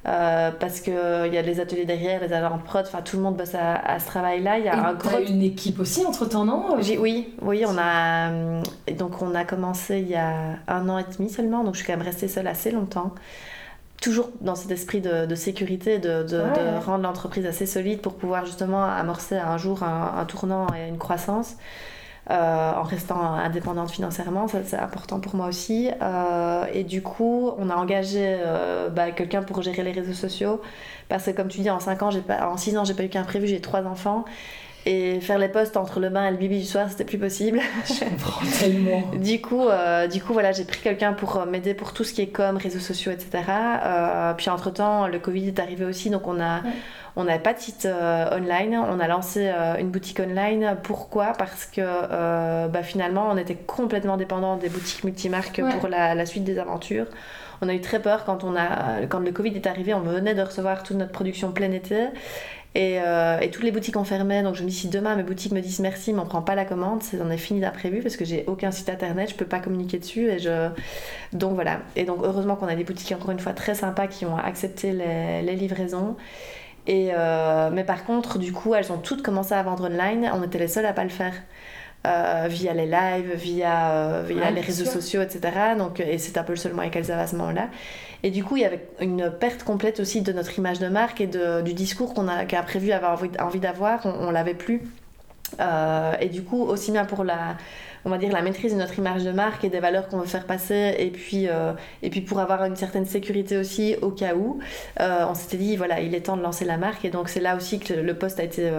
Euh, 0.06 0.52
parce 0.60 0.82
qu'il 0.82 0.94
y 0.94 1.38
a 1.38 1.42
les 1.42 1.60
ateliers 1.60 1.86
derrière, 1.86 2.22
les 2.22 2.34
agents 2.34 2.58
de 2.58 2.64
prod, 2.64 2.86
enfin 2.86 3.02
tout 3.02 3.16
le 3.18 3.24
monde 3.24 3.38
bosse 3.38 3.56
à, 3.56 3.76
à 3.76 4.00
ce 4.00 4.08
travail-là. 4.08 4.58
Il 4.60 4.66
y 4.66 4.68
a 4.68 4.88
un 4.88 4.94
Et 4.94 4.98
gros 4.98 5.10
t'as 5.12 5.22
une 5.22 5.42
équipe 5.42 5.80
aussi 5.80 6.06
entre 6.06 6.26
temps, 6.26 6.46
non 6.46 6.76
oui, 7.00 7.34
oui, 7.42 7.64
on 7.68 7.78
a 7.78 8.30
euh, 8.32 8.62
donc 8.98 9.22
on 9.22 9.34
a 9.36 9.46
commencé 9.46 10.00
il 10.00 10.10
y 10.10 10.16
a 10.16 10.58
un 10.68 10.90
an 10.90 10.98
et 11.00 11.06
demi 11.18 11.30
seulement, 11.30 11.64
donc 11.64 11.76
je 11.76 11.80
suis 11.80 11.88
quand 11.88 11.98
même 11.98 12.06
restée 12.06 12.28
seule 12.28 12.48
assez 12.48 12.72
longtemps. 12.72 13.14
Toujours 14.02 14.32
dans 14.42 14.56
cet 14.56 14.70
esprit 14.72 15.00
de, 15.00 15.26
de 15.26 15.36
sécurité, 15.36 15.98
de, 15.98 16.24
de- 16.24 16.38
Ouais, 16.38 16.50
de 16.52 16.60
ouais. 16.60 16.80
rendre 16.86 17.04
l'entreprise 17.04 17.46
assez 17.46 17.66
solide 17.66 18.02
pour 18.02 18.16
pouvoir 18.16 18.46
justement 18.46 18.84
amorcer 18.84 19.38
un 19.38 19.58
jour 19.58 19.84
un, 19.84 20.16
un 20.20 20.26
tournant 20.26 20.68
et 20.76 20.90
une 20.90 20.98
croissance. 20.98 21.56
Euh, 22.32 22.72
en 22.72 22.84
restant 22.84 23.22
indépendante 23.22 23.92
financièrement, 23.92 24.48
ça 24.48 24.60
c'est 24.66 24.78
important 24.78 25.20
pour 25.20 25.36
moi 25.36 25.48
aussi. 25.48 25.90
Euh, 26.02 26.66
et 26.74 26.84
du 26.84 27.02
coup, 27.02 27.52
on 27.58 27.70
a 27.70 27.76
engagé 27.76 28.22
euh, 28.24 28.90
bah, 28.90 29.12
quelqu'un 29.12 29.44
pour 29.44 29.62
gérer 29.62 29.84
les 29.84 29.92
réseaux 29.92 30.14
sociaux, 30.14 30.62
parce 31.10 31.26
que 31.26 31.32
comme 31.32 31.50
tu 31.50 31.60
dis, 31.60 31.70
en 31.70 31.82
5 31.82 32.02
ans, 32.02 32.12
j'ai 32.12 32.22
pas, 32.22 32.48
en 32.48 32.56
6 32.56 32.78
ans, 32.78 32.86
j'ai 32.86 32.94
pas 32.94 33.04
eu 33.04 33.10
qu'un 33.10 33.24
prévu, 33.24 33.48
j'ai 33.48 33.60
trois 33.60 33.84
enfants. 33.84 34.24
Et 34.86 35.22
faire 35.22 35.38
les 35.38 35.48
posts 35.48 35.78
entre 35.78 36.02
le 36.02 36.10
bain 36.10 36.28
et 36.28 36.32
le 36.32 36.36
bibi 36.36 36.60
du 36.60 36.66
soir, 36.66 36.90
c'était 36.90 37.06
plus 37.06 37.18
possible. 37.18 37.62
Je 37.88 38.04
comprends 38.04 38.46
tellement. 38.60 39.02
Du 39.18 39.40
coup, 39.42 39.68
euh, 39.70 40.08
du 40.08 40.22
coup 40.22 40.34
voilà, 40.34 40.52
j'ai 40.52 40.66
pris 40.66 40.82
quelqu'un 40.82 41.14
pour 41.14 41.46
m'aider 41.46 41.74
pour 41.74 41.94
tout 41.94 42.04
ce 42.04 42.14
qui 42.14 42.22
est 42.22 42.28
com, 42.28 42.58
réseaux 42.58 42.80
sociaux, 42.80 43.14
etc. 43.14 43.44
Euh, 43.50 44.34
puis 44.34 44.50
entre-temps, 44.50 45.08
le 45.08 45.20
Covid 45.20 45.48
est 45.48 45.60
arrivé 45.60 45.86
aussi, 45.86 46.10
donc 46.10 46.28
on 46.28 46.40
a... 46.40 46.62
Ouais. 46.62 46.70
On 47.16 47.26
n'avait 47.26 47.40
pas 47.44 47.54
de 47.54 47.60
site 47.60 47.86
euh, 47.86 48.36
online, 48.38 48.76
on 48.76 49.00
a 49.00 49.08
lancé 49.08 49.48
euh, 49.54 49.76
une 49.78 49.90
boutique 49.90 50.20
online. 50.20 50.78
Pourquoi? 50.82 51.34
Parce 51.38 51.66
que 51.66 51.82
euh, 51.84 52.68
bah, 52.68 52.82
finalement, 52.82 53.30
on 53.30 53.38
était 53.38 53.56
complètement 53.56 54.18
dépendant 54.18 54.58
des 54.58 54.70
boutiques 54.70 55.04
multimarques 55.04 55.62
Ouais. 55.64 55.72
pour 55.80 55.88
la, 55.90 56.16
la 56.16 56.26
suite 56.26 56.44
des 56.44 56.58
aventures. 56.58 57.06
On 57.62 57.70
a 57.70 57.74
eu 57.74 57.82
très 57.82 58.02
peur 58.02 58.26
quand, 58.26 58.44
on 58.44 58.56
a, 58.56 59.06
quand 59.08 59.20
le 59.20 59.32
Covid 59.32 59.56
est 59.56 59.68
arrivé, 59.68 59.94
on 59.94 60.02
venait 60.02 60.34
de 60.34 60.42
recevoir 60.42 60.84
toute 60.84 60.98
notre 60.98 61.12
production 61.12 61.52
plein 61.52 61.72
été. 61.72 62.08
Et, 62.76 63.00
euh, 63.00 63.38
et 63.40 63.52
toutes 63.52 63.64
les 63.64 63.72
boutiques 63.72 63.96
ont 63.98 64.04
fermé, 64.04 64.42
donc 64.42 64.56
je 64.56 64.64
me 64.64 64.68
dis 64.68 64.74
si 64.74 64.88
demain 64.88 65.16
mes 65.16 65.22
boutiques 65.22 65.52
me 65.52 65.62
disent 65.62 65.80
merci, 65.80 66.12
mais 66.12 66.20
on 66.22 66.26
prend 66.26 66.42
pas 66.42 66.56
la 66.56 66.66
commande, 66.66 67.04
c'est 67.04 67.22
on 67.22 67.30
est 67.30 67.38
fini 67.38 67.60
d'imprévu 67.60 68.02
parce 68.02 68.18
que 68.18 68.26
j'ai 68.26 68.44
aucun 68.48 68.72
site 68.72 68.90
internet, 68.90 69.30
je 69.30 69.36
peux 69.36 69.46
pas 69.46 69.60
communiquer 69.60 70.00
dessus 70.00 70.28
et 70.28 70.40
je 70.40 70.70
donc 71.34 71.54
voilà. 71.54 71.82
Et 71.96 72.04
donc 72.04 72.22
heureusement 72.24 72.56
qu'on 72.56 72.66
a 72.68 72.74
des 72.74 72.84
boutiques 72.84 73.12
encore 73.12 73.30
une 73.30 73.40
fois 73.40 73.54
très 73.54 73.76
sympas 73.76 74.08
qui 74.08 74.26
ont 74.26 74.36
accepté 74.38 74.92
les, 74.92 75.44
les 75.44 75.56
livraisons. 75.56 76.16
Et 76.88 77.12
euh, 77.14 77.70
mais 77.72 77.84
par 77.84 78.06
contre, 78.06 78.38
du 78.38 78.52
coup, 78.52 78.76
elles 78.76 78.92
ont 78.92 78.98
toutes 78.98 79.22
commencé 79.22 79.54
à 79.54 79.64
vendre 79.64 79.90
online. 79.90 80.30
On 80.34 80.44
était 80.44 80.60
les 80.60 80.68
seuls 80.68 80.86
à 80.86 80.94
pas 80.94 81.04
le 81.04 81.10
faire. 81.10 81.34
Euh, 82.06 82.48
via 82.50 82.74
les 82.74 82.86
lives, 82.86 83.34
via, 83.34 83.92
euh, 83.92 84.24
via 84.28 84.52
les 84.52 84.60
réseaux 84.60 84.84
sûr. 84.84 84.96
sociaux, 84.96 85.22
etc. 85.22 85.40
Donc, 85.78 86.02
et 86.02 86.18
c'est 86.18 86.38
un 86.38 86.44
peu 86.44 86.52
le 86.52 86.58
seul 86.58 86.74
moyen 86.74 86.90
qu'elles 86.90 87.10
avaient 87.14 87.22
à 87.22 87.28
ce 87.28 87.38
moment-là. 87.38 87.70
Et 88.24 88.30
du 88.30 88.44
coup, 88.44 88.58
il 88.58 88.64
y 88.64 88.66
avait 88.66 88.86
une 89.00 89.32
perte 89.32 89.64
complète 89.64 90.02
aussi 90.02 90.22
de 90.22 90.34
notre 90.34 90.58
image 90.60 90.80
de 90.80 90.90
marque 90.90 91.22
et 91.22 91.28
de, 91.28 91.62
du 91.62 91.74
discours 91.74 92.14
qu'on 92.14 92.28
a, 92.28 92.44
qu'a 92.44 92.62
prévu 92.62 92.92
avoir 92.92 93.14
envie, 93.14 93.30
envie 93.40 93.62
d'avoir. 93.62 94.06
On, 94.06 94.28
on 94.28 94.32
l'avait 94.32 94.54
plus. 94.54 94.82
Euh, 95.60 96.14
et 96.20 96.30
du 96.30 96.44
coup, 96.44 96.64
aussi 96.64 96.92
bien 96.92 97.06
pour 97.06 97.24
la, 97.24 97.56
on 98.06 98.10
va 98.10 98.18
dire, 98.18 98.32
la 98.32 98.42
maîtrise 98.42 98.74
de 98.74 98.78
notre 98.78 98.98
image 98.98 99.24
de 99.24 99.32
marque 99.32 99.64
et 99.64 99.70
des 99.70 99.80
valeurs 99.80 100.08
qu'on 100.08 100.18
veut 100.18 100.28
faire 100.28 100.46
passer, 100.46 100.96
et 100.98 101.10
puis, 101.10 101.48
et 102.02 102.10
puis 102.10 102.22
pour 102.22 102.40
avoir 102.40 102.66
une 102.66 102.76
certaine 102.76 103.06
sécurité 103.06 103.58
aussi 103.58 103.96
au 104.02 104.10
cas 104.10 104.36
où, 104.36 104.60
on 105.00 105.34
s'était 105.34 105.58
dit, 105.58 105.78
voilà, 105.78 106.00
il 106.02 106.14
est 106.16 106.22
temps 106.22 106.38
de 106.38 106.42
lancer 106.42 106.66
la 106.66 106.78
marque, 106.78 107.06
et 107.06 107.10
donc 107.10 107.30
c'est 107.30 107.40
là 107.40 107.56
aussi 107.56 107.80
que 107.80 107.94
le 107.94 108.14
poste 108.14 108.40
a 108.40 108.44
été 108.44 108.70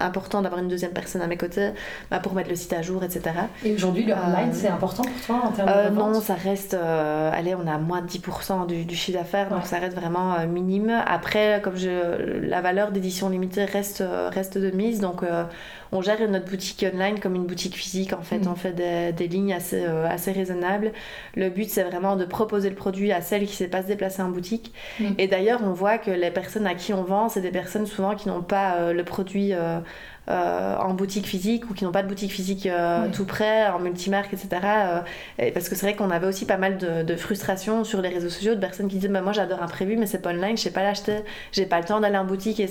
important 0.00 0.42
d'avoir 0.42 0.60
une 0.62 0.68
deuxième 0.68 0.92
personne 0.92 1.22
à 1.22 1.26
mes 1.26 1.36
côtés 1.36 1.70
bah, 2.10 2.20
pour 2.20 2.34
mettre 2.34 2.48
le 2.48 2.56
site 2.56 2.72
à 2.72 2.82
jour, 2.82 3.04
etc. 3.04 3.22
Et 3.64 3.74
aujourd'hui, 3.74 4.04
le 4.04 4.14
online, 4.14 4.52
c'est 4.52 4.68
important 4.68 5.02
pour 5.02 5.26
toi 5.26 5.40
en 5.44 5.52
termes 5.52 5.90
de 5.90 5.94
Non, 5.94 6.20
ça 6.20 6.34
reste, 6.34 6.74
allez, 6.74 7.54
on 7.54 7.66
a 7.66 7.78
moins 7.78 8.02
de 8.02 8.08
10% 8.08 8.66
du, 8.66 8.84
du, 8.84 8.94
chiffre 8.94 9.18
d'affaires, 9.18 9.50
donc 9.50 9.66
ça 9.66 9.78
reste 9.78 9.96
vraiment 9.96 10.46
minime. 10.46 11.02
Après, 11.06 11.60
comme 11.62 11.76
je, 11.76 12.40
la 12.46 12.60
valeur 12.60 12.92
d'édition 12.92 13.28
limitée 13.28 13.64
reste, 13.64 14.02
reste 14.32 14.58
de 14.58 14.70
mise, 14.70 15.00
donc 15.00 15.22
on 15.92 16.02
gère 16.02 16.20
notre 16.28 16.48
boutique 16.50 16.84
online 16.92 17.18
comme 17.20 17.34
une 17.34 17.46
boutique 17.46 17.76
physique 17.76 18.12
en 18.12 18.22
fait. 18.22 18.38
Mm. 18.38 18.48
On 18.48 18.54
fait 18.54 18.69
des, 18.72 19.12
des 19.12 19.28
lignes 19.28 19.52
assez, 19.52 19.84
euh, 19.84 20.06
assez 20.08 20.32
raisonnables. 20.32 20.92
Le 21.34 21.50
but 21.50 21.68
c'est 21.68 21.84
vraiment 21.84 22.16
de 22.16 22.24
proposer 22.24 22.70
le 22.70 22.76
produit 22.76 23.12
à 23.12 23.20
celles 23.20 23.46
qui 23.46 23.52
ne 23.52 23.56
savent 23.56 23.68
pas 23.68 23.82
se 23.82 23.88
déplacer 23.88 24.22
en 24.22 24.30
boutique. 24.30 24.72
Mm. 24.98 25.04
Et 25.18 25.26
d'ailleurs 25.26 25.60
on 25.62 25.72
voit 25.72 25.98
que 25.98 26.10
les 26.10 26.30
personnes 26.30 26.66
à 26.66 26.74
qui 26.74 26.92
on 26.92 27.04
vend, 27.04 27.28
c'est 27.28 27.40
des 27.40 27.50
personnes 27.50 27.86
souvent 27.86 28.14
qui 28.14 28.28
n'ont 28.28 28.42
pas 28.42 28.76
euh, 28.76 28.92
le 28.92 29.04
produit 29.04 29.52
euh, 30.30 30.76
en 30.76 30.94
boutique 30.94 31.26
physique 31.26 31.68
ou 31.68 31.74
qui 31.74 31.84
n'ont 31.84 31.90
pas 31.90 32.04
de 32.04 32.08
boutique 32.08 32.30
physique 32.30 32.66
euh, 32.66 33.08
tout 33.12 33.24
près, 33.24 33.66
en 33.66 33.80
multimarque, 33.80 34.32
etc. 34.32 34.48
Euh, 34.62 35.50
parce 35.52 35.68
que 35.68 35.74
c'est 35.74 35.86
vrai 35.86 35.96
qu'on 35.96 36.10
avait 36.10 36.28
aussi 36.28 36.46
pas 36.46 36.56
mal 36.56 36.78
de, 36.78 37.02
de 37.02 37.16
frustration 37.16 37.82
sur 37.82 38.00
les 38.00 38.10
réseaux 38.10 38.28
sociaux 38.28 38.54
de 38.54 38.60
personnes 38.60 38.86
qui 38.86 38.96
disaient 38.96 39.08
bah, 39.08 39.22
Moi 39.22 39.32
j'adore 39.32 39.60
un 39.60 39.66
prévu, 39.66 39.96
mais 39.96 40.06
c'est 40.06 40.20
pas 40.22 40.30
online, 40.30 40.56
je 40.56 40.62
sais 40.62 40.70
pas 40.70 40.84
l'acheter, 40.84 41.16
j'ai 41.50 41.66
pas 41.66 41.80
le 41.80 41.84
temps 41.84 41.98
d'aller 41.98 42.16
en 42.16 42.24
boutique. 42.24 42.60
Et. 42.60 42.68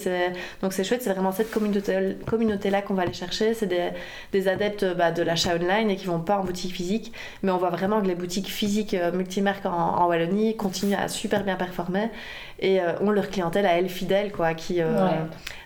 Donc 0.62 0.72
c'est 0.72 0.86
chouette, 0.86 1.02
c'est 1.02 1.12
vraiment 1.12 1.34
cette 1.34 1.52
communauté, 1.52 2.16
communauté-là 2.26 2.82
qu'on 2.82 2.94
va 2.94 3.02
aller 3.02 3.14
chercher. 3.14 3.54
C'est 3.54 3.68
des, 3.68 3.90
des 4.32 4.48
adeptes 4.48 4.86
bah, 4.96 5.12
de 5.12 5.22
l'achat 5.22 5.56
online 5.56 5.90
et 5.90 5.98
qui 5.98 6.06
vont 6.06 6.22
pas 6.22 6.40
en 6.40 6.46
boutique 6.46 6.74
physique. 6.74 7.12
Mais 7.44 7.52
on 7.52 7.58
voit 7.58 7.72
vraiment 7.72 8.02
que 8.02 8.08
les 8.08 8.16
boutiques 8.16 8.50
physiques 8.50 8.96
multimarques 9.14 9.66
en, 9.66 9.72
en, 9.72 10.08
Wallonie 10.08 10.56
continuent 10.56 10.98
à 10.98 11.10
super 11.10 11.44
bien 11.44 11.58
performer 11.58 12.10
et 12.62 12.80
ont 13.02 13.10
leur 13.10 13.30
clientèle 13.30 13.66
à 13.66 13.78
elles 13.78 13.90
fidèle, 13.90 14.32
quoi, 14.32 14.54
qui. 14.54 14.82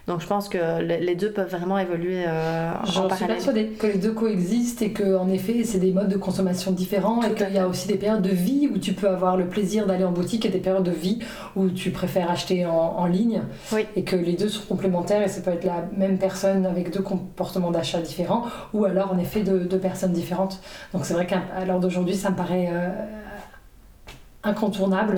Donc 0.06 0.20
je 0.20 0.28
pense 0.28 0.50
que 0.50 0.82
les 0.82 1.16
deux 1.16 1.32
peuvent 1.32 1.50
vraiment 1.50 1.80
évoluer 1.80 2.26
euh, 2.28 2.74
en 2.74 3.08
parallèle. 3.08 3.16
suis 3.16 3.26
persuadée 3.28 3.68
que 3.68 3.88
les 3.88 3.98
deux 3.98 4.12
coexistent 4.12 4.82
et 4.82 4.92
qu'en 4.92 5.30
effet 5.30 5.64
c'est 5.64 5.78
des 5.78 5.94
modes 5.94 6.10
de 6.10 6.18
consommation 6.18 6.72
différents 6.72 7.22
et 7.22 7.34
qu'il 7.34 7.54
y 7.54 7.58
a 7.58 7.70
aussi 7.70 7.88
des 7.88 7.96
périodes 7.96 8.22
de 8.22 8.30
vie 8.30 8.70
où 8.74 8.78
tu 8.80 8.92
peux 8.92 9.08
avoir 9.08 9.38
le 9.38 9.48
plaisir 9.48 9.88
d'aller 9.88 10.04
en 10.04 10.12
boutique 10.12 10.46
et 10.46 10.50
des 10.50 10.60
périodes 10.60 10.84
de 10.84 10.92
vie 10.92 11.20
où 11.56 11.70
tu 11.70 11.92
préfères 11.92 12.30
acheter 12.30 12.66
en, 12.66 12.74
en 12.74 13.06
ligne 13.06 13.44
oui. 13.72 13.86
et 13.96 14.04
que 14.04 14.18
les 14.18 14.34
deux 14.34 14.50
sont 14.50 14.66
complémentaires 14.66 15.22
et 15.22 15.30
ça 15.30 15.40
peut 15.40 15.52
être 15.52 15.64
la 15.64 15.86
même 15.96 16.18
personne 16.18 16.66
avec 16.66 16.92
deux 16.92 17.02
comportements 17.02 17.72
d'achat 17.72 18.02
différents 18.02 18.44
ou 18.74 18.84
alors 18.84 19.14
en 19.14 19.18
effet 19.18 19.44
deux, 19.44 19.80
personnes 19.80 20.14
différentes. 20.14 20.60
Donc 20.94 21.06
c'est 21.06 21.14
vrai 21.14 21.26
qu'à 21.26 21.42
l'heure 21.66 21.80
d'aujourd'hui 21.80 22.16
ça 22.16 22.30
me 22.30 22.36
paraît... 22.36 22.70
Euh, 22.72 22.90
incontournable 24.44 25.16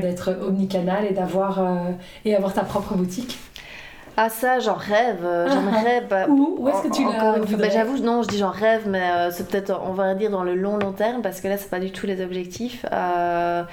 d'être 0.00 0.34
omnicanal 0.46 1.04
et 1.04 1.12
d'avoir 1.12 1.58
euh, 1.58 1.90
et 2.24 2.34
avoir 2.34 2.54
ta 2.54 2.62
propre 2.62 2.94
boutique. 2.94 3.38
Ah 4.16 4.28
ça, 4.28 4.58
j'en 4.60 4.74
rêve, 4.74 5.24
euh, 5.24 5.48
j'aimerais... 5.50 6.02
Bah, 6.02 6.26
où, 6.28 6.56
où 6.58 6.68
est-ce 6.68 6.82
que 6.82 6.94
tu 6.94 7.02
l'as 7.04 7.38
bah, 7.56 7.70
J'avoue, 7.70 7.98
non, 7.98 8.22
je 8.22 8.28
dis 8.28 8.38
j'en 8.38 8.50
rêve, 8.50 8.82
mais 8.86 9.00
euh, 9.00 9.30
c'est 9.30 9.48
peut-être, 9.48 9.80
on 9.84 9.92
va 9.92 10.14
dire, 10.14 10.30
dans 10.30 10.44
le 10.44 10.54
long 10.54 10.76
long 10.76 10.92
terme, 10.92 11.22
parce 11.22 11.40
que 11.40 11.48
là, 11.48 11.56
c'est 11.56 11.70
pas 11.70 11.80
du 11.80 11.92
tout 11.92 12.06
les 12.06 12.22
objectifs. 12.22 12.84
Euh, 12.92 13.64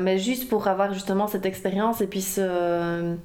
mais 0.00 0.18
juste 0.18 0.48
pour 0.48 0.68
avoir 0.68 0.92
justement 0.92 1.26
cette 1.26 1.46
expérience 1.46 2.00
et 2.00 2.06
puis 2.06 2.22
ce 2.22 3.16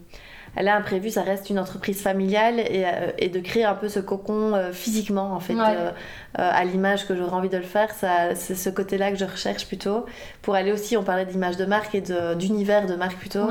elle 0.55 0.67
a 0.67 0.75
imprévu, 0.75 1.09
ça 1.09 1.21
reste 1.21 1.49
une 1.49 1.59
entreprise 1.59 2.01
familiale 2.01 2.59
et, 2.59 2.83
euh, 2.85 3.11
et 3.17 3.29
de 3.29 3.39
créer 3.39 3.65
un 3.65 3.75
peu 3.75 3.89
ce 3.89 3.99
cocon 3.99 4.53
euh, 4.53 4.71
physiquement 4.71 5.33
en 5.33 5.39
fait, 5.39 5.53
euh, 5.53 5.91
à 6.35 6.63
l'image 6.65 7.07
que 7.07 7.15
j'aurais 7.15 7.33
envie 7.33 7.49
de 7.49 7.57
le 7.57 7.63
faire. 7.63 7.89
C'est 8.35 8.55
ce 8.55 8.69
côté-là 8.69 9.11
que 9.11 9.17
je 9.17 9.25
recherche 9.25 9.67
plutôt. 9.67 10.05
Pour 10.41 10.55
aller 10.55 10.71
aussi, 10.71 10.97
on 10.97 11.03
parlait 11.03 11.25
d'image 11.25 11.57
de 11.57 11.65
marque 11.65 11.95
et 11.95 12.03
d'univers 12.35 12.85
de, 12.85 12.95
marque 12.95 13.17
plutôt. 13.17 13.47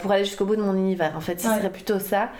pour 0.00 0.12
aller 0.12 0.24
jusqu'au 0.24 0.44
bout 0.44 0.56
de 0.56 0.62
mon 0.62 0.74
univers 0.74 1.12
en 1.16 1.20
fait, 1.20 1.40
ce 1.40 1.48
serait 1.48 1.70
plutôt 1.70 1.98
ça. 1.98 2.30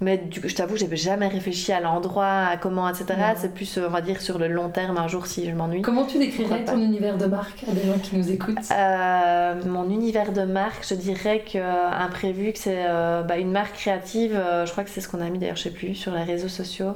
Mais 0.00 0.16
du 0.16 0.40
coup, 0.40 0.48
je 0.48 0.54
t'avoue, 0.54 0.76
j'ai 0.76 0.94
jamais 0.96 1.26
réfléchi 1.26 1.72
à 1.72 1.80
l'endroit, 1.80 2.44
à 2.46 2.56
comment, 2.56 2.88
etc. 2.88 3.06
C'est 3.36 3.52
plus, 3.52 3.78
on 3.78 3.90
va 3.90 4.00
dire, 4.00 4.20
sur 4.20 4.38
le 4.38 4.46
long 4.46 4.68
terme, 4.68 4.96
un 4.96 5.08
jour 5.08 5.26
si 5.26 5.48
je 5.48 5.54
m'ennuie. 5.54 5.82
Comment 5.82 6.04
tu 6.04 6.18
décrirais 6.18 6.64
ton 6.64 6.80
univers 6.80 7.18
de 7.18 7.26
marque 7.26 7.64
à 7.68 7.72
des 7.72 7.84
gens 7.84 7.98
qui 7.98 8.16
nous 8.16 8.30
écoutent? 8.30 8.70
Euh, 8.70 9.60
Mon 9.66 9.90
univers 9.90 10.32
de 10.32 10.42
marque, 10.42 10.86
je 10.88 10.94
dirais 10.94 11.42
qu'imprévu, 11.44 12.52
que 12.52 12.58
c'est 12.60 12.84
euh, 12.88 13.22
bah, 13.22 13.38
une 13.38 13.50
marque 13.50 13.74
créative. 13.74 14.36
Euh, 14.36 14.66
je 14.66 14.70
crois 14.70 14.84
que 14.84 14.90
c'est 14.90 15.00
ce 15.00 15.08
qu'on 15.08 15.20
a 15.20 15.28
mis 15.30 15.38
d'ailleurs, 15.38 15.56
je 15.56 15.62
sais 15.62 15.72
plus, 15.72 15.96
sur 15.96 16.12
les 16.12 16.22
réseaux 16.22 16.48
sociaux. 16.48 16.94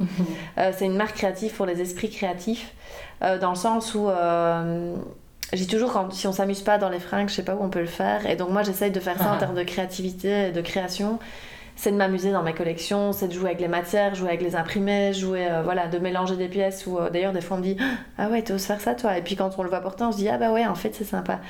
c'est 0.57 0.87
une 0.87 0.97
marque 0.97 1.17
créative 1.17 1.53
pour 1.55 1.67
les 1.67 1.81
esprits 1.81 2.11
créatifs, 2.11 2.73
dans 3.21 3.51
le 3.51 3.57
sens 3.57 3.97
où 3.97 4.09
j'ai 5.53 5.67
toujours, 5.67 5.93
quand, 5.93 6.13
si 6.13 6.27
on 6.29 6.33
s'amuse 6.33 6.63
pas 6.63 6.79
dans 6.79 6.89
les 6.89 7.01
fringues, 7.01 7.29
je 7.29 7.35
sais 7.35 7.45
pas 7.45 7.55
où 7.55 7.63
on 7.63 7.69
peut 7.69 7.81
le 7.81 7.87
faire. 7.87 8.27
Et 8.27 8.37
donc 8.37 8.51
moi, 8.51 8.63
j'essaye 8.63 8.91
de 8.91 9.01
faire 9.01 9.19
ça 9.19 9.31
en 9.31 9.35
ah. 9.35 9.39
termes 9.39 9.57
de 9.57 9.65
créativité 9.65 10.49
et 10.49 10.53
de 10.53 10.61
création 10.61 11.19
c'est 11.77 11.91
de 11.91 11.97
m'amuser 11.97 12.33
dans 12.33 12.43
mes 12.43 12.53
collections, 12.53 13.13
c'est 13.13 13.29
de 13.29 13.33
jouer 13.33 13.47
avec 13.47 13.61
les 13.61 13.69
matières, 13.69 14.15
jouer 14.15 14.29
avec 14.29 14.43
les 14.43 14.57
imprimés, 14.57 15.13
jouer, 15.13 15.51
euh, 15.51 15.63
voilà, 15.63 15.89
de 15.89 15.99
mélanger 15.99 16.37
des 16.37 16.49
pièces. 16.49 16.87
Ou 16.87 16.99
euh, 16.99 17.11
d'ailleurs, 17.11 17.33
des 17.33 17.41
fois, 17.41 17.57
on 17.57 17.61
me 17.61 17.65
dit 17.65 17.77
Ah 18.19 18.29
ouais, 18.29 18.43
tu 18.43 18.53
oses 18.53 18.65
faire 18.65 18.81
ça, 18.81 18.95
toi? 18.95 19.17
Et 19.17 19.23
puis 19.23 19.37
quand 19.37 19.59
on 19.59 19.63
le 19.63 19.69
voit 19.69 19.81
porter, 19.81 20.05
on 20.05 20.13
se 20.13 20.19
dit 20.19 20.29
Ah 20.29 20.39
bah 20.39 20.53
ouais, 20.53 20.67
en 20.67 20.75
fait, 20.75 20.95
c'est 20.95 21.05
sympa. 21.05 21.41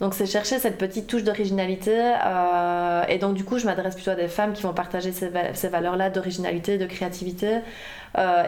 Donc, 0.00 0.14
c'est 0.14 0.26
chercher 0.26 0.58
cette 0.58 0.78
petite 0.78 1.06
touche 1.08 1.24
d'originalité. 1.24 2.14
Euh, 2.24 3.02
et 3.08 3.18
donc, 3.18 3.34
du 3.34 3.44
coup, 3.44 3.58
je 3.58 3.66
m'adresse 3.66 3.94
plutôt 3.94 4.12
à 4.12 4.14
des 4.14 4.28
femmes 4.28 4.52
qui 4.52 4.62
vont 4.62 4.72
partager 4.72 5.12
ces, 5.12 5.30
ces 5.54 5.68
valeurs-là 5.68 6.10
d'originalité, 6.10 6.78
de 6.78 6.86
créativité. 6.86 7.58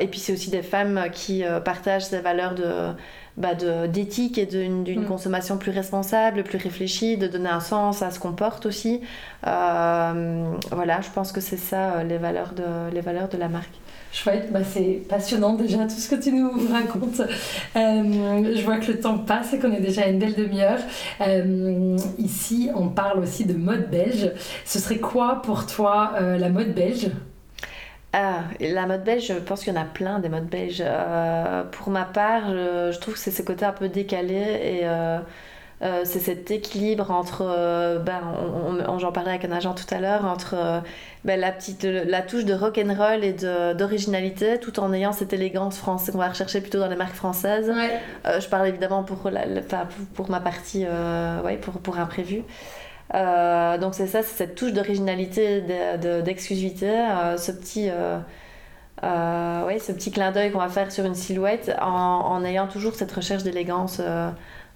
et 0.01 0.07
puis, 0.07 0.20
c'est 0.20 0.33
aussi 0.33 0.51
des 0.51 0.62
femmes 0.62 1.07
qui 1.12 1.42
partagent 1.64 2.05
ces 2.05 2.20
valeurs 2.20 2.55
de 2.55 2.94
bah 3.37 3.55
d'éthique 3.88 4.38
et 4.38 4.47
d'une 4.47 4.83
mm. 4.83 5.07
consommation 5.07 5.59
plus 5.59 5.73
responsable, 5.73 6.44
plus 6.44 6.59
réfléchie, 6.59 7.16
de 7.16 7.27
donner 7.27 7.49
un 7.49 7.61
sens 7.61 8.03
à 8.03 8.11
ce 8.11 8.20
qu'on 8.20 8.33
porte 8.33 8.66
aussi. 8.66 9.01
Euh, 9.47 10.53
voilà, 10.70 11.01
je 11.01 11.09
pense 11.11 11.33
que 11.33 11.40
c'est 11.40 11.57
ça 11.57 11.94
euh, 11.94 12.03
les 12.05 12.18
valeurs 12.18 12.53
de, 12.55 12.94
les 12.94 13.01
valeurs 13.01 13.29
de 13.29 13.37
la 13.37 13.49
marque. 13.49 13.75
Chouette, 14.12 14.53
bah 14.53 14.62
c'est 14.62 15.03
passionnant 15.09 15.55
déjà 15.55 15.79
tout 15.79 15.97
ce 15.97 16.09
que 16.09 16.14
tu 16.14 16.31
nous 16.31 16.53
racontes. 16.73 17.20
Euh, 17.75 18.55
je 18.55 18.64
vois 18.64 18.79
que 18.79 18.92
le 18.92 19.01
temps 19.01 19.18
passe 19.18 19.53
et 19.53 19.59
qu'on 19.59 19.73
est 19.73 19.81
déjà 19.81 20.03
à 20.03 20.07
une 20.07 20.20
belle 20.20 20.35
demi-heure. 20.35 20.79
ici, 22.18 22.70
on 22.77 22.88
parle 22.88 23.18
aussi 23.18 23.44
de 23.44 23.55
mode 23.55 23.90
belge. 23.90 24.31
Ce 24.64 24.79
serait 24.79 24.99
quoi 24.99 25.42
pour 25.42 25.66
toi 25.66 26.12
la 26.20 26.49
mode 26.51 26.73
belge? 26.73 27.11
Ah, 28.16 28.44
la 28.61 28.87
mode 28.87 29.03
belge, 29.03 29.27
je 29.27 29.35
pense 29.35 29.64
qu'il 29.64 29.74
y 29.74 29.77
en 29.77 29.81
a 29.81 29.85
plein 29.85 30.20
des 30.20 30.29
modes 30.29 30.46
belges. 30.46 30.85
Euh, 30.87 31.64
pour 31.64 31.90
ma 31.90 32.05
part, 32.05 32.48
je, 32.48 32.96
trouve 33.00 33.14
que 33.14 33.20
c'est 33.20 33.33
ce 33.33 33.42
côté 33.42 33.64
un 33.64 33.72
peu 33.72 33.88
décalé 33.88 34.35
et 34.35 34.81
euh, 34.85 35.18
euh, 35.83 36.03
c'est 36.05 36.20
cet 36.20 36.48
équilibre 36.53 37.11
entre, 37.11 37.42
ben, 38.05 38.20
j'en 38.98 39.11
parlais 39.11 39.31
avec 39.31 39.44
un 39.44 39.50
agent 39.50 39.74
tout 39.74 39.92
à 39.92 39.98
l'heure, 39.98 40.27
entre 40.27 40.55
ben, 41.24 41.40
la, 41.40 41.50
petite, 41.50 41.83
la 41.83 42.22
touche 42.22 42.44
de 42.44 42.55
rock 42.55 42.79
and 42.79 42.94
roll 42.94 43.24
et 43.24 43.33
d'originalité 43.74 44.61
tout 44.61 44.79
en 44.79 44.92
ayant 44.92 45.11
cette 45.11 45.33
élégance 45.33 45.77
française 45.77 46.12
qu'on 46.12 46.20
va 46.20 46.29
rechercher 46.29 46.61
plutôt 46.61 46.79
dans 46.79 46.88
les 46.88 46.94
marques 46.94 47.16
françaises. 47.16 47.72
je 48.24 48.46
parle 48.46 48.68
évidemment 48.68 49.03
pour, 49.03 49.29
la, 49.29 49.42
pour, 50.14 50.31
ma 50.31 50.38
partie, 50.38 50.87
ouais, 51.44 51.57
pour, 51.57 51.81
pour 51.81 51.98
imprévu. 51.98 52.44
Euh, 53.12 53.78
donc 53.78 53.94
c'est 53.94 54.06
ça, 54.06 54.22
c'est 54.22 54.36
cette 54.36 54.54
touche 54.54 54.72
d'originalité, 54.72 55.62
d'exclusivité, 56.24 56.88
euh, 56.88 57.36
ce 57.36 57.52
petit... 57.52 57.90
Euh, 57.90 58.18
ce 59.02 59.92
petit 59.92 60.10
clin 60.10 60.32
d'œil 60.32 60.50
qu'on 60.50 60.60
va 60.60 60.68
faire 60.68 60.90
sur 60.90 61.04
une 61.04 61.16
silhouette 61.16 61.76
en, 61.82 62.42
ayant 62.44 62.66
toujours 62.68 62.94
cette 62.94 63.12
recherche 63.12 63.42
d'élégance 63.42 64.00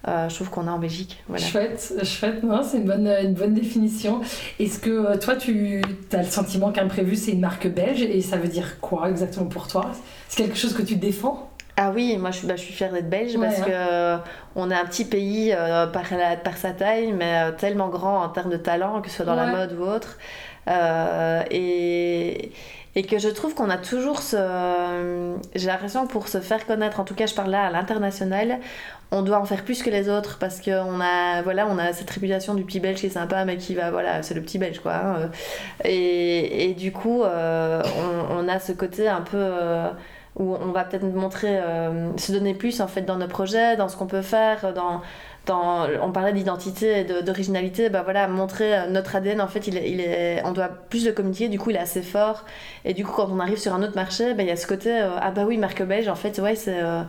je 0.04 0.34
trouve 0.34 0.50
qu'on 0.50 0.66
a 0.66 0.70
en 0.70 0.78
Belgique. 0.78 1.24
Chouette, 1.38 1.94
chouette, 2.04 2.42
c'est 2.62 2.76
une 2.78 2.84
bonne, 2.84 3.06
une 3.06 3.32
bonne 3.32 3.54
définition. 3.54 4.20
Est-ce 4.58 4.80
que 4.80 5.16
toi, 5.18 5.36
tu 5.36 5.80
as 6.12 6.18
le 6.18 6.24
sentiment 6.24 6.72
qu'imprévu, 6.72 7.16
c'est 7.16 7.30
une 7.32 7.40
marque 7.40 7.68
belge 7.68 8.02
et 8.02 8.20
ça 8.20 8.36
veut 8.36 8.48
dire 8.48 8.80
quoi 8.80 9.08
exactement 9.08 9.46
pour 9.46 9.66
toi? 9.66 9.92
C'est 10.28 10.42
quelque 10.42 10.58
chose 10.58 10.74
que 10.74 10.82
tu 10.82 10.96
défends? 10.96 11.47
Ah 11.80 11.92
oui, 11.94 12.16
moi 12.18 12.32
je 12.32 12.38
suis, 12.38 12.46
bah, 12.48 12.56
je 12.56 12.62
suis 12.62 12.74
fière 12.74 12.92
d'être 12.92 13.08
belge 13.08 13.38
parce 13.38 13.54
qu'on 13.58 13.62
hein. 13.62 13.66
que 13.66 13.70
euh, 13.72 14.16
on 14.56 14.68
est 14.68 14.74
un 14.74 14.84
petit 14.84 15.04
pays 15.04 15.52
euh, 15.52 15.86
par, 15.86 16.06
par, 16.42 16.56
sa 16.56 16.72
taille, 16.72 17.12
mais 17.12 17.40
euh, 17.40 17.52
tellement 17.52 17.88
grand 17.88 18.24
en 18.24 18.28
termes 18.30 18.50
de 18.50 18.56
talent, 18.56 19.00
que 19.00 19.08
ce 19.08 19.16
soit 19.16 19.24
dans 19.24 19.36
la 19.36 19.46
mode 19.46 19.78
ou 19.78 19.84
autre. 19.84 20.18
et, 21.52 22.50
et 22.96 23.02
que 23.04 23.20
je 23.20 23.28
trouve 23.28 23.54
qu'on 23.54 23.70
a 23.70 23.76
toujours 23.76 24.22
ce. 24.22 25.36
J'ai 25.54 25.68
l'impression 25.68 26.04
que 26.04 26.10
pour 26.10 26.26
se 26.26 26.40
faire 26.40 26.66
connaître, 26.66 26.98
en 26.98 27.04
tout 27.04 27.14
cas 27.14 27.26
je 27.26 27.34
parle 27.36 27.50
là 27.52 27.66
à 27.66 27.70
l'international, 27.70 28.58
on 29.12 29.22
doit 29.22 29.38
en 29.38 29.44
faire 29.44 29.62
plus 29.62 29.84
que 29.84 29.90
les 29.90 30.08
autres 30.08 30.38
parce 30.40 30.60
qu'on 30.60 31.00
a, 31.00 31.42
voilà, 31.42 31.68
on 31.68 31.78
a 31.78 31.92
cette 31.92 32.10
réputation 32.10 32.54
du 32.54 32.64
petit 32.64 32.80
belge 32.80 32.98
qui 32.98 33.06
est 33.06 33.10
sympa, 33.10 33.44
mais 33.44 33.56
qui 33.56 33.76
va, 33.76 33.92
voilà, 33.92 34.24
c'est 34.24 34.34
le 34.34 34.42
petit 34.42 34.58
belge 34.58 34.80
quoi. 34.80 34.96
Hein. 34.96 35.30
Et, 35.84 36.70
et, 36.70 36.74
du 36.74 36.90
coup, 36.90 37.22
on, 37.22 38.26
on, 38.30 38.48
a 38.48 38.58
ce 38.58 38.72
côté 38.72 39.06
un 39.08 39.20
peu 39.20 39.38
où 40.38 40.54
on 40.54 40.72
va 40.72 40.84
peut-être 40.84 41.04
montrer, 41.04 41.58
euh, 41.58 42.16
se 42.16 42.32
donner 42.32 42.54
plus 42.54 42.80
en 42.80 42.88
fait 42.88 43.02
dans 43.02 43.16
nos 43.16 43.28
projets, 43.28 43.76
dans 43.76 43.88
ce 43.88 43.96
qu'on 43.96 44.06
peut 44.06 44.22
faire, 44.22 44.72
dans 44.72 45.02
on 45.50 46.12
parlait 46.12 46.32
d'identité 46.32 47.00
et 47.00 47.22
d'originalité, 47.22 47.88
bah 47.88 48.02
voilà, 48.02 48.28
montrer 48.28 48.74
euh, 48.74 48.86
notre 48.88 49.16
ADN, 49.16 49.40
en 49.40 49.48
fait, 49.48 49.66
il 49.66 49.76
est, 49.76 49.90
il 49.90 50.00
est, 50.00 50.42
on 50.44 50.52
doit 50.52 50.68
plus 50.68 51.06
le 51.06 51.12
communiquer, 51.12 51.48
du 51.48 51.58
coup, 51.58 51.70
il 51.70 51.76
est 51.76 51.80
assez 51.80 52.02
fort. 52.02 52.44
Et 52.84 52.94
du 52.94 53.04
coup, 53.04 53.12
quand 53.12 53.28
on 53.30 53.40
arrive 53.40 53.58
sur 53.58 53.74
un 53.74 53.82
autre 53.82 53.94
marché, 53.94 54.34
bah, 54.34 54.42
il 54.42 54.48
y 54.48 54.52
a 54.52 54.56
ce 54.56 54.66
côté, 54.66 54.90
euh, 54.90 55.10
ah 55.20 55.30
bah 55.30 55.44
oui, 55.46 55.58
marque 55.58 55.82
belge, 55.82 56.08
en 56.08 56.14
fait, 56.14 56.38
ouais, 56.38 56.54
c'est. 56.54 56.80
Euh, 56.82 57.02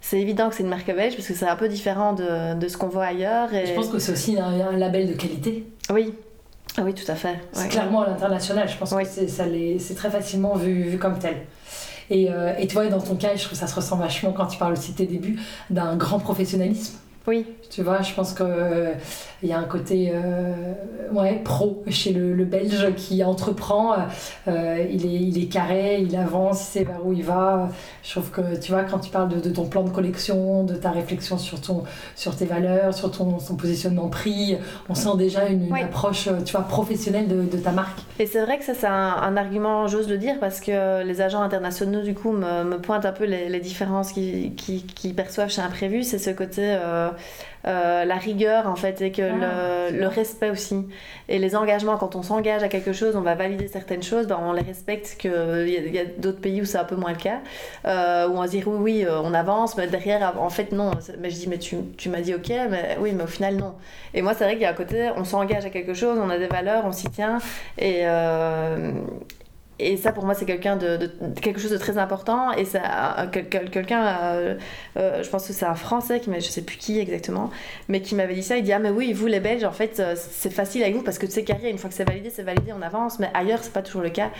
c'est 0.00 0.20
évident 0.20 0.48
que 0.48 0.54
c'est 0.54 0.62
une 0.62 0.68
marque 0.68 0.86
belge 0.86 1.16
parce 1.16 1.26
que 1.26 1.34
c'est 1.34 1.48
un 1.48 1.56
peu 1.56 1.66
différent 1.66 2.12
de, 2.12 2.54
de 2.54 2.68
ce 2.68 2.76
qu'on 2.76 2.86
voit 2.86 3.06
ailleurs. 3.06 3.52
Et... 3.52 3.66
Je 3.66 3.72
pense 3.74 3.88
que 3.88 3.98
c'est 3.98 4.12
aussi 4.12 4.38
un, 4.38 4.70
label 4.76 5.08
de 5.08 5.14
qualité. 5.14 5.66
Oui, 5.92 6.14
ah 6.76 6.82
oui, 6.84 6.94
tout 6.94 7.10
à 7.10 7.16
fait. 7.16 7.34
C'est 7.50 7.66
clairement 7.66 8.02
à 8.02 8.06
l'international, 8.06 8.68
je 8.68 8.76
pense 8.76 8.94
que 8.94 9.04
c'est 9.04 9.94
très 9.96 10.08
facilement 10.08 10.54
vu, 10.54 10.84
vu 10.84 10.98
comme 10.98 11.18
tel. 11.18 11.38
Et, 12.10 12.30
vois, 12.74 12.86
dans 12.88 13.00
ton 13.00 13.16
cas, 13.16 13.34
je 13.36 13.42
trouve 13.42 13.52
que 13.52 13.58
ça 13.58 13.66
se 13.66 13.74
ressent 13.74 13.96
vachement 13.96 14.32
quand 14.32 14.46
tu 14.46 14.58
parles 14.58 14.72
aussi 14.72 14.92
de 14.92 14.96
tes 14.96 15.06
débuts 15.06 15.38
d'un 15.70 15.96
grand 15.96 16.18
professionnalisme. 16.18 16.98
Oui. 17.28 17.44
Tu 17.68 17.82
vois, 17.82 18.00
je 18.00 18.14
pense 18.14 18.32
qu'il 18.32 18.46
euh, 18.48 18.94
y 19.42 19.52
a 19.52 19.58
un 19.58 19.64
côté 19.64 20.10
euh, 20.14 20.72
ouais, 21.12 21.42
pro 21.44 21.84
chez 21.88 22.14
le, 22.14 22.32
le, 22.32 22.46
Belge 22.46 22.94
qui 22.96 23.22
entreprend. 23.22 23.96
Euh, 24.48 24.86
il, 24.90 25.04
est, 25.04 25.20
il 25.20 25.42
est 25.42 25.48
carré, 25.48 26.00
il 26.00 26.16
avance, 26.16 26.62
il 26.62 26.64
sait 26.64 26.84
vers 26.84 27.04
où 27.04 27.12
il 27.12 27.22
va. 27.22 27.68
Je 28.02 28.12
trouve 28.12 28.30
que, 28.30 28.58
tu 28.58 28.72
vois, 28.72 28.84
quand 28.84 29.00
tu 29.00 29.10
parles 29.10 29.28
de, 29.28 29.40
de 29.40 29.50
ton 29.50 29.66
plan 29.66 29.82
de 29.82 29.90
collection, 29.90 30.64
de 30.64 30.74
ta 30.74 30.90
réflexion 30.90 31.36
sur, 31.36 31.60
ton, 31.60 31.84
sur 32.16 32.34
tes 32.34 32.46
valeurs, 32.46 32.94
sur 32.94 33.10
ton, 33.10 33.32
ton 33.32 33.56
positionnement 33.56 34.08
prix, 34.08 34.56
on 34.88 34.94
sent 34.94 35.18
déjà 35.18 35.48
une, 35.48 35.70
approche, 35.74 36.30
tu 36.46 36.52
vois, 36.52 36.62
professionnelle 36.62 37.28
de, 37.28 37.42
de 37.42 37.58
ta 37.58 37.72
marque. 37.72 37.98
Et 38.18 38.24
c'est 38.24 38.40
vrai 38.40 38.58
que 38.58 38.64
ça, 38.64 38.72
c'est 38.72 38.86
un, 38.86 39.36
argument, 39.36 39.86
j'ose 39.86 40.08
le 40.08 40.16
dire, 40.16 40.36
parce 40.40 40.60
que 40.60 41.04
les 41.04 41.20
agents 41.20 41.42
internationaux, 41.42 42.00
du 42.00 42.14
coup, 42.14 42.32
me, 42.32 42.64
me 42.64 42.78
pointent 42.78 43.04
un 43.04 43.12
peu 43.12 43.24
les, 43.24 43.50
les 43.50 43.60
différences 43.60 44.12
qu'ils 44.12 44.54
qui, 44.54 44.82
qui 44.82 45.12
perçoivent 45.12 45.50
chez 45.50 45.60
Imprévu. 45.60 46.02
C'est 46.02 46.18
ce 46.18 46.30
côté 46.30 46.62
euh, 46.62 47.10
la 47.64 48.16
rigueur 48.16 48.66
en 48.66 48.76
fait 48.76 49.02
et 49.02 49.12
que 49.12 49.22
ah, 49.22 49.90
le, 49.90 50.06
respect 50.06 50.50
aussi. 50.50 50.86
Et 51.28 51.38
les 51.38 51.54
engagements 51.54 51.96
quand 51.98 52.16
on 52.16 52.22
s'engage 52.22 52.62
à 52.62 52.68
quelque 52.68 52.92
chose 52.92 53.14
on 53.16 53.20
va 53.20 53.34
valider 53.34 53.68
certaines 53.68 54.02
choses 54.02 54.26
ben, 54.26 54.38
on 54.40 54.52
les 54.52 54.62
respecte 54.62 55.16
que 55.20 55.66
il 55.66 55.94
y 55.94 55.98
a, 55.98 56.04
d'autres 56.04 56.40
pays 56.40 56.62
où 56.62 56.64
c'est 56.64 56.78
un 56.78 56.84
peu 56.84 56.96
moins 56.96 57.12
le 57.12 57.18
cas. 57.18 57.40
Euh, 57.84 58.28
où 58.28 58.32
on 58.32 58.40
va 58.40 58.46
se 58.46 58.52
dire 58.52 58.68
oui 58.68 58.78
oui 58.78 59.04
euh, 59.04 59.20
on 59.20 59.34
avance 59.34 59.76
mais 59.76 59.86
derrière 59.86 60.34
en 60.40 60.50
fait 60.50 60.72
non. 60.72 60.92
Mais 61.18 61.30
je 61.30 61.36
dis 61.36 61.48
mais 61.48 61.58
tu, 61.58 61.76
tu 61.96 62.08
m'as 62.08 62.20
dit 62.20 62.34
ok 62.34 62.48
mais 62.70 62.96
oui 63.00 63.12
mais 63.12 63.24
au 63.24 63.28
final 63.28 63.56
non. 63.56 63.74
Et 64.14 64.22
moi 64.22 64.34
c'est 64.34 64.44
vrai 64.44 64.54
qu'il 64.54 64.62
y 64.62 64.66
a 64.66 64.70
un 64.70 64.74
côté 64.74 65.10
on 65.16 65.24
s'engage 65.24 65.66
à 65.66 65.70
quelque 65.70 65.94
chose 65.94 66.18
on 66.18 66.30
a 66.30 66.38
des 66.38 66.46
valeurs 66.46 66.84
on 66.86 66.92
s'y 66.92 67.10
tient 67.10 67.38
et 67.76 68.04
et 69.80 69.96
ça 69.96 70.12
pour 70.12 70.24
moi 70.24 70.34
c'est 70.34 70.44
quelqu'un 70.44 70.76
de, 70.76 71.10
quelque 71.40 71.60
chose 71.60 71.70
de 71.70 71.78
très 71.78 71.98
important. 71.98 72.52
Et 72.52 72.64
ça 72.64 73.28
quelqu'un 73.30 74.06
euh, 74.06 74.54
euh, 74.96 75.22
je 75.22 75.28
pense 75.28 75.46
que 75.46 75.52
c'est 75.52 75.66
un 75.66 75.74
français 75.74 76.20
qui 76.20 76.30
m'a 76.30 76.40
je 76.40 76.48
sais 76.48 76.62
plus 76.62 76.76
qui 76.76 76.98
exactement 76.98 77.50
mais 77.88 78.00
qui 78.00 78.14
m'avait 78.14 78.34
dit 78.34 78.42
ça. 78.42 78.56
Il 78.56 78.64
dit 78.64 78.72
ah 78.72 78.80
mais 78.80 78.90
oui 78.90 79.12
vous 79.12 79.26
les 79.26 79.40
belges 79.40 79.64
en 79.64 79.72
fait 79.72 80.00
euh, 80.00 80.14
c'est 80.16 80.52
facile 80.52 80.82
avec 80.82 80.96
vous 80.96 81.02
parce 81.02 81.18
que 81.18 81.28
c'est 81.28 81.44
carré 81.44 81.70
une 81.70 81.78
fois 81.78 81.90
que 81.90 81.94
c'est 81.94 82.04
validé 82.04 82.30
c'est 82.30 82.42
validé 82.42 82.72
on 82.76 82.82
avance. 82.82 83.20
Mais 83.20 83.30
ailleurs 83.34 83.60
c'est 83.62 83.72
pas 83.72 83.82
toujours 83.82 84.02
le 84.02 84.10
cas. 84.10 84.30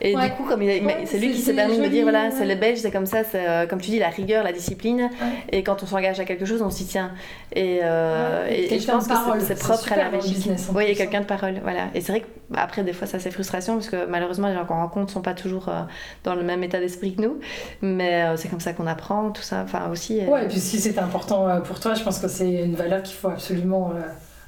Et 0.00 0.14
du 0.14 0.30
coup 0.36 0.44
comme 0.44 0.62
c'est 1.04 1.18
lui 1.18 1.32
qui 1.32 1.40
s'est 1.40 1.54
permis 1.54 1.76
de 1.76 1.82
me 1.82 1.88
dire 1.88 2.02
voilà 2.02 2.30
c'est 2.30 2.44
les 2.44 2.56
belges 2.56 2.78
c'est 2.78 2.90
comme 2.90 3.06
ça 3.06 3.22
c'est 3.22 3.68
comme 3.68 3.80
tu 3.80 3.90
dis 3.90 3.98
la 3.98 4.08
rigueur 4.08 4.42
la 4.42 4.52
discipline. 4.52 5.08
Et 5.52 5.62
quand 5.62 5.82
on 5.82 5.86
s'engage 5.86 6.18
à 6.18 6.24
quelque 6.24 6.44
chose 6.44 6.62
on 6.62 6.70
s'y 6.70 6.86
tient. 6.86 7.12
Et, 7.54 7.76
et, 7.76 8.78
je 8.78 8.86
pense 8.86 9.06
que 9.06 9.40
c'est 9.40 9.58
propre 9.58 9.92
à 9.92 9.96
la 9.96 10.08
Belgique. 10.10 10.50
oui 10.74 10.84
il 10.84 10.88
y 10.88 10.92
a 10.92 10.96
quelqu'un 10.96 11.20
de 11.20 11.26
parole 11.26 11.60
voilà. 11.62 11.88
Et 11.94 12.00
c'est 12.00 12.12
vrai 12.12 12.20
que 12.22 12.39
après 12.56 12.82
des 12.82 12.92
fois 12.92 13.06
ça 13.06 13.18
c'est 13.18 13.30
frustration 13.30 13.74
parce 13.74 13.88
que 13.88 14.06
malheureusement 14.06 14.48
les 14.48 14.54
gens 14.54 14.64
rencontre 14.64 15.06
ne 15.06 15.12
sont 15.12 15.22
pas 15.22 15.34
toujours 15.34 15.68
euh, 15.68 15.82
dans 16.24 16.34
le 16.34 16.42
même 16.42 16.62
état 16.62 16.80
d'esprit 16.80 17.14
que 17.14 17.22
nous. 17.22 17.38
Mais 17.82 18.24
euh, 18.24 18.36
c'est 18.36 18.48
comme 18.48 18.60
ça 18.60 18.72
qu'on 18.72 18.86
apprend, 18.86 19.30
tout 19.30 19.42
ça. 19.42 19.62
Enfin, 19.62 19.88
aussi. 19.90 20.20
Ouais, 20.26 20.44
et 20.44 20.48
puis 20.48 20.60
si 20.60 20.80
c'est 20.80 20.98
important 20.98 21.48
euh, 21.48 21.60
pour 21.60 21.80
toi, 21.80 21.94
je 21.94 22.02
pense 22.02 22.18
que 22.18 22.28
c'est 22.28 22.50
une 22.50 22.74
valeur 22.74 23.02
qu'il 23.02 23.16
faut 23.16 23.28
absolument 23.28 23.92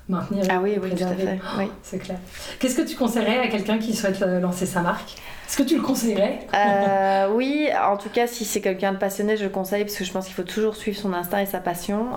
maintenir. 0.09 0.45
Ah 0.51 0.61
oui, 0.63 0.79
oui, 0.83 0.91
tout 0.95 1.05
à 1.05 1.15
fait. 1.15 1.41
Oui. 1.59 1.71
C'est 1.83 1.99
clair. 1.99 2.19
Qu'est-ce 2.59 2.77
que 2.77 2.87
tu 2.87 2.97
conseillerais 2.97 3.39
à 3.39 3.49
quelqu'un 3.49 3.79
qui 3.79 3.95
souhaite 3.95 4.21
lancer 4.21 4.67
sa 4.67 4.81
marque? 4.81 5.15
Est-ce 5.47 5.57
que 5.59 5.63
tu 5.63 5.77
le 5.77 5.83
conseillerais? 5.83 6.41
Oui, 7.35 7.69
en 7.89 7.97
tout 7.97 8.09
cas, 8.09 8.27
si 8.27 8.45
c'est 8.45 8.61
quelqu'un 8.61 8.93
de 8.93 8.99
passionné, 8.99 9.37
je 9.37 9.45
le 9.45 9.51
conseille 9.51 9.85
parce 9.85 9.97
que 9.97 10.05
je 10.05 10.13
pense 10.13 10.27
qu'il 10.27 10.35
faut 10.35 10.43
toujours 10.43 10.77
suivre 10.77 10.99
son 10.99 11.13
instinct 11.13 11.41
et 11.41 11.47
sa 11.47 11.61
passion. 11.61 12.11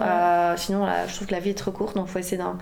sinon, 0.57 0.87
je 1.07 1.15
trouve 1.15 1.27
que 1.27 1.33
la 1.33 1.39
vie 1.39 1.51
est 1.51 1.57
trop 1.57 1.71
courte, 1.71 1.95
donc 1.95 2.07
il 2.07 2.11
faut 2.11 2.19
essayer 2.19 2.37
d'en 2.37 2.57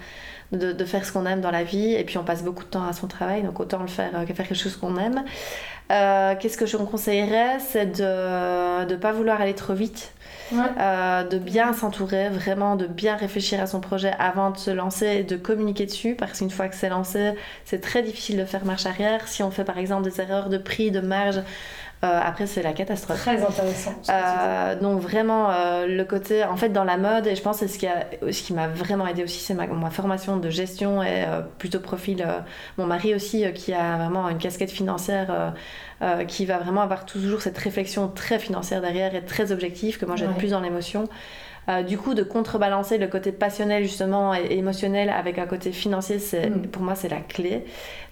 de, 0.57 0.85
faire 0.85 1.05
ce 1.05 1.11
qu'on 1.11 1.25
aime 1.25 1.41
dans 1.41 1.51
la 1.51 1.63
vie. 1.63 1.93
Et 1.93 2.03
puis 2.03 2.17
on 2.17 2.23
passe 2.23 2.43
beaucoup 2.43 2.63
de 2.63 2.69
temps 2.69 2.87
à 2.87 2.93
son 2.93 3.07
travail, 3.07 3.43
donc 3.43 3.59
autant 3.59 3.79
le 3.79 3.87
faire 3.87 4.11
euh, 4.15 4.25
que 4.25 4.33
faire 4.33 4.47
quelque 4.47 4.61
chose 4.61 4.75
qu'on 4.75 4.97
aime. 4.97 5.23
Euh, 5.91 6.35
qu'est-ce 6.39 6.57
que 6.57 6.65
je 6.65 6.77
vous 6.77 6.85
conseillerais? 6.85 7.59
C'est 7.59 7.97
de 7.97 8.85
ne 8.85 8.95
pas 8.95 9.11
vouloir 9.11 9.41
aller 9.41 9.53
trop 9.53 9.73
vite. 9.73 10.13
Euh, 10.51 11.23
de 11.23 11.37
bien 11.39 11.73
s'entourer, 11.73 12.29
vraiment 12.29 12.75
de 12.75 12.85
bien 12.85 13.15
réfléchir 13.15 13.59
à 13.59 13.65
son 13.65 13.79
projet 13.79 14.11
avant 14.19 14.51
de 14.51 14.57
se 14.57 14.69
lancer 14.69 15.07
et 15.07 15.23
de 15.23 15.35
communiquer 15.35 15.85
dessus 15.85 16.15
parce 16.15 16.39
qu'une 16.39 16.51
fois 16.51 16.67
que 16.67 16.75
c'est 16.75 16.89
lancé, 16.89 17.31
c'est 17.65 17.81
très 17.81 18.03
difficile 18.03 18.37
de 18.37 18.45
faire 18.45 18.65
marche 18.65 18.85
arrière. 18.85 19.27
Si 19.27 19.41
on 19.41 19.49
fait 19.49 19.63
par 19.63 19.77
exemple 19.77 20.03
des 20.03 20.21
erreurs 20.21 20.49
de 20.49 20.57
prix, 20.57 20.91
de 20.91 20.99
marge, 20.99 21.41
après, 22.03 22.47
c'est 22.47 22.61
la 22.61 22.73
catastrophe. 22.73 23.21
Très 23.21 23.41
intéressant. 23.41 23.93
Euh, 24.09 24.79
donc 24.79 24.99
vraiment, 24.99 25.49
euh, 25.51 25.87
le 25.87 26.03
côté, 26.03 26.43
en 26.43 26.57
fait, 26.57 26.69
dans 26.69 26.83
la 26.83 26.97
mode, 26.97 27.27
et 27.27 27.35
je 27.35 27.41
pense 27.41 27.59
que 27.59 27.67
ce 27.67 27.77
qui, 27.77 27.87
a, 27.87 28.05
ce 28.21 28.43
qui 28.43 28.53
m'a 28.53 28.67
vraiment 28.67 29.07
aidé 29.07 29.23
aussi, 29.23 29.39
c'est 29.39 29.53
ma, 29.53 29.67
ma, 29.67 29.89
formation 29.89 30.37
de 30.37 30.49
gestion 30.49 31.01
et 31.01 31.25
plutôt 31.57 31.79
profil. 31.79 32.25
mon 32.77 32.85
mari 32.85 33.15
aussi, 33.15 33.45
qui 33.53 33.73
a 33.73 33.97
vraiment 33.97 34.27
une 34.29 34.37
casquette 34.37 34.71
financière, 34.71 35.53
qui 36.27 36.45
va 36.45 36.57
vraiment 36.57 36.81
avoir 36.81 37.05
toujours 37.05 37.41
cette 37.41 37.57
réflexion 37.57 38.07
très 38.09 38.39
financière 38.39 38.81
derrière 38.81 39.15
et 39.15 39.23
très 39.23 39.51
objective, 39.51 39.97
que 39.97 40.05
moi 40.05 40.15
j'aime 40.15 40.33
plus 40.33 40.51
dans 40.51 40.61
l'émotion. 40.61 41.07
Euh, 41.69 41.81
du 41.81 41.97
coup, 41.97 42.13
de 42.13 42.23
contrebalancer 42.23 42.97
le 42.97 43.07
côté 43.07 43.31
passionnel 43.31 43.83
justement 43.83 44.33
et 44.33 44.57
émotionnel 44.57 45.09
avec 45.09 45.37
un 45.37 45.45
côté 45.45 45.71
financier, 45.71 46.19
c'est, 46.19 46.49
mm. 46.49 46.67
pour 46.67 46.83
moi, 46.83 46.95
c'est 46.95 47.09
la 47.09 47.21
clé. 47.21 47.65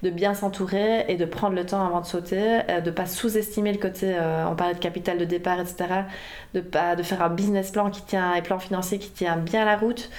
De 0.03 0.09
bien 0.09 0.33
s'entourer 0.33 1.05
et 1.09 1.15
de 1.15 1.25
prendre 1.25 1.55
le 1.55 1.65
temps 1.65 1.85
avant 1.85 2.01
de 2.01 2.05
sauter, 2.05 2.61
euh, 2.69 2.81
de 2.81 2.91
pas 2.91 3.05
sous-estimer 3.05 3.73
le 3.73 3.77
côté, 3.77 4.15
euh, 4.15 4.45
on 4.49 4.55
parlait 4.55 4.73
de 4.73 4.79
capital 4.79 5.17
de 5.17 5.25
départ, 5.25 5.59
etc. 5.59 6.05
De, 6.53 6.61
pas, 6.61 6.95
de 6.95 7.03
faire 7.03 7.21
un 7.21 7.29
business 7.29 7.71
plan 7.71 7.89
qui 7.89 8.01
tient, 8.03 8.33
et 8.33 8.41
plan 8.41 8.59
financier 8.59 8.99
qui 8.99 9.11
tient 9.11 9.37
bien 9.37 9.65
la 9.65 9.77
route. 9.77 10.09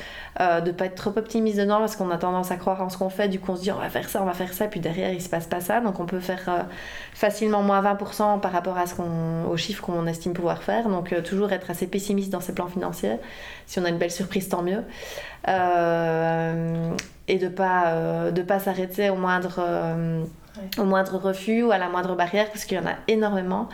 Euh, 0.41 0.63
de 0.63 0.71
pas 0.71 0.87
être 0.87 0.95
trop 0.95 1.13
optimiste 1.17 1.59
dedans 1.59 1.79
parce 1.79 1.95
qu'on 1.95 2.11
a 2.11 2.17
tendance 2.17 2.51
à 2.51 2.57
croire 2.57 2.81
en 2.81 2.89
ce 2.89 2.97
qu'on 2.97 3.11
fait, 3.11 3.29
du 3.29 3.39
coup 3.39 3.53
on 3.53 3.57
se 3.57 3.61
dit 3.61 3.71
on 3.71 3.77
va 3.77 3.91
faire 3.91 4.09
ça, 4.09 4.23
on 4.23 4.25
va 4.25 4.33
faire 4.33 4.55
ça, 4.55 4.67
puis 4.67 4.81
derrière 4.81 5.13
il 5.13 5.21
se 5.21 5.29
passe 5.29 5.47
pas 5.47 5.61
ça, 5.61 5.81
donc 5.81 6.01
on 6.01 6.07
peut 6.07 6.21
faire 6.21 6.43
euh, 6.49 6.63
facilement 7.13 7.63
moins 7.63 7.83
20% 7.83 8.41
par 8.41 8.51
rapport 8.51 8.79
à 8.79 8.87
ce 8.87 8.95
qu'on, 8.95 9.45
aux 9.45 9.59
chiffres 9.59 9.83
qu'on 9.83 10.07
estime 10.07 10.33
pouvoir 10.33 10.63
faire, 10.63 10.89
donc 10.89 11.13
euh, 11.13 11.21
toujours 11.21 11.53
être 11.53 11.71
assez 11.71 11.87
pessimiste 11.87 12.33
dans 12.33 12.41
ses 12.41 12.55
plans 12.55 12.69
financiers. 12.69 13.19
Si 13.67 13.79
on 13.79 13.85
a 13.85 13.91
une 13.91 13.99
belle 13.99 14.11
surprise, 14.11 14.49
tant 14.49 14.63
mieux. 14.63 14.83
et 17.29 17.39
de 17.39 17.49
pas 17.49 18.31
de 18.31 18.43
pas 18.43 18.59
s'arrêter 18.59 19.11
au 19.11 19.17
moindre 19.17 19.61
au 20.79 20.85
moindre 20.85 21.19
refus 21.19 21.63
ou 21.63 21.73
à 21.73 21.79
la 21.79 21.89
moindre 21.89 22.17
barrière 22.17 22.47
parce 22.47 22.65
qu'il 22.65 22.79
y 22.79 22.81
en 22.81 22.87
a 22.87 22.95
énormément. 23.07 23.69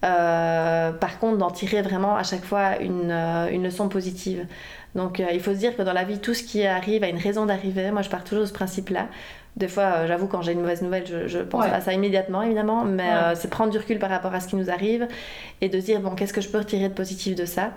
par 0.00 1.18
contre, 1.20 1.38
d'en 1.38 1.50
tirer 1.50 1.82
vraiment 1.82 2.16
à 2.16 2.24
chaque 2.24 2.44
fois 2.44 2.78
une, 2.80 3.12
une 3.52 3.62
leçon 3.62 3.88
positive. 3.88 4.46
Donc 4.94 5.20
euh, 5.20 5.26
il 5.32 5.40
faut 5.40 5.52
se 5.52 5.58
dire 5.58 5.76
que 5.76 5.82
dans 5.82 5.92
la 5.92 6.04
vie, 6.04 6.18
tout 6.18 6.34
ce 6.34 6.42
qui 6.42 6.64
arrive 6.64 7.04
a 7.04 7.08
une 7.08 7.18
raison 7.18 7.46
d'arriver. 7.46 7.90
Moi, 7.90 8.02
je 8.02 8.10
pars 8.10 8.24
toujours 8.24 8.42
de 8.44 8.48
ce 8.48 8.52
principe-là. 8.52 9.08
Des 9.56 9.66
fois, 9.66 9.82
euh, 9.82 10.06
j'avoue, 10.06 10.28
quand 10.28 10.42
j'ai 10.42 10.52
une 10.52 10.60
mauvaise 10.60 10.80
nouvelle, 10.80 11.04
je, 11.26 11.38
pense 11.38 11.64
à 11.64 11.80
ça 11.80 11.92
immédiatement, 11.92 12.42
évidemment, 12.42 12.84
mais 12.84 13.10
euh, 13.10 13.34
c'est 13.34 13.50
prendre 13.50 13.70
du 13.70 13.78
recul 13.78 13.98
par 13.98 14.08
rapport 14.08 14.32
à 14.32 14.38
ce 14.38 14.46
qui 14.46 14.54
nous 14.54 14.70
arrive 14.70 15.08
et 15.60 15.68
de 15.68 15.78
dire, 15.80 16.00
bon, 16.00 16.14
qu'est-ce 16.14 16.32
que 16.32 16.40
je 16.40 16.48
peux 16.48 16.58
retirer 16.58 16.88
de 16.88 16.94
positif 16.94 17.34
de 17.34 17.44
ça 17.44 17.72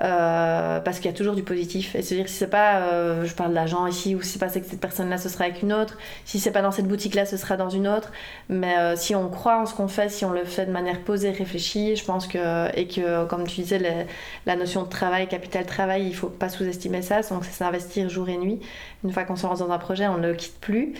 euh, 0.00 0.80
Parce 0.80 0.98
qu'il 0.98 1.10
y 1.10 1.14
a 1.14 1.16
toujours 1.16 1.34
du 1.34 1.42
positif. 1.42 1.94
Et 1.94 2.02
se 2.02 2.14
dire, 2.14 2.28
si 2.28 2.34
c'est 2.34 2.48
pas, 2.48 3.24
je 3.24 3.32
parle 3.34 3.52
d'agent 3.52 3.86
ici, 3.86 4.14
ou 4.14 4.22
si 4.22 4.30
c'est 4.30 4.38
pas 4.38 4.46
avec 4.46 4.64
cette 4.64 4.80
personne-là, 4.80 5.18
ce 5.18 5.28
sera 5.28 5.44
avec 5.44 5.62
une 5.62 5.72
autre. 5.72 5.98
Si 6.24 6.40
c'est 6.40 6.50
pas 6.50 6.62
dans 6.62 6.70
cette 6.70 6.88
boutique-là, 6.88 7.26
ce 7.26 7.36
sera 7.36 7.58
dans 7.58 7.70
une 7.70 7.86
autre. 7.86 8.10
Mais 8.48 8.96
si 8.96 9.14
on 9.14 9.28
croit 9.28 9.60
en 9.60 9.66
ce 9.66 9.74
qu'on 9.74 9.88
fait, 9.88 10.08
si 10.08 10.24
on 10.24 10.32
le 10.32 10.44
fait 10.44 10.64
de 10.64 10.72
manière 10.72 11.00
posée, 11.00 11.30
réfléchie, 11.30 11.94
je 11.94 12.04
pense 12.04 12.26
que, 12.26 12.74
et 12.74 12.88
que, 12.88 13.26
comme 13.26 13.46
tu 13.46 13.60
disais, 13.60 14.06
la 14.46 14.56
notion 14.56 14.82
de 14.82 14.88
travail, 14.88 15.28
capital 15.28 15.66
travail, 15.66 16.06
il 16.06 16.14
faut 16.14 16.28
pas 16.28 16.48
sous-estimer 16.48 17.02
ça. 17.02 17.20
Donc, 17.20 17.44
c'est 17.44 17.52
s'investir 17.52 18.08
jour 18.08 18.28
et 18.30 18.38
nuit. 18.38 18.60
Une 19.04 19.12
fois 19.12 19.24
qu'on 19.24 19.36
se 19.36 19.46
lance 19.46 19.58
dans 19.58 19.70
un 19.70 19.78
projet, 19.78 20.08
on 20.08 20.18
ne 20.18 20.28
le 20.28 20.34
quitte 20.34 20.58
plus. 20.60 20.94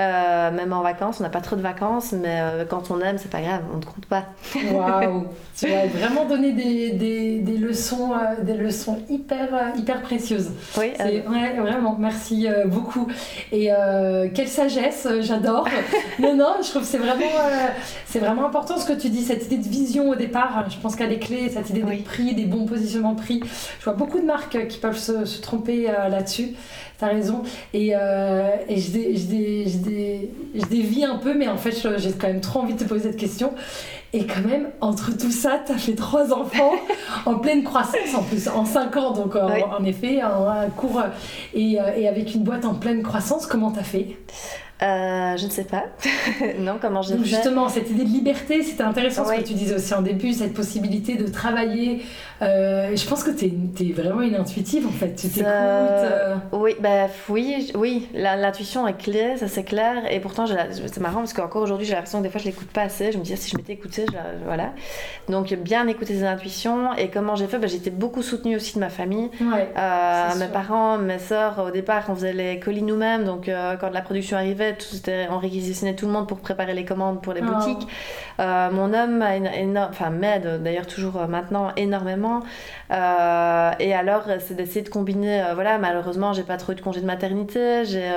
Euh, 0.00 0.50
même 0.50 0.72
en 0.72 0.82
vacances, 0.82 1.20
on 1.20 1.22
n'a 1.22 1.28
pas 1.28 1.40
trop 1.40 1.54
de 1.54 1.60
vacances, 1.60 2.12
mais 2.12 2.40
euh, 2.40 2.64
quand 2.64 2.90
on 2.90 3.00
aime, 3.00 3.16
c'est 3.18 3.30
pas 3.30 3.40
grave, 3.40 3.62
on 3.72 3.76
ne 3.76 3.84
compte 3.84 4.06
pas. 4.06 4.24
Waouh 4.72 5.26
Tu 5.56 5.72
as 5.72 5.86
vraiment 5.86 6.24
donné 6.24 6.50
des, 6.50 6.90
des, 6.90 7.38
des 7.38 7.56
leçons, 7.56 8.12
euh, 8.12 8.42
des 8.42 8.54
leçons 8.54 8.98
hyper, 9.08 9.72
hyper 9.76 10.02
précieuses. 10.02 10.50
Oui, 10.76 10.92
ouais, 10.98 11.52
vraiment, 11.56 11.96
merci 11.96 12.48
beaucoup. 12.66 13.06
Et 13.52 13.70
quelle 14.34 14.48
sagesse, 14.48 15.06
j'adore. 15.20 15.68
non, 16.18 16.34
non, 16.34 16.56
je 16.60 16.70
trouve 16.70 16.82
que 16.82 16.88
c'est 16.88 16.98
vraiment, 16.98 17.24
c'est 18.06 18.18
vraiment 18.18 18.46
important 18.46 18.78
ce 18.78 18.86
que 18.86 18.98
tu 18.98 19.10
dis, 19.10 19.22
cette 19.22 19.46
idée 19.46 19.58
de 19.58 19.68
vision 19.68 20.10
au 20.10 20.16
départ. 20.16 20.64
Je 20.68 20.78
pense 20.78 20.96
qu'elle 20.96 21.12
est 21.12 21.20
clé, 21.20 21.50
cette 21.50 21.70
idée 21.70 21.82
des 21.82 21.96
prix, 21.98 22.34
des 22.34 22.46
bons 22.46 22.66
positionnements 22.66 23.14
prix. 23.14 23.40
Je 23.78 23.84
vois 23.84 23.94
beaucoup 23.94 24.18
de 24.18 24.26
marques 24.26 24.66
qui 24.66 24.78
peuvent 24.78 24.98
se, 24.98 25.24
se 25.24 25.40
tromper 25.40 25.84
là-dessus. 26.10 26.54
T'as 26.98 27.08
raison. 27.08 27.42
Et, 27.72 27.90
et 27.90 28.76
je, 28.76 28.90
je, 28.90 29.26
je 29.68 30.66
dévie 30.66 31.04
un 31.04 31.16
peu, 31.16 31.34
mais 31.34 31.48
en 31.48 31.56
fait, 31.56 31.72
j'ai 31.72 32.12
quand 32.12 32.28
même 32.28 32.40
trop 32.40 32.60
envie 32.60 32.74
de 32.74 32.78
te 32.78 32.84
poser 32.84 33.10
cette 33.10 33.16
question. 33.16 33.52
Et 34.12 34.26
quand 34.26 34.46
même, 34.46 34.68
entre 34.80 35.16
tout 35.16 35.32
ça, 35.32 35.60
tu 35.66 35.72
as 35.72 35.78
fait 35.78 35.94
trois 35.94 36.32
enfants 36.32 36.72
en 37.26 37.34
pleine 37.36 37.64
croissance, 37.64 38.14
en 38.14 38.22
plus, 38.22 38.48
en 38.48 38.64
cinq 38.64 38.96
ans, 38.96 39.12
donc 39.12 39.34
en, 39.36 39.84
effet, 39.84 40.20
un, 40.20 40.68
cours 40.76 41.02
et, 41.52 41.78
et, 41.96 42.08
avec 42.08 42.34
une 42.34 42.44
boîte 42.44 42.64
en 42.64 42.74
pleine 42.74 43.02
croissance. 43.02 43.46
Comment 43.46 43.72
tu 43.72 43.80
as 43.80 43.84
fait? 43.84 44.16
Euh, 44.84 45.36
je 45.36 45.46
ne 45.46 45.50
sais 45.50 45.64
pas. 45.64 45.84
non, 46.58 46.78
comment 46.80 47.00
j'ai 47.00 47.16
fait 47.16 47.24
Justement, 47.24 47.68
cette 47.68 47.90
idée 47.90 48.04
de 48.04 48.10
liberté, 48.10 48.62
c'était 48.62 48.82
intéressant 48.82 49.24
ce 49.24 49.32
que 49.32 49.42
tu 49.42 49.54
disais 49.54 49.76
aussi 49.76 49.94
en 49.94 50.02
début, 50.02 50.32
cette 50.32 50.52
possibilité 50.52 51.16
de 51.16 51.26
travailler. 51.26 52.02
Euh, 52.42 52.94
je 52.94 53.08
pense 53.08 53.24
que 53.24 53.30
tu 53.30 53.46
es, 53.46 53.92
vraiment 53.92 54.20
une 54.20 54.34
intuitive 54.34 54.86
en 54.86 54.90
fait. 54.90 55.14
Tu 55.14 55.28
t'écoutes. 55.28 55.46
Euh. 55.46 56.34
Oui, 56.52 56.72
bah, 56.80 57.06
oui, 57.28 57.72
oui. 57.74 58.08
L'intuition 58.12 58.86
est 58.86 58.98
clé, 58.98 59.36
ça 59.38 59.48
c'est 59.48 59.64
clair. 59.64 60.12
Et 60.12 60.20
pourtant, 60.20 60.44
c'est 60.46 61.00
marrant 61.00 61.20
parce 61.20 61.32
qu'encore 61.32 61.62
aujourd'hui, 61.62 61.86
j'ai 61.86 61.94
l'impression 61.94 62.18
que 62.18 62.24
des 62.24 62.30
fois 62.30 62.40
je 62.40 62.46
l'écoute 62.46 62.68
pas 62.68 62.82
assez. 62.82 63.12
Je 63.12 63.18
me 63.18 63.22
dis, 63.22 63.32
ah, 63.32 63.36
si 63.36 63.50
je 63.50 63.56
m'étais 63.56 63.72
écoutée, 63.72 64.04
voilà. 64.44 64.72
Donc, 65.28 65.54
bien 65.54 65.86
écouter 65.88 66.14
ses 66.14 66.24
intuitions. 66.24 66.92
Et 66.94 67.08
comment 67.08 67.36
j'ai 67.36 67.46
fait? 67.46 67.58
Bah, 67.58 67.68
J'étais 67.68 67.90
beaucoup 67.90 68.22
soutenue 68.22 68.56
aussi 68.56 68.74
de 68.74 68.80
ma 68.80 68.90
famille. 68.90 69.30
mes 69.40 70.48
parents, 70.52 70.98
mes 70.98 71.18
soeurs, 71.18 71.64
au 71.66 71.70
départ, 71.70 72.04
on 72.08 72.14
faisait 72.14 72.34
les 72.34 72.60
colis 72.60 72.82
nous-mêmes. 72.82 73.24
Donc, 73.24 73.48
quand 73.80 73.90
la 73.90 74.02
production 74.02 74.36
arrivait, 74.36 74.73
on 75.30 75.38
réquisitionnait 75.38 75.94
tout 75.94 76.06
le 76.06 76.12
monde 76.12 76.28
pour 76.28 76.38
préparer 76.38 76.74
les 76.74 76.84
commandes 76.84 77.22
pour 77.22 77.32
les 77.32 77.42
oh. 77.42 77.52
boutiques. 77.52 77.88
Euh, 78.40 78.70
mon 78.70 78.92
homme 78.92 79.24
enfin 79.88 80.10
m'aide 80.10 80.62
d'ailleurs 80.62 80.86
toujours 80.86 81.16
euh, 81.16 81.26
maintenant 81.26 81.70
énormément. 81.76 82.40
Euh, 82.90 83.70
et 83.78 83.94
alors 83.94 84.24
c'est 84.40 84.54
d'essayer 84.54 84.82
de 84.82 84.88
combiner. 84.88 85.42
voilà, 85.54 85.78
malheureusement 85.78 86.32
j'ai 86.32 86.42
pas 86.42 86.56
trop 86.56 86.72
eu 86.72 86.76
de 86.76 86.80
congé 86.80 87.00
de 87.00 87.06
maternité. 87.06 87.84
J'ai 87.84 88.10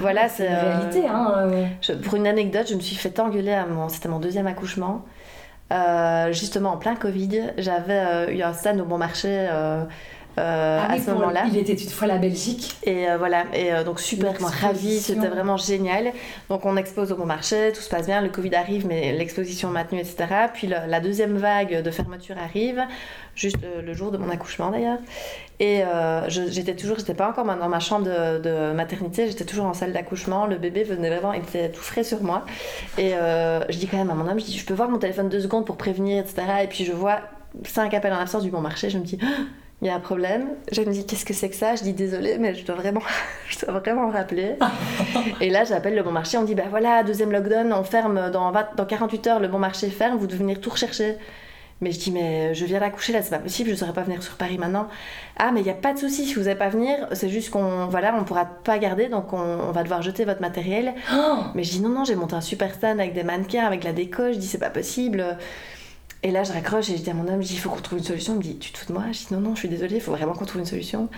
voilà 0.00 0.28
c'est 0.28 0.48
réalité. 0.48 1.06
Hein, 1.08 1.50
pour 2.04 2.14
une 2.14 2.26
anecdote, 2.26 2.66
je 2.68 2.74
me 2.74 2.80
suis 2.80 2.96
fait 2.96 3.18
engueuler 3.20 3.52
à 3.52 3.66
mon, 3.66 3.88
c'était 3.88 4.08
mon 4.08 4.18
deuxième 4.18 4.46
accouchement. 4.46 5.04
justement 6.30 6.72
en 6.72 6.76
plein 6.76 6.94
Covid, 6.94 7.52
j'avais 7.58 8.34
eu 8.34 8.42
un 8.42 8.52
stand 8.52 8.80
au 8.80 8.84
bon 8.84 8.98
marché 8.98 9.48
euh, 10.38 10.78
ah 10.80 10.92
à 10.92 10.98
ce 10.98 11.10
moment-là. 11.10 11.44
Il 11.48 11.56
était 11.58 11.74
une 11.74 11.90
fois 11.90 12.06
la 12.06 12.18
Belgique. 12.18 12.76
Et 12.84 13.08
euh, 13.08 13.18
voilà, 13.18 13.44
et 13.52 13.72
euh, 13.72 13.84
donc 13.84 14.00
super 14.00 14.34
ravi, 14.40 14.98
c'était 14.98 15.28
vraiment 15.28 15.56
génial. 15.56 16.12
Donc 16.48 16.64
on 16.64 16.76
expose 16.76 17.12
au 17.12 17.16
bon 17.16 17.26
marché, 17.26 17.72
tout 17.74 17.80
se 17.80 17.88
passe 17.88 18.06
bien, 18.06 18.20
le 18.20 18.28
Covid 18.28 18.54
arrive, 18.54 18.86
mais 18.86 19.12
l'exposition 19.12 19.68
maintenue, 19.68 20.00
etc. 20.00 20.26
Puis 20.52 20.66
la 20.66 21.00
deuxième 21.00 21.36
vague 21.36 21.82
de 21.82 21.90
fermeture 21.90 22.36
arrive, 22.38 22.82
juste 23.34 23.58
le, 23.84 23.92
jour 23.94 24.10
de 24.10 24.16
mon 24.16 24.30
accouchement 24.30 24.70
d'ailleurs. 24.70 24.98
Et 25.60 25.82
j'étais 26.28 26.74
toujours, 26.74 26.98
j'étais 26.98 27.14
pas 27.14 27.28
encore 27.28 27.44
dans 27.44 27.68
ma 27.68 27.80
chambre 27.80 28.06
de, 28.06 28.38
de 28.40 28.72
maternité, 28.72 29.26
j'étais 29.28 29.44
toujours 29.44 29.66
en 29.66 29.74
salle 29.74 29.92
d'accouchement. 29.92 30.46
Le 30.46 30.56
bébé 30.56 30.82
venait 30.82 31.10
vraiment, 31.10 31.32
il 31.32 31.42
était 31.42 31.70
tout 31.70 31.82
frais 31.82 32.04
sur 32.04 32.22
moi. 32.22 32.44
Et 32.98 33.10
je 33.12 33.76
dis 33.76 33.86
quand 33.86 33.98
même 33.98 34.10
à 34.10 34.14
mon 34.14 34.28
homme, 34.28 34.40
je 34.40 34.46
dis, 34.46 34.58
je 34.58 34.64
peux 34.64 34.74
voir 34.74 34.88
mon 34.88 34.98
téléphone 34.98 35.28
deux 35.28 35.40
secondes 35.40 35.66
pour 35.66 35.76
prévenir, 35.76 36.22
etc. 36.22 36.42
Et 36.64 36.66
puis 36.66 36.84
je 36.84 36.92
vois 36.92 37.20
cinq 37.64 37.94
appels 37.94 38.12
en 38.12 38.18
absence 38.18 38.42
du 38.42 38.50
bon 38.50 38.60
marché, 38.60 38.90
je 38.90 38.98
me 38.98 39.04
dis, 39.04 39.18
il 39.82 39.88
y 39.88 39.90
a 39.90 39.96
un 39.96 40.00
problème. 40.00 40.46
Je 40.70 40.80
me 40.80 40.92
dis 40.92 41.04
qu'est-ce 41.04 41.24
que 41.24 41.34
c'est 41.34 41.50
que 41.50 41.56
ça? 41.56 41.74
Je 41.74 41.82
dis 41.82 41.92
désolé, 41.92 42.38
mais 42.38 42.54
je 42.54 42.64
dois 42.64 42.76
vraiment, 42.76 43.02
je 43.48 43.66
dois 43.66 43.80
vraiment 43.80 44.08
rappeler. 44.08 44.54
et 45.40 45.50
là, 45.50 45.64
j'appelle 45.64 45.96
le 45.96 46.04
bon 46.04 46.12
marché. 46.12 46.38
On 46.38 46.42
me 46.42 46.46
dit 46.46 46.54
bah 46.54 46.64
voilà, 46.70 47.02
deuxième 47.02 47.32
lockdown, 47.32 47.72
on 47.72 47.82
ferme 47.82 48.30
dans, 48.30 48.52
dans 48.52 48.86
48 48.86 49.26
heures, 49.26 49.40
le 49.40 49.48
bon 49.48 49.58
marché 49.58 49.90
ferme, 49.90 50.18
vous 50.18 50.28
devez 50.28 50.38
venir 50.38 50.60
tout 50.60 50.70
rechercher. 50.70 51.16
Mais 51.80 51.90
je 51.90 51.98
dis 51.98 52.12
mais 52.12 52.54
je 52.54 52.64
viens 52.64 52.78
d'accoucher 52.78 53.12
là, 53.12 53.22
c'est 53.22 53.30
pas 53.30 53.40
possible, 53.40 53.70
je 53.70 53.74
ne 53.74 53.78
saurais 53.78 53.92
pas 53.92 54.02
venir 54.02 54.22
sur 54.22 54.36
Paris 54.36 54.56
maintenant. 54.56 54.86
Ah 55.36 55.50
mais 55.52 55.62
il 55.62 55.64
n'y 55.64 55.70
a 55.70 55.74
pas 55.74 55.92
de 55.92 55.98
souci, 55.98 56.26
si 56.26 56.34
vous 56.34 56.42
n'avez 56.42 56.54
pas 56.54 56.68
venir, 56.68 57.08
c'est 57.10 57.28
juste 57.28 57.50
qu'on 57.50 57.86
voilà, 57.86 58.14
on 58.16 58.22
pourra 58.22 58.44
pas 58.44 58.78
garder, 58.78 59.08
donc 59.08 59.32
on, 59.32 59.72
va 59.72 59.82
devoir 59.82 60.00
jeter 60.00 60.24
votre 60.24 60.40
matériel. 60.40 60.94
Oh 61.12 61.38
mais 61.56 61.64
je 61.64 61.72
dis 61.72 61.80
non 61.80 61.88
non, 61.88 62.04
j'ai 62.04 62.14
monté 62.14 62.36
un 62.36 62.40
super 62.40 62.72
stand 62.72 63.00
avec 63.00 63.14
des 63.14 63.24
mannequins, 63.24 63.66
avec 63.66 63.82
la 63.82 63.92
déco. 63.92 64.32
Je 64.32 64.38
dis 64.38 64.46
c'est 64.46 64.58
pas 64.58 64.70
possible. 64.70 65.36
Et 66.22 66.30
là, 66.30 66.44
je 66.44 66.52
raccroche 66.52 66.88
et 66.90 66.96
je 66.96 67.02
dis 67.02 67.10
à 67.10 67.14
mon 67.14 67.26
homme, 67.26 67.42
il 67.42 67.58
faut 67.58 67.68
qu'on 67.68 67.80
trouve 67.80 67.98
une 67.98 68.04
solution. 68.04 68.34
Il 68.34 68.38
me 68.38 68.42
dit, 68.42 68.58
tu 68.58 68.72
te 68.72 68.78
fous 68.78 68.86
de 68.86 68.92
moi? 68.92 69.04
Je 69.10 69.26
dis, 69.26 69.34
non, 69.34 69.40
non, 69.40 69.54
je 69.54 69.60
suis 69.60 69.68
désolée, 69.68 69.96
il 69.96 70.00
faut 70.00 70.12
vraiment 70.12 70.34
qu'on 70.34 70.44
trouve 70.44 70.60
une 70.60 70.66
solution. 70.66 71.08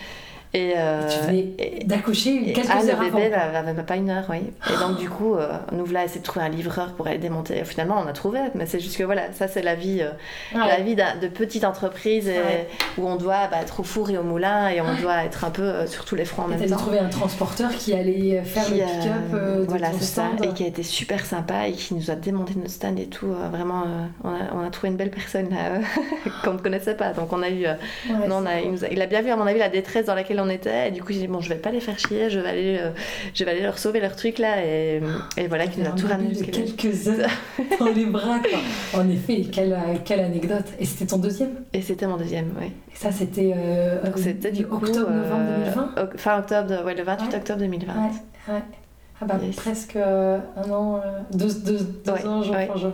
Et, 0.54 0.74
euh, 0.76 1.08
venais 1.26 1.54
d'accoucher 1.84 2.52
quelques 2.52 2.68
ah, 2.70 2.76
heures 2.76 3.02
le 3.02 3.10
bébé 3.10 3.34
avait 3.34 3.82
pas 3.82 3.96
une 3.96 4.10
heure, 4.10 4.24
oui. 4.30 4.38
Et 4.72 4.78
donc 4.78 4.98
du 4.98 5.08
coup, 5.08 5.34
euh, 5.34 5.48
nous 5.72 5.84
voilà 5.84 6.04
essayer 6.04 6.20
de 6.20 6.24
trouver 6.24 6.44
un 6.44 6.48
livreur 6.48 6.92
pour 6.92 7.06
aller 7.06 7.18
démonter. 7.18 7.64
Finalement, 7.64 8.00
on 8.04 8.08
a 8.08 8.12
trouvé, 8.12 8.40
mais 8.54 8.66
c'est 8.66 8.80
juste 8.80 8.96
que 8.96 9.02
voilà, 9.02 9.32
ça 9.32 9.48
c'est 9.48 9.62
la 9.62 9.74
vie, 9.74 10.02
euh, 10.02 10.10
la 10.56 10.80
vie 10.80 10.94
de 10.94 11.28
petite 11.28 11.64
entreprise 11.64 12.30
où 12.98 13.06
on 13.06 13.16
doit 13.16 13.48
bah, 13.50 13.58
être 13.62 13.80
au 13.80 13.82
four 13.82 14.10
et 14.10 14.18
au 14.18 14.22
moulin 14.22 14.68
et 14.68 14.80
on 14.80 14.94
doit 15.00 15.24
être 15.24 15.44
un 15.44 15.50
peu 15.50 15.62
euh, 15.62 15.86
sur 15.86 16.04
tous 16.04 16.14
les 16.14 16.24
fronts 16.24 16.44
en 16.44 16.48
même 16.48 16.64
temps. 16.64 16.76
trouvé 16.76 16.98
un 16.98 17.08
transporteur 17.08 17.70
qui 17.70 17.92
allait 17.92 18.42
faire 18.42 18.68
le 18.70 18.76
pick-up 18.76 19.32
de 19.32 19.64
Voilà, 19.68 19.88
c'est 19.98 20.04
ça, 20.04 20.30
et 20.42 20.48
qui 20.48 20.64
a 20.64 20.66
été 20.66 20.82
super 20.82 21.26
sympa 21.26 21.68
et 21.68 21.72
qui 21.72 21.94
nous 21.94 22.10
a 22.10 22.14
démonté 22.14 22.54
notre 22.56 22.70
stand 22.70 22.98
et 22.98 23.06
tout. 23.06 23.32
vraiment, 23.50 23.84
on 24.22 24.30
a, 24.30 24.54
on, 24.54 24.66
a, 24.66 24.70
trouvé 24.70 24.88
une 24.90 24.96
belle 24.96 25.10
personne 25.10 25.48
qu'on 26.44 26.54
ne 26.54 26.58
connaissait 26.58 26.94
pas. 26.94 27.12
Donc 27.12 27.32
on 27.32 27.42
a 27.42 27.50
eu, 27.50 27.66
non, 28.28 28.36
on 28.36 28.46
a, 28.46 28.60
il, 28.60 28.84
a, 28.84 28.92
il 28.92 29.02
a 29.02 29.06
bien 29.06 29.22
vu 29.22 29.30
à 29.30 29.36
mon 29.36 29.46
avis 29.46 29.58
la 29.58 29.68
détresse 29.68 30.06
dans 30.06 30.14
laquelle 30.14 30.40
on 30.40 30.43
était. 30.48 30.88
Et 30.88 30.90
du 30.90 31.02
coup, 31.02 31.12
j'ai 31.12 31.20
dit, 31.20 31.26
bon, 31.26 31.40
je 31.40 31.48
vais 31.48 31.56
pas 31.56 31.70
les 31.70 31.80
faire 31.80 31.98
chier, 31.98 32.30
je 32.30 32.38
vais 32.38 32.48
aller, 32.48 32.78
euh, 32.80 32.90
je 33.34 33.44
vais 33.44 33.50
aller 33.50 33.62
leur 33.62 33.78
sauver 33.78 34.00
leur 34.00 34.16
truc 34.16 34.38
là. 34.38 34.64
Et, 34.64 35.00
et 35.36 35.46
voilà, 35.48 35.66
qui 35.66 35.80
nous 35.80 35.86
a 35.86 35.92
tout 35.92 36.06
ramené 36.06 36.30
jusqu'à 36.30 36.52
quelques 36.52 37.08
heures 37.08 37.30
dans 37.78 37.90
les 37.90 38.06
bras, 38.06 38.38
quoi. 38.38 39.00
En 39.00 39.08
effet, 39.08 39.42
quelle, 39.52 39.76
quelle 40.04 40.20
anecdote. 40.20 40.66
Et 40.78 40.84
c'était 40.84 41.06
ton 41.06 41.18
deuxième? 41.18 41.64
Et 41.72 41.82
c'était 41.82 42.06
mon 42.06 42.16
deuxième, 42.16 42.52
oui. 42.60 42.66
Et 42.66 42.96
ça, 42.96 43.12
c'était 43.12 43.54
euh, 43.56 43.98
c'était 44.16 44.52
du 44.52 44.64
2020 44.64 45.08
euh, 45.08 46.06
Fin 46.16 46.38
octobre, 46.38 46.84
ouais, 46.84 46.94
le 46.94 47.02
28 47.02 47.34
octobre 47.34 47.58
2020. 47.60 47.92
Ouais, 47.92 48.54
ouais. 48.54 48.62
Ah 49.20 49.26
bah, 49.26 49.38
presque 49.56 49.96
un 49.96 50.70
an, 50.70 51.00
deux, 51.32 51.54
deux, 51.54 51.78
deux 52.04 52.26
ans 52.26 52.42
jour 52.42 52.56
jour. 52.76 52.92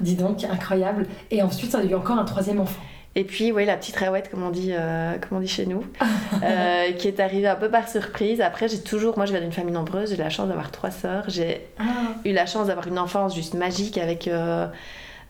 Dis 0.00 0.16
donc, 0.16 0.42
incroyable. 0.44 1.06
Et 1.30 1.42
ensuite, 1.42 1.70
ça 1.70 1.78
a 1.78 1.84
eu 1.84 1.94
encore 1.94 2.18
un 2.18 2.24
troisième 2.24 2.60
enfant. 2.60 2.82
Et 3.16 3.24
puis, 3.24 3.52
oui, 3.52 3.64
la 3.64 3.76
petite 3.76 3.96
rawette, 3.96 4.30
comme 4.30 4.42
on 4.42 4.50
dit, 4.50 4.70
euh, 4.72 5.14
comme 5.18 5.38
on 5.38 5.40
dit 5.40 5.48
chez 5.48 5.66
nous, 5.66 5.84
euh, 6.42 6.92
qui 6.92 7.08
est 7.08 7.20
arrivée 7.20 7.46
un 7.46 7.54
peu 7.54 7.70
par 7.70 7.88
surprise. 7.88 8.40
Après, 8.40 8.68
j'ai 8.68 8.80
toujours, 8.80 9.16
moi, 9.16 9.26
je 9.26 9.32
viens 9.32 9.40
d'une 9.40 9.52
famille 9.52 9.74
nombreuse, 9.74 10.10
j'ai 10.10 10.16
eu 10.16 10.18
la 10.18 10.30
chance 10.30 10.48
d'avoir 10.48 10.70
trois 10.72 10.90
sœurs. 10.90 11.24
J'ai 11.28 11.66
ah. 11.78 11.84
eu 12.24 12.32
la 12.32 12.46
chance 12.46 12.66
d'avoir 12.66 12.88
une 12.88 12.98
enfance 12.98 13.34
juste 13.34 13.54
magique 13.54 13.98
avec. 13.98 14.28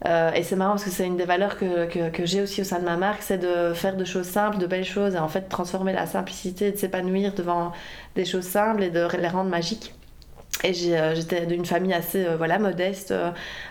Euh, 0.05 0.31
et 0.33 0.43
c'est 0.43 0.55
marrant 0.55 0.71
parce 0.71 0.83
que 0.83 0.89
c'est 0.89 1.05
une 1.05 1.17
des 1.17 1.25
valeurs 1.25 1.57
que, 1.57 1.85
que, 1.85 2.09
que 2.09 2.25
j'ai 2.25 2.41
aussi 2.41 2.61
au 2.61 2.63
sein 2.63 2.79
de 2.79 2.85
ma 2.85 2.97
marque, 2.97 3.23
c'est 3.23 3.37
de 3.37 3.73
faire 3.73 3.95
de 3.95 4.03
choses 4.03 4.27
simples, 4.27 4.57
de 4.57 4.67
belles 4.67 4.85
choses, 4.85 5.15
et 5.15 5.19
en 5.19 5.29
fait 5.29 5.47
transformer 5.47 5.93
la 5.93 6.05
simplicité, 6.05 6.71
de 6.71 6.77
s'épanouir 6.77 7.33
devant 7.33 7.71
des 8.15 8.25
choses 8.25 8.43
simples 8.43 8.83
et 8.83 8.89
de 8.89 9.07
les 9.17 9.27
rendre 9.27 9.49
magiques. 9.49 9.93
Et 10.63 10.73
j'étais 10.73 11.45
d'une 11.45 11.65
famille 11.65 11.93
assez 11.93 12.25
voilà, 12.37 12.57
modeste, 12.57 13.13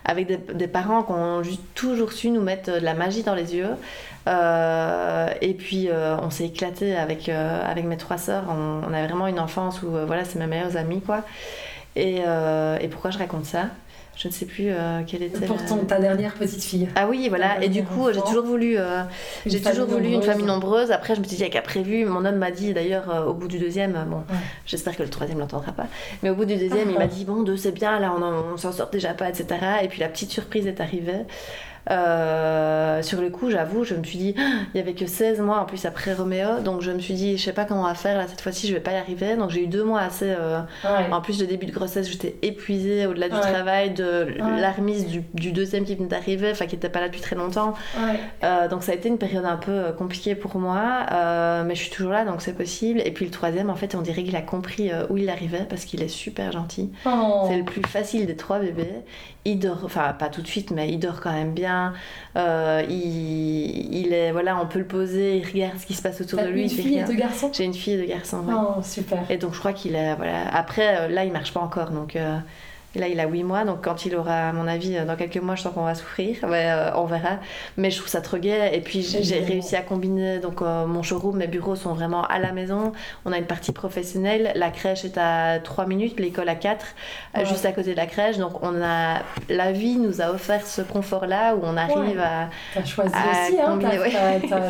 avec 0.04 0.28
des, 0.54 0.68
parents 0.68 1.02
qui 1.02 1.12
ont 1.12 1.42
toujours 1.74 2.12
su 2.12 2.30
nous 2.30 2.42
mettre 2.42 2.72
de 2.72 2.84
la 2.84 2.94
magie 2.94 3.22
dans 3.22 3.34
les 3.34 3.56
yeux. 3.56 3.70
Euh, 4.26 5.28
et 5.42 5.52
puis 5.52 5.88
euh, 5.90 6.16
on 6.22 6.30
s'est 6.30 6.46
éclaté 6.46 6.96
avec, 6.96 7.28
euh, 7.28 7.62
avec 7.70 7.84
mes 7.84 7.96
trois 7.96 8.18
sœurs. 8.18 8.44
On, 8.48 8.80
on, 8.88 8.94
a 8.94 9.06
vraiment 9.06 9.26
une 9.26 9.40
enfance 9.40 9.82
où 9.82 9.90
voilà, 10.06 10.24
c'est 10.24 10.38
mes 10.38 10.46
meilleures 10.46 10.76
amies. 10.76 11.00
Quoi. 11.00 11.22
Et, 11.96 12.16
et 12.80 12.88
pourquoi 12.88 13.10
je 13.10 13.18
raconte 13.18 13.44
ça? 13.44 13.66
Je 14.16 14.28
ne 14.28 14.32
sais 14.32 14.46
plus 14.46 14.70
quelle 15.06 15.22
était. 15.22 15.46
Pour 15.46 15.58
ta 15.86 15.98
dernière 15.98 16.34
petite 16.34 16.62
fille. 16.62 16.88
Ah 16.94 17.08
oui, 17.08 17.28
voilà. 17.28 17.62
Et 17.62 17.68
du 17.68 17.84
coup, 17.84 18.12
j'ai 18.12 18.20
toujours 18.20 18.44
voulu, 18.44 18.76
j'ai 19.46 19.60
toujours 19.60 19.86
voulu 19.86 20.08
une 20.08 20.22
famille 20.22 20.46
nombreuse. 20.46 20.90
Après, 20.90 21.14
je 21.14 21.20
me 21.20 21.24
suis 21.24 21.36
dit, 21.36 21.50
qu'à 21.50 21.62
prévu. 21.62 22.04
Mon 22.04 22.24
homme 22.24 22.36
m'a 22.36 22.50
dit, 22.50 22.72
d'ailleurs, 22.72 23.26
au 23.28 23.34
bout 23.34 23.48
du 23.48 23.58
deuxième, 23.58 24.04
bon, 24.08 24.22
j'espère 24.66 24.96
que 24.96 25.02
le 25.02 25.10
troisième 25.10 25.38
l'entendra 25.38 25.72
pas. 25.72 25.86
Mais 26.22 26.30
au 26.30 26.34
bout 26.34 26.44
du 26.44 26.56
deuxième, 26.56 26.90
il 26.90 26.98
m'a 26.98 27.06
dit, 27.06 27.24
bon, 27.24 27.42
deux, 27.42 27.56
c'est 27.56 27.72
bien, 27.72 27.98
là, 27.98 28.14
on, 28.16 28.22
on 28.54 28.56
s'en 28.56 28.72
sort 28.72 28.90
déjà 28.90 29.14
pas, 29.14 29.28
etc. 29.28 29.46
Et 29.82 29.88
puis 29.88 30.00
la 30.00 30.08
petite 30.08 30.30
surprise 30.30 30.66
est 30.66 30.80
arrivée. 30.80 31.24
Euh, 31.90 33.02
sur 33.02 33.20
le 33.20 33.30
coup, 33.30 33.50
j'avoue, 33.50 33.84
je 33.84 33.94
me 33.94 34.02
suis 34.04 34.18
dit, 34.18 34.34
il 34.74 34.78
y 34.78 34.80
avait 34.80 34.94
que 34.94 35.06
16 35.06 35.40
mois 35.40 35.58
en 35.60 35.64
plus 35.64 35.84
après 35.84 36.14
Roméo, 36.14 36.60
donc 36.60 36.80
je 36.80 36.90
me 36.90 36.98
suis 36.98 37.14
dit, 37.14 37.36
je 37.36 37.42
sais 37.42 37.52
pas 37.52 37.64
comment 37.64 37.82
on 37.82 37.86
va 37.86 37.94
faire 37.94 38.16
là 38.16 38.26
cette 38.26 38.40
fois-ci, 38.40 38.68
je 38.68 38.74
vais 38.74 38.80
pas 38.80 38.92
y 38.92 38.96
arriver. 38.96 39.36
Donc 39.36 39.50
j'ai 39.50 39.64
eu 39.64 39.66
deux 39.66 39.84
mois 39.84 40.00
assez. 40.00 40.30
Euh, 40.30 40.60
en 41.10 41.20
plus, 41.20 41.40
le 41.40 41.46
début 41.46 41.66
de 41.66 41.72
grossesse, 41.72 42.10
j'étais 42.10 42.36
épuisée 42.42 43.06
au-delà 43.06 43.28
du 43.28 43.38
travail, 43.38 43.90
de 43.90 44.34
la 44.38 44.72
remise 44.72 45.06
du, 45.06 45.52
deuxième 45.52 45.84
qui 45.84 45.94
venait 45.94 46.08
d'arriver, 46.08 46.50
enfin 46.50 46.66
qui 46.66 46.74
était 46.74 46.88
pas 46.88 47.00
là 47.00 47.08
depuis 47.08 47.20
très 47.20 47.36
longtemps. 47.36 47.74
Euh, 48.42 48.68
donc 48.68 48.82
ça 48.82 48.92
a 48.92 48.94
été 48.94 49.08
une 49.08 49.18
période 49.18 49.44
un 49.44 49.56
peu 49.56 49.92
compliquée 49.96 50.34
pour 50.34 50.56
moi, 50.56 51.06
mais 51.64 51.74
je 51.74 51.82
suis 51.82 51.90
toujours 51.90 52.12
là 52.12 52.24
donc 52.24 52.42
c'est 52.42 52.56
possible. 52.56 53.00
Et 53.04 53.10
puis 53.10 53.24
le 53.24 53.30
troisième, 53.30 53.70
en 53.70 53.74
fait, 53.74 53.94
on 53.94 54.00
dirait 54.00 54.22
qu'il 54.22 54.36
a 54.36 54.42
compris 54.42 54.90
où 55.10 55.16
il 55.16 55.28
arrivait 55.28 55.66
parce 55.68 55.84
qu'il 55.84 56.02
est 56.02 56.08
super 56.08 56.52
gentil. 56.52 56.90
Oh. 57.06 57.44
C'est 57.48 57.58
le 57.58 57.64
plus 57.64 57.82
facile 57.82 58.26
des 58.26 58.36
trois 58.36 58.58
bébés 58.58 59.02
il 59.44 59.58
dort, 59.58 59.80
enfin 59.84 60.14
pas 60.18 60.28
tout 60.28 60.42
de 60.42 60.46
suite, 60.46 60.70
mais 60.70 60.90
il 60.90 60.98
dort 60.98 61.20
quand 61.20 61.32
même 61.32 61.52
bien. 61.52 61.92
Euh, 62.36 62.82
il, 62.88 64.12
est, 64.12 64.32
voilà, 64.32 64.58
on 64.60 64.66
peut 64.66 64.78
le 64.78 64.86
poser, 64.86 65.38
il 65.38 65.46
regarde 65.46 65.78
ce 65.78 65.86
qui 65.86 65.94
se 65.94 66.02
passe 66.02 66.20
autour 66.20 66.40
de 66.40 66.46
lui. 66.46 66.62
Une 66.62 66.70
fille 66.70 66.98
et 66.98 67.04
deux 67.04 67.14
garçons? 67.14 67.50
J'ai 67.52 67.64
une 67.64 67.74
fille 67.74 67.94
et 67.94 67.98
deux 67.98 68.08
garçons. 68.08 68.44
Oh, 68.48 68.82
super. 68.82 69.30
Et 69.30 69.36
donc 69.36 69.54
je 69.54 69.58
crois 69.58 69.72
qu'il 69.72 69.94
est, 69.94 70.14
voilà. 70.14 70.48
Après, 70.48 70.96
euh, 70.96 71.08
là, 71.08 71.24
il 71.24 71.32
marche 71.32 71.52
pas 71.52 71.60
encore, 71.60 71.90
donc. 71.90 72.16
Euh, 72.16 72.38
Et 72.96 73.00
là, 73.00 73.08
il 73.08 73.18
a 73.20 73.26
8 73.26 73.42
mois, 73.44 73.64
donc 73.64 73.82
quand 73.84 74.06
il 74.06 74.14
aura, 74.14 74.48
à 74.48 74.52
mon 74.52 74.66
avis, 74.68 74.96
dans 75.04 75.16
quelques 75.16 75.38
mois, 75.38 75.54
je 75.56 75.62
sens 75.62 75.74
qu'on 75.74 75.84
va 75.84 75.94
souffrir. 75.94 76.36
Ouais, 76.44 76.70
euh, 76.70 76.90
on 76.96 77.04
verra. 77.06 77.38
Mais 77.76 77.90
je 77.90 77.96
trouve 77.98 78.08
ça 78.08 78.20
trop 78.20 78.36
gai. 78.38 78.70
Et 78.72 78.80
puis, 78.80 79.02
j'ai 79.02 79.40
réussi 79.40 79.74
à 79.76 79.82
combiner. 79.82 80.38
Donc, 80.38 80.62
euh, 80.62 80.86
mon 80.86 81.02
showroom, 81.02 81.36
mes 81.36 81.46
bureaux 81.48 81.74
sont 81.76 81.92
vraiment 81.94 82.24
à 82.24 82.38
la 82.38 82.52
maison. 82.52 82.92
On 83.24 83.32
a 83.32 83.38
une 83.38 83.46
partie 83.46 83.72
professionnelle. 83.72 84.52
La 84.54 84.70
crèche 84.70 85.04
est 85.04 85.18
à 85.18 85.58
3 85.58 85.86
minutes, 85.86 86.20
l'école 86.20 86.48
à 86.48 86.54
4, 86.54 86.86
euh, 87.38 87.44
juste 87.44 87.66
à 87.66 87.72
côté 87.72 87.92
de 87.92 87.96
la 87.96 88.06
crèche. 88.06 88.38
Donc, 88.38 88.62
on 88.62 88.80
a. 88.82 89.20
La 89.48 89.72
vie 89.72 89.96
nous 89.96 90.20
a 90.20 90.30
offert 90.30 90.64
ce 90.66 90.82
confort-là 90.82 91.56
où 91.56 91.60
on 91.64 91.76
arrive 91.76 91.94
Ouais. 92.18 92.22
à. 92.22 92.48
T'as 92.74 92.84
choisi 92.84 93.12
À 93.14 93.18
aussi, 93.48 93.60
hein, 93.60 93.64
combiner, 93.70 93.98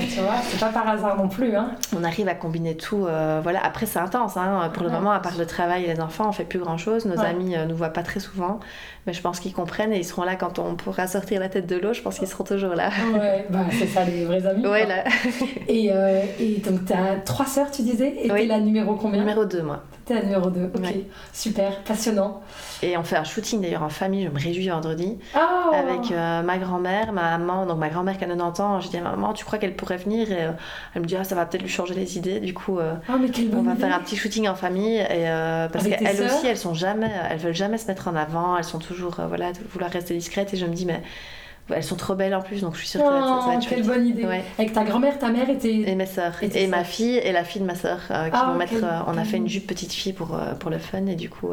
tu 0.08 0.20
vois, 0.20 0.34
c'est 0.42 0.60
pas 0.60 0.68
par 0.68 0.88
hasard 0.88 1.16
non 1.16 1.28
plus. 1.28 1.54
Hein. 1.56 1.72
on 1.96 2.04
arrive 2.04 2.28
à 2.28 2.34
combiner 2.34 2.76
tout. 2.76 3.06
euh, 3.06 3.40
voilà. 3.42 3.64
Après, 3.64 3.86
c'est 3.86 3.98
intense. 3.98 4.36
hein. 4.36 4.70
Pour 4.72 4.82
le 4.84 4.90
moment, 4.90 5.10
à 5.12 5.20
part 5.20 5.36
le 5.38 5.46
travail 5.46 5.84
et 5.84 5.92
les 5.94 6.00
enfants, 6.00 6.28
on 6.28 6.32
fait 6.32 6.44
plus 6.44 6.58
grand 6.58 6.78
chose. 6.78 7.04
Nos 7.06 7.20
amis 7.20 7.56
euh, 7.56 7.64
nous 7.66 7.76
voient 7.76 7.88
pas 7.90 8.02
très 8.02 8.13
souvent. 8.20 8.60
Mais 9.06 9.12
je 9.12 9.20
pense 9.20 9.40
qu'ils 9.40 9.52
comprennent 9.52 9.92
et 9.92 9.98
ils 9.98 10.04
seront 10.04 10.22
là 10.24 10.36
quand 10.36 10.58
on 10.58 10.74
pourra 10.76 11.06
sortir 11.06 11.40
la 11.40 11.48
tête 11.48 11.66
de 11.66 11.76
l'eau. 11.76 11.92
Je 11.92 12.00
pense 12.02 12.18
qu'ils 12.18 12.28
seront 12.28 12.44
toujours 12.44 12.74
là. 12.74 12.90
Ouais, 13.12 13.46
bah, 13.50 13.66
c'est 13.78 13.86
ça 13.86 14.04
les 14.04 14.24
vrais 14.24 14.46
amis. 14.46 14.66
Ouais, 14.66 14.86
là. 14.86 15.04
Et, 15.68 15.90
euh, 15.92 16.22
et 16.40 16.58
donc, 16.58 16.84
t'as 16.86 17.16
trois 17.24 17.46
sœurs, 17.46 17.70
tu 17.70 17.82
disais 17.82 18.14
Et 18.22 18.30
Oui. 18.32 18.40
t'es 18.40 18.46
la 18.46 18.60
numéro 18.60 18.94
combien? 18.94 19.20
Numéro 19.20 19.44
2, 19.44 19.62
moi. 19.62 19.82
T'es 20.04 20.14
la 20.14 20.22
numéro 20.22 20.50
2. 20.50 20.64
Ok, 20.74 20.80
Ouais. 20.82 21.06
super, 21.32 21.82
passionnant. 21.84 22.42
Et 22.82 22.96
on 22.98 23.02
fait 23.02 23.16
un 23.16 23.24
shooting 23.24 23.62
d'ailleurs 23.62 23.82
en 23.82 23.88
famille. 23.88 24.24
Je 24.24 24.28
me 24.30 24.38
réjouis 24.38 24.68
vendredi. 24.68 25.18
Ah 25.34 25.70
Avec 25.72 26.12
euh, 26.12 26.42
ma 26.42 26.58
grand-mère, 26.58 27.12
ma 27.12 27.38
maman. 27.38 27.64
Donc, 27.64 27.78
ma 27.78 27.88
grand-mère 27.88 28.18
qui 28.18 28.24
a 28.24 28.26
90 28.26 28.60
ans. 28.60 28.80
Je 28.80 28.88
dis 28.88 28.98
à 28.98 29.02
ma 29.02 29.12
maman, 29.12 29.32
tu 29.32 29.44
crois 29.46 29.58
qu'elle 29.58 29.74
pourrait 29.76 29.96
venir? 29.96 30.30
Et 30.30 30.44
euh, 30.44 30.50
elle 30.94 31.02
me 31.02 31.06
dit, 31.06 31.16
ah, 31.16 31.24
ça 31.24 31.34
va 31.34 31.46
peut-être 31.46 31.62
lui 31.62 31.70
changer 31.70 31.94
les 31.94 32.18
idées. 32.18 32.40
Du 32.40 32.52
coup. 32.52 32.78
euh, 32.78 32.94
Ah, 33.08 33.16
mais 33.18 33.28
On 33.56 33.62
va 33.62 33.72
idée. 33.72 33.80
faire 33.80 33.94
un 33.94 34.00
petit 34.00 34.16
shooting 34.16 34.46
en 34.48 34.54
famille 34.54 34.98
et 34.98 35.24
parce 35.72 35.86
qu'elles 35.88 36.22
aussi 36.22 36.46
elles 36.46 36.58
sont 36.58 36.74
jamais 36.74 37.10
elles 37.30 37.38
veulent 37.38 37.54
jamais 37.54 37.78
se 37.78 37.86
mettre 37.86 38.08
en 38.08 38.14
avant 38.16 38.56
elles 38.56 38.64
sont 38.64 38.78
toujours 38.78 39.16
voilà 39.28 39.52
vouloir 39.72 39.90
rester 39.90 40.14
discrètes 40.14 40.52
et 40.54 40.56
je 40.56 40.66
me 40.66 40.74
dis 40.74 40.84
mais 40.86 41.00
elles 41.72 41.82
sont 41.82 41.96
trop 41.96 42.14
belles 42.14 42.34
en 42.34 42.42
plus 42.42 42.60
donc 42.60 42.74
je 42.74 42.80
suis 42.80 42.88
sûre 42.88 43.00
que 43.00 43.06
ça 43.06 43.12
va 43.12 43.18
être, 43.18 43.40
ça 43.42 43.48
va 43.48 43.54
être 43.54 43.68
quelle 43.68 43.84
chouette. 43.84 43.96
bonne 43.96 44.06
idée. 44.06 44.24
Ouais. 44.26 44.44
Avec 44.58 44.72
ta 44.74 44.84
grand-mère, 44.84 45.18
ta 45.18 45.30
mère 45.30 45.48
était. 45.48 45.72
et 45.72 45.94
mes 45.94 46.04
sœurs 46.06 46.34
Et 46.42 46.64
et, 46.64 46.66
ma 46.66 46.84
fille 46.84 47.16
et 47.16 47.32
la 47.32 47.42
fille 47.44 47.62
de 47.62 47.66
ma 47.66 47.74
sœur 47.74 47.98
euh, 48.10 48.24
qui 48.28 48.30
Ah, 48.34 48.46
vont 48.50 48.58
mettre 48.58 48.74
euh, 48.84 48.98
on 49.06 49.16
a 49.16 49.24
fait 49.24 49.38
une 49.38 49.48
jupe 49.48 49.66
petite 49.66 49.92
fille 49.92 50.12
pour 50.12 50.34
euh, 50.34 50.52
pour 50.58 50.70
le 50.70 50.78
fun 50.78 51.06
et 51.06 51.14
du 51.14 51.30
coup 51.30 51.48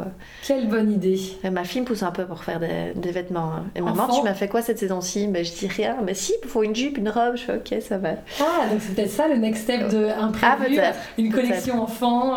Quelle 0.46 0.68
bonne 0.68 0.92
idée. 0.92 1.20
et 1.44 1.50
ma 1.50 1.64
fille 1.64 1.82
me 1.82 1.86
pousse 1.86 2.04
un 2.04 2.12
peu 2.12 2.26
pour 2.26 2.44
faire 2.44 2.60
des, 2.60 2.94
des 2.96 3.12
vêtements 3.12 3.54
hein. 3.54 3.64
et 3.76 3.82
maman 3.82 4.04
Enfant 4.04 4.20
tu 4.20 4.24
m'as 4.24 4.34
fait 4.34 4.48
quoi 4.50 4.62
cette 4.62 4.80
saison-ci? 4.80 5.28
Mais 5.28 5.44
je 5.44 5.54
dis 5.54 5.68
rien 5.68 5.98
mais 6.04 6.14
si 6.14 6.34
il 6.44 6.50
faut 6.50 6.64
une 6.64 6.76
jupe 6.76 6.98
une 6.98 7.10
robe 7.10 7.36
je 7.38 7.44
fais 7.44 7.56
ok 7.56 7.82
ça 7.82 7.98
va 7.98 8.10
Ah, 8.40 8.68
donc 8.70 8.80
c'est 8.82 8.94
peut-être 8.96 9.12
ça 9.12 9.28
le 9.28 9.36
next 9.38 9.64
step 9.64 9.90
de 9.90 10.08
ah 10.14 10.24
imprévu. 10.26 10.76
peut-être 10.76 11.00
une 11.18 11.32
collection 11.32 11.82
enfant. 11.82 12.36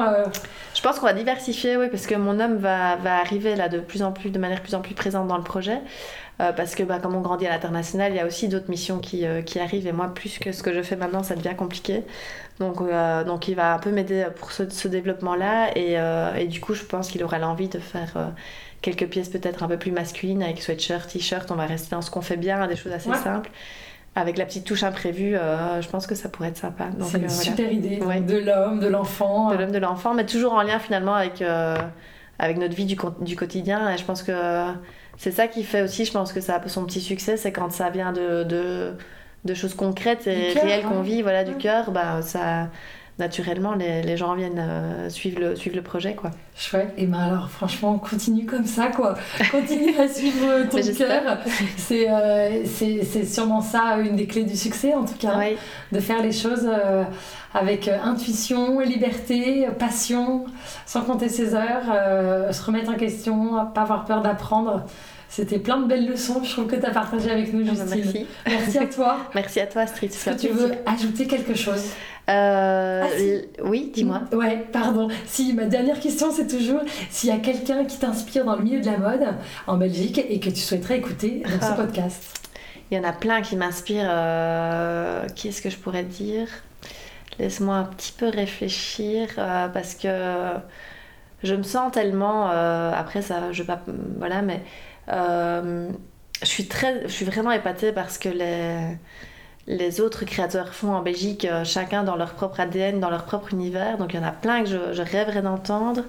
Je 0.75 0.83
pense 0.83 0.99
qu'on 0.99 1.07
va 1.07 1.13
diversifier, 1.13 1.77
oui, 1.77 1.87
parce 1.89 2.05
que 2.07 2.17
mon 2.17 2.41
homme 2.41 2.57
va, 2.57 2.97
va 2.97 3.19
arriver 3.19 3.55
là 3.55 3.69
de 3.69 3.79
plus 3.79 4.03
en 4.03 4.11
plus, 4.11 4.31
de 4.31 4.39
manière 4.41 4.61
plus 4.61 4.75
en 4.75 4.81
plus 4.81 4.93
présente 4.95 5.29
dans 5.29 5.37
le 5.37 5.45
projet. 5.45 5.79
Euh, 6.41 6.53
parce 6.53 6.75
que 6.75 6.83
bah, 6.83 6.99
comme 7.01 7.15
on 7.15 7.21
grandit 7.21 7.47
à 7.47 7.51
l'international, 7.51 8.13
il 8.13 8.17
y 8.17 8.21
a 8.21 8.27
aussi 8.27 8.49
d'autres 8.49 8.69
missions 8.69 8.99
qui, 8.99 9.25
euh, 9.25 9.41
qui 9.43 9.61
arrivent. 9.61 9.87
Et 9.87 9.93
moi, 9.93 10.13
plus 10.13 10.39
que 10.39 10.51
ce 10.51 10.63
que 10.65 10.75
je 10.75 10.83
fais 10.83 10.97
maintenant, 10.97 11.23
ça 11.23 11.37
devient 11.37 11.55
compliqué. 11.57 12.03
Donc, 12.59 12.81
euh, 12.81 13.23
donc 13.25 13.47
il 13.49 13.55
va 13.55 13.75
un 13.75 13.79
peu 13.79 13.91
m'aider 13.91 14.27
pour 14.37 14.51
ce, 14.51 14.69
ce 14.69 14.89
développement-là. 14.89 15.77
Et, 15.77 15.97
et 16.41 16.47
du 16.47 16.61
coup, 16.61 16.75
je 16.75 16.83
pense 16.85 17.09
qu'il 17.09 17.23
aura 17.23 17.39
l'envie 17.39 17.69
de 17.69 17.79
faire 17.79 18.33
quelques 18.83 19.07
pièces 19.07 19.29
peut-être 19.29 19.63
un 19.63 19.69
peu 19.69 19.79
plus 19.79 19.93
masculines 19.93 20.43
avec 20.43 20.61
sweatshirt, 20.61 21.09
t-shirt. 21.09 21.51
On 21.51 21.55
va 21.57 21.67
rester 21.67 21.95
dans 21.95 22.03
ce 22.03 22.11
qu'on 22.11 22.21
fait 22.21 22.37
bien, 22.37 22.67
des 22.67 22.77
choses 22.77 22.93
assez 22.93 23.09
Ouais. 23.11 23.17
simples. 23.17 23.51
Avec 24.17 24.39
la 24.39 24.45
petite 24.45 24.65
touche 24.65 24.85
imprévue, 24.85 25.37
euh, 25.37 25.81
je 25.83 25.89
pense 25.89 26.07
que 26.07 26.15
ça 26.15 26.29
pourrait 26.29 26.49
être 26.51 26.57
sympa. 26.57 26.85
C'est 27.01 27.19
une 27.19 27.25
euh, 27.25 27.27
voilà 27.29 27.29
super 27.29 27.73
idée. 27.73 28.01
Ouais. 28.01 28.21
De 28.21 28.37
l'homme, 28.39 28.79
de 28.79 28.87
l'enfant. 28.87 29.51
de 29.51 29.57
l'homme, 29.57 29.73
de 29.73 29.79
l'enfant, 29.79 30.15
mais 30.15 30.25
toujours 30.25 30.53
en 30.53 30.63
lien 30.63 30.79
finalement 30.79 31.15
avec, 31.15 31.43
euh, 31.43 31.77
avec 32.39 32.59
notre 32.59 32.75
vie 32.75 32.87
du, 32.87 32.97
du 33.21 33.37
quotidien. 33.37 33.91
Et 33.93 33.99
je 33.99 34.05
pense 34.05 34.23
que 34.23 34.33
c'est 35.17 35.31
ça 35.33 35.49
qui 35.49 35.65
fait 35.65 35.83
aussi, 35.83 36.05
je 36.05 36.13
pense 36.13 36.33
que 36.33 36.41
ça 36.41 36.57
a 36.57 36.69
son 36.69 36.85
petit 36.87 37.01
succès, 37.01 37.37
c'est 37.37 37.53
quand 37.53 37.71
ça 37.73 37.91
vient 37.91 38.13
de, 38.13 38.43
de, 38.45 38.95
de 39.45 39.55
choses 39.55 39.75
concrètes 39.75 40.27
et 40.27 40.45
cœur, 40.47 40.63
réelles 40.63 40.85
qu'on 40.87 41.01
ouais. 41.01 41.03
vit, 41.03 41.23
voilà, 41.23 41.45
du 41.45 41.57
Ouais. 41.57 41.57
cœur, 41.57 41.91
bah, 41.93 42.23
ça, 42.23 42.71
naturellement, 43.19 43.75
les, 43.75 44.03
les 44.03 44.17
gens 44.17 44.35
viennent 44.35 44.59
euh, 44.59 45.09
suivre, 45.09 45.41
le, 45.41 45.57
suivre 45.57 45.77
le 45.77 45.83
projet. 45.83 46.15
Quoi. 46.15 46.31
Chouette. 46.57 46.93
Et 46.97 47.07
ben 47.07 47.19
alors, 47.19 47.49
franchement, 47.49 47.99
continue 47.99 48.47
comme 48.47 48.67
ça, 48.67 48.89
quoi. 48.89 49.15
Continue 49.51 49.97
à 49.99 50.09
suivre 50.09 50.69
ton 50.71 50.77
Mais 50.77 50.83
j'espère. 50.83 51.23
cœur. 51.23 51.39
C'est 51.77 52.09
euh, 52.11 52.65
c'est 52.65 53.25
sûrement 53.25 53.61
ça, 53.61 53.99
une 53.99 54.17
des 54.17 54.27
clés 54.27 54.45
du 54.45 54.57
succès, 54.57 54.95
en 54.95 55.05
tout 55.05 55.17
cas. 55.19 55.39
De 55.93 56.01
faire 56.01 56.23
les 56.23 56.33
choses 56.33 56.67
euh, 56.67 57.05
avec 57.53 57.87
euh, 57.89 57.99
intuition, 58.03 58.81
liberté, 58.81 59.67
passion, 59.79 60.45
sans 60.87 61.03
compter 61.03 61.29
ses 61.29 61.55
heures, 61.55 61.85
euh, 61.93 62.53
se 62.53 62.65
remettre 62.65 62.91
en 62.91 62.97
question, 62.97 63.67
pas 63.75 63.83
avoir 63.83 64.05
peur 64.05 64.23
d'apprendre. 64.23 64.85
C'était 65.37 65.59
plein 65.59 65.79
de 65.79 65.87
belles 65.87 66.07
leçons, 66.09 66.45
je 66.45 66.53
trouve 66.53 66.67
que 66.69 66.77
tu 66.77 66.87
as 66.87 66.91
partagé 66.91 67.29
avec 67.29 67.53
nous, 67.53 67.65
Ah 67.69 67.73
bah, 67.75 67.97
Justine. 67.97 68.03
merci. 68.05 68.27
Merci 68.47 68.79
à 68.79 68.87
toi. 68.87 69.17
Merci 69.35 69.59
à 69.61 69.67
toi, 69.67 69.83
Astrid. 69.83 70.11
Est-ce 70.13 70.31
que 70.31 70.39
tu 70.41 70.49
veux 70.49 70.71
ajouter 70.87 71.27
quelque 71.27 71.55
chose? 71.57 71.83
Euh, 72.31 73.03
Ah, 73.05 73.09
si. 73.19 73.41
Oui, 73.65 73.91
dis-moi. 73.93 74.23
Ouais, 74.33 74.65
pardon. 74.73 75.09
Si, 75.27 75.53
ma 75.53 75.65
dernière 75.65 75.99
question, 75.99 76.31
c'est 76.31 76.47
toujours 76.47 76.83
s'il 77.11 77.31
y 77.31 77.33
a 77.33 77.39
quelqu'un 77.39 77.85
qui 77.85 77.99
t'inspire 77.99 78.45
dans 78.45 78.55
le 78.55 78.63
milieu 78.63 78.79
de 78.81 78.87
la 78.87 78.97
mode 78.97 79.27
en 79.67 79.77
Belgique 79.77 80.25
et 80.29 80.39
que 80.39 80.51
tu 80.51 80.61
souhaiterais 80.61 80.99
écouter 80.99 81.43
dans 81.45 81.67
Ah. 81.67 81.71
ce 81.77 81.83
podcast? 81.83 82.41
Il 82.93 82.97
y 82.97 83.01
en 83.01 83.05
a 83.05 83.13
plein 83.13 83.43
qui 83.43 83.57
m'inspirent. 83.57 84.07
euh, 84.09 85.27
Qui 85.35 85.49
est-ce 85.49 85.61
que 85.63 85.69
je 85.71 85.77
pourrais 85.79 86.05
dire? 86.05 86.47
Laisse-moi 87.41 87.75
un 87.75 87.85
petit 87.85 88.13
peu 88.17 88.29
réfléchir 88.29 89.27
euh, 89.39 89.67
parce 89.67 89.97
que 89.97 90.09
je 91.43 91.55
me 91.57 91.65
sens 91.65 91.91
tellement. 91.91 92.51
euh, 92.53 92.93
après, 92.97 93.21
ça, 93.21 93.51
je 93.51 93.63
vais 93.65 93.67
pas. 93.67 93.81
Voilà, 94.19 94.41
mais 94.43 94.63
euh, 95.13 95.89
je 96.43 96.47
suis 96.47 96.67
très, 96.69 97.03
je 97.03 97.09
suis 97.13 97.25
vraiment 97.25 97.53
épatée 97.53 97.93
parce 97.93 98.19
que 98.19 98.29
les 98.29 98.97
les 99.67 100.03
autres 100.03 100.27
créateurs 100.27 100.75
font 100.75 100.93
en 100.95 101.01
Belgique, 101.03 101.47
euh, 101.47 101.65
chacun 101.65 102.05
dans 102.05 102.17
leur 102.17 102.35
propre 102.35 102.61
ADN, 102.61 103.01
dans 103.01 103.09
leur 103.11 103.25
propre 103.25 103.55
univers. 103.55 103.97
Donc 103.99 104.13
il 104.13 104.21
y 104.21 104.23
en 104.23 104.27
a 104.27 104.31
plein 104.33 104.63
que 104.63 104.69
je, 104.69 104.93
je 104.93 105.03
rêverais 105.03 105.41
d'entendre. 105.43 106.03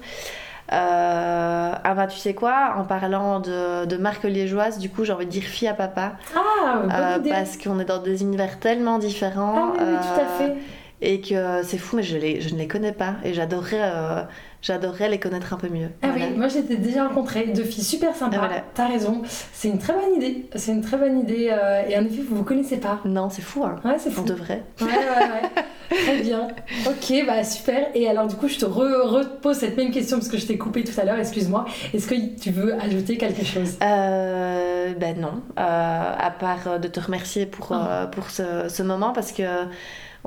Euh, 0.72 1.72
ah 1.84 1.94
bah 1.94 2.06
tu 2.08 2.18
sais 2.18 2.34
quoi, 2.34 2.74
en 2.76 2.84
parlant 2.84 3.38
de, 3.40 3.84
de 3.84 3.96
marque 3.96 4.24
liégeoise, 4.24 4.78
du 4.78 4.90
coup 4.90 5.04
j'ai 5.04 5.12
envie 5.12 5.24
de 5.26 5.30
dire 5.30 5.44
fille 5.44 5.68
à 5.68 5.74
papa. 5.74 6.14
Ah, 6.34 6.80
bonne 6.82 6.92
Euh, 6.92 7.16
idée. 7.18 7.30
parce 7.30 7.56
qu'on 7.56 7.78
est 7.78 7.84
dans 7.84 8.02
des 8.02 8.22
univers 8.22 8.58
tellement 8.58 8.98
différents. 8.98 9.72
Ah 9.78 9.82
oui, 9.82 9.86
oui, 9.92 9.96
tout 10.02 10.20
à 10.20 10.26
fait. 10.38 10.54
Et 11.02 11.20
que 11.20 11.62
c'est 11.62 11.78
fou, 11.78 11.96
mais 11.96 12.02
je, 12.02 12.16
les, 12.16 12.40
je 12.40 12.52
ne 12.54 12.58
les 12.58 12.66
connais 12.68 12.92
pas. 12.92 13.14
Et 13.24 13.32
j'adorerais, 13.32 13.80
j'adorerais 14.66 15.08
les 15.08 15.18
connaître 15.18 15.52
un 15.52 15.56
peu 15.56 15.68
mieux. 15.68 15.88
Ah 16.02 16.08
Voilà. 16.08 16.26
oui, 16.26 16.32
moi 16.36 16.48
j'étais 16.48 16.76
déjà 16.76 17.06
rencontrée, 17.06 17.46
deux 17.54 17.62
filles 17.64 17.84
super 17.84 18.14
sympas. 18.16 18.36
Ah, 18.40 18.46
voilà. 18.46 18.64
T'as 18.74 18.88
raison, 18.88 19.22
c'est 19.52 19.68
une 19.68 19.78
très 19.78 19.92
bonne 19.92 20.14
idée. 20.16 20.46
C'est 20.56 20.72
une 20.72 20.80
très 20.82 20.96
bonne 20.96 21.20
idée. 21.20 21.48
euh, 21.52 21.82
et 21.88 21.96
en 21.96 22.04
effet, 22.04 22.22
vous 22.28 22.36
vous 22.36 22.44
connaissez 22.44 22.78
pas. 22.78 23.00
Non, 23.04 23.30
c'est 23.30 23.42
fou, 23.42 23.64
hein. 23.64 23.76
Ouais, 23.84 23.96
c'est 23.98 24.10
fou. 24.10 24.22
On 24.22 24.24
devrait. 24.24 24.64
Ouais, 24.80 24.86
ouais, 24.86 24.92
ouais. 24.92 25.62
Très 25.88 26.16
bien. 26.20 26.48
Ok, 26.86 27.24
bah 27.26 27.44
super. 27.44 27.86
Et 27.94 28.08
alors, 28.08 28.26
du 28.26 28.34
coup, 28.34 28.48
je 28.48 28.58
te 28.58 28.64
re- 28.64 29.06
repose 29.06 29.56
cette 29.56 29.76
même 29.76 29.92
question 29.92 30.16
parce 30.18 30.28
que 30.28 30.36
je 30.36 30.44
t'ai 30.46 30.58
coupé 30.58 30.82
tout 30.82 30.98
à 31.00 31.04
l'heure, 31.04 31.18
excuse-moi. 31.18 31.64
Est-ce 31.94 32.08
que 32.08 32.14
tu 32.40 32.50
veux 32.50 32.74
ajouter 32.80 33.16
quelque 33.16 33.44
chose? 33.44 33.76
Euh, 33.82 34.92
ben 34.98 35.16
non, 35.20 35.42
Euh, 35.58 36.12
à 36.18 36.30
part 36.30 36.66
euh, 36.66 36.78
de 36.78 36.88
te 36.88 36.98
remercier 37.00 37.46
pour, 37.46 37.70
euh, 37.72 38.06
pour 38.06 38.30
ce, 38.30 38.68
ce 38.68 38.82
moment 38.82 39.12
parce 39.12 39.30
que 39.32 39.42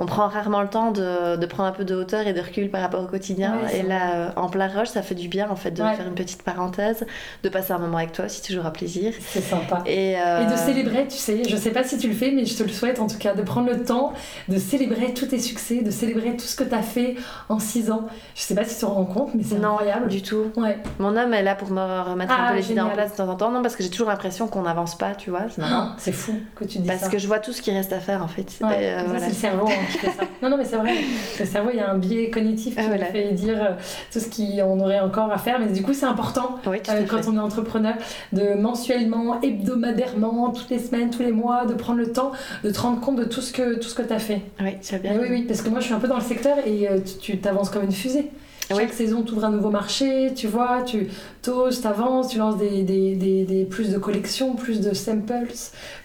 on 0.00 0.06
prend 0.06 0.26
rarement 0.28 0.62
le 0.62 0.68
temps 0.68 0.90
de, 0.90 1.36
de 1.36 1.46
prendre 1.46 1.68
un 1.68 1.72
peu 1.72 1.84
de 1.84 1.94
hauteur 1.94 2.26
et 2.26 2.32
de 2.32 2.40
recul 2.40 2.70
par 2.70 2.80
rapport 2.80 3.02
au 3.02 3.06
quotidien. 3.06 3.54
Et 3.72 3.82
là, 3.82 4.14
euh, 4.14 4.28
en 4.36 4.48
plein 4.48 4.66
rush, 4.66 4.88
ça 4.88 5.02
fait 5.02 5.14
du 5.14 5.28
bien 5.28 5.48
en 5.50 5.56
fait 5.56 5.70
de 5.70 5.82
Ouais. 5.82 5.94
faire 5.94 6.06
une 6.08 6.14
petite 6.14 6.42
parenthèse, 6.42 7.04
de 7.44 7.48
passer 7.48 7.72
un 7.72 7.78
moment 7.78 7.98
avec 7.98 8.12
toi, 8.12 8.28
c'est 8.28 8.42
toujours 8.42 8.66
un 8.66 8.70
plaisir. 8.70 9.12
C'est 9.20 9.40
sympa. 9.42 9.82
Et, 9.86 10.16
euh, 10.18 10.42
Et 10.48 10.50
de 10.50 10.56
célébrer, 10.56 11.06
tu 11.06 11.16
sais, 11.16 11.42
je 11.48 11.54
sais 11.56 11.70
pas 11.70 11.84
si 11.84 11.98
tu 11.98 12.08
le 12.08 12.14
fais, 12.14 12.30
mais 12.32 12.44
je 12.46 12.56
te 12.56 12.62
le 12.62 12.70
souhaite 12.70 12.98
en 12.98 13.06
tout 13.06 13.18
cas, 13.18 13.34
de 13.34 13.42
prendre 13.42 13.68
le 13.68 13.82
temps 13.84 14.12
de 14.48 14.58
célébrer 14.58 15.12
tous 15.14 15.26
tes 15.26 15.38
succès, 15.38 15.82
de 15.82 15.90
célébrer 15.90 16.32
tout 16.36 16.44
ce 16.46 16.56
que 16.56 16.64
tu 16.64 16.74
as 16.74 16.82
fait 16.82 17.16
en 17.48 17.58
6 17.58 17.90
ans. 17.90 18.06
Je 18.34 18.40
sais 18.42 18.54
pas 18.54 18.64
si 18.64 18.74
tu 18.74 18.80
te 18.80 18.86
rends 18.86 19.04
compte, 19.04 19.34
mais 19.34 19.42
c'est 19.42 19.56
Non, 19.58 19.72
incroyable. 19.74 20.08
du 20.08 20.22
tout. 20.22 20.50
Ouais. 20.56 20.78
Mon 20.98 21.16
homme 21.16 21.34
est 21.34 21.42
là 21.42 21.54
pour 21.54 21.70
me 21.70 21.80
remettre 22.08 22.32
Ah, 22.36 22.46
un 22.46 22.50
peu 22.52 22.56
les 22.56 22.72
idées 22.72 22.80
en 22.80 22.88
place 22.90 23.12
de 23.12 23.16
temps 23.18 23.28
en 23.28 23.36
temps. 23.36 23.50
Non, 23.50 23.60
parce 23.62 23.76
que 23.76 23.82
j'ai 23.82 23.90
toujours 23.90 24.08
l'impression 24.08 24.46
qu'on 24.48 24.62
n'avance 24.62 24.96
pas, 24.96 25.14
tu 25.14 25.28
vois. 25.30 25.42
c'est. 25.54 25.60
Ah, 25.62 25.94
C'est 25.98 26.12
fou 26.12 26.32
que 26.56 26.64
tu 26.64 26.78
dis 26.78 26.86
Parce 26.88 27.00
ça. 27.02 27.08
que 27.10 27.18
je 27.18 27.26
vois 27.26 27.38
tout 27.38 27.52
ce 27.52 27.60
qui 27.60 27.70
reste 27.70 27.92
à 27.92 28.00
faire 28.00 28.22
en 28.24 28.28
fait. 28.28 28.46
Ouais, 28.62 28.68
euh, 28.80 29.02
voilà. 29.04 29.20
c'est 29.20 29.28
le 29.28 29.34
cerveau 29.34 29.66
hein, 29.68 29.72
qui 29.90 29.98
fait 29.98 30.06
ça. 30.10 30.24
Non, 30.42 30.50
non, 30.50 30.56
mais 30.56 30.64
c'est 30.64 30.76
vrai. 30.76 30.94
Le 31.38 31.44
cerveau, 31.44 31.70
il 31.72 31.76
y 31.76 31.80
a 31.80 31.90
un 31.90 31.98
biais 31.98 32.30
cognitif 32.30 32.74
qui 32.74 32.80
Ah, 32.80 32.82
nous 32.84 32.88
voilà. 32.88 33.06
fait 33.06 33.32
dire 33.32 33.56
euh, 33.62 33.70
tout 34.12 34.18
ce 34.20 34.28
qu'on 34.28 34.80
aurait 34.80 35.00
encore 35.00 35.30
à 35.32 35.38
faire. 35.38 35.58
Mais 35.60 35.66
du 35.72 35.82
coup, 35.82 35.92
c'est 35.92 36.06
important 36.06 36.58
Oui, 36.66 36.78
euh, 36.88 37.02
quand 37.08 37.18
fait. 37.22 37.28
on 37.28 37.36
est 37.36 37.40
entrepreneur 37.40 37.94
de 38.32 38.54
mensuellement, 38.54 39.40
hebdomadairement, 39.42 40.50
toutes 40.50 40.70
les 40.70 40.78
semaines, 40.78 41.10
tous 41.10 41.22
les 41.22 41.32
mois, 41.32 41.66
de 41.66 41.74
prendre 41.74 41.98
le 41.98 42.12
temps 42.12 42.32
de 42.64 42.70
te 42.70 42.80
rendre 42.80 43.00
compte 43.00 43.16
de 43.16 43.24
tout 43.24 43.40
ce 43.40 43.52
que, 43.52 43.74
tout 43.76 43.88
ce 43.88 43.94
que 43.94 44.02
tu 44.02 44.12
as 44.12 44.18
fait. 44.18 44.40
Oui, 44.60 44.76
as 44.92 44.98
bien. 44.98 45.12
Oui, 45.20 45.26
oui, 45.30 45.42
parce 45.42 45.62
que 45.62 45.68
moi, 45.68 45.80
je 45.80 45.86
suis 45.86 45.94
un 45.94 45.98
peu 46.00 46.08
dans 46.08 46.16
le 46.18 46.22
secteur 46.22 46.56
et 46.66 46.88
euh, 46.88 46.98
tu 47.20 47.38
t'avances 47.38 47.70
comme 47.70 47.84
une 47.84 47.92
fusée. 47.92 48.30
Oui. 48.70 48.76
Chaque 48.80 48.92
saison, 48.92 49.22
tu 49.22 49.32
ouvres 49.32 49.44
un 49.44 49.50
nouveau 49.50 49.70
marché, 49.70 50.32
tu 50.34 50.46
vois, 50.46 50.82
tu 50.82 51.08
t'oses, 51.42 51.80
t'avances, 51.80 52.28
tu 52.28 52.38
lances 52.38 52.56
des, 52.56 52.82
des, 52.82 53.16
des, 53.16 53.44
des- 53.44 53.64
plus 53.64 53.90
de 53.90 53.98
collections, 53.98 54.54
plus 54.54 54.80
de 54.80 54.94
samples, 54.94 55.48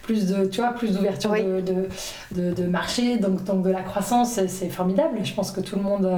plus 0.02 0.26
de, 0.26 0.46
tu 0.46 0.60
vois, 0.60 0.70
plus 0.72 0.92
d'ouverture 0.92 1.30
Oui. 1.30 1.42
de, 1.44 1.60
de, 1.60 1.88
de, 2.50 2.54
de 2.54 2.66
marché, 2.66 3.18
donc, 3.18 3.44
donc 3.44 3.62
de 3.62 3.70
la 3.70 3.82
croissance, 3.82 4.32
c'est- 4.46 4.68
formidable. 4.68 5.18
Je 5.22 5.32
pense 5.34 5.52
que 5.52 5.60
tout 5.60 5.76
le 5.76 5.82
monde, 5.82 6.10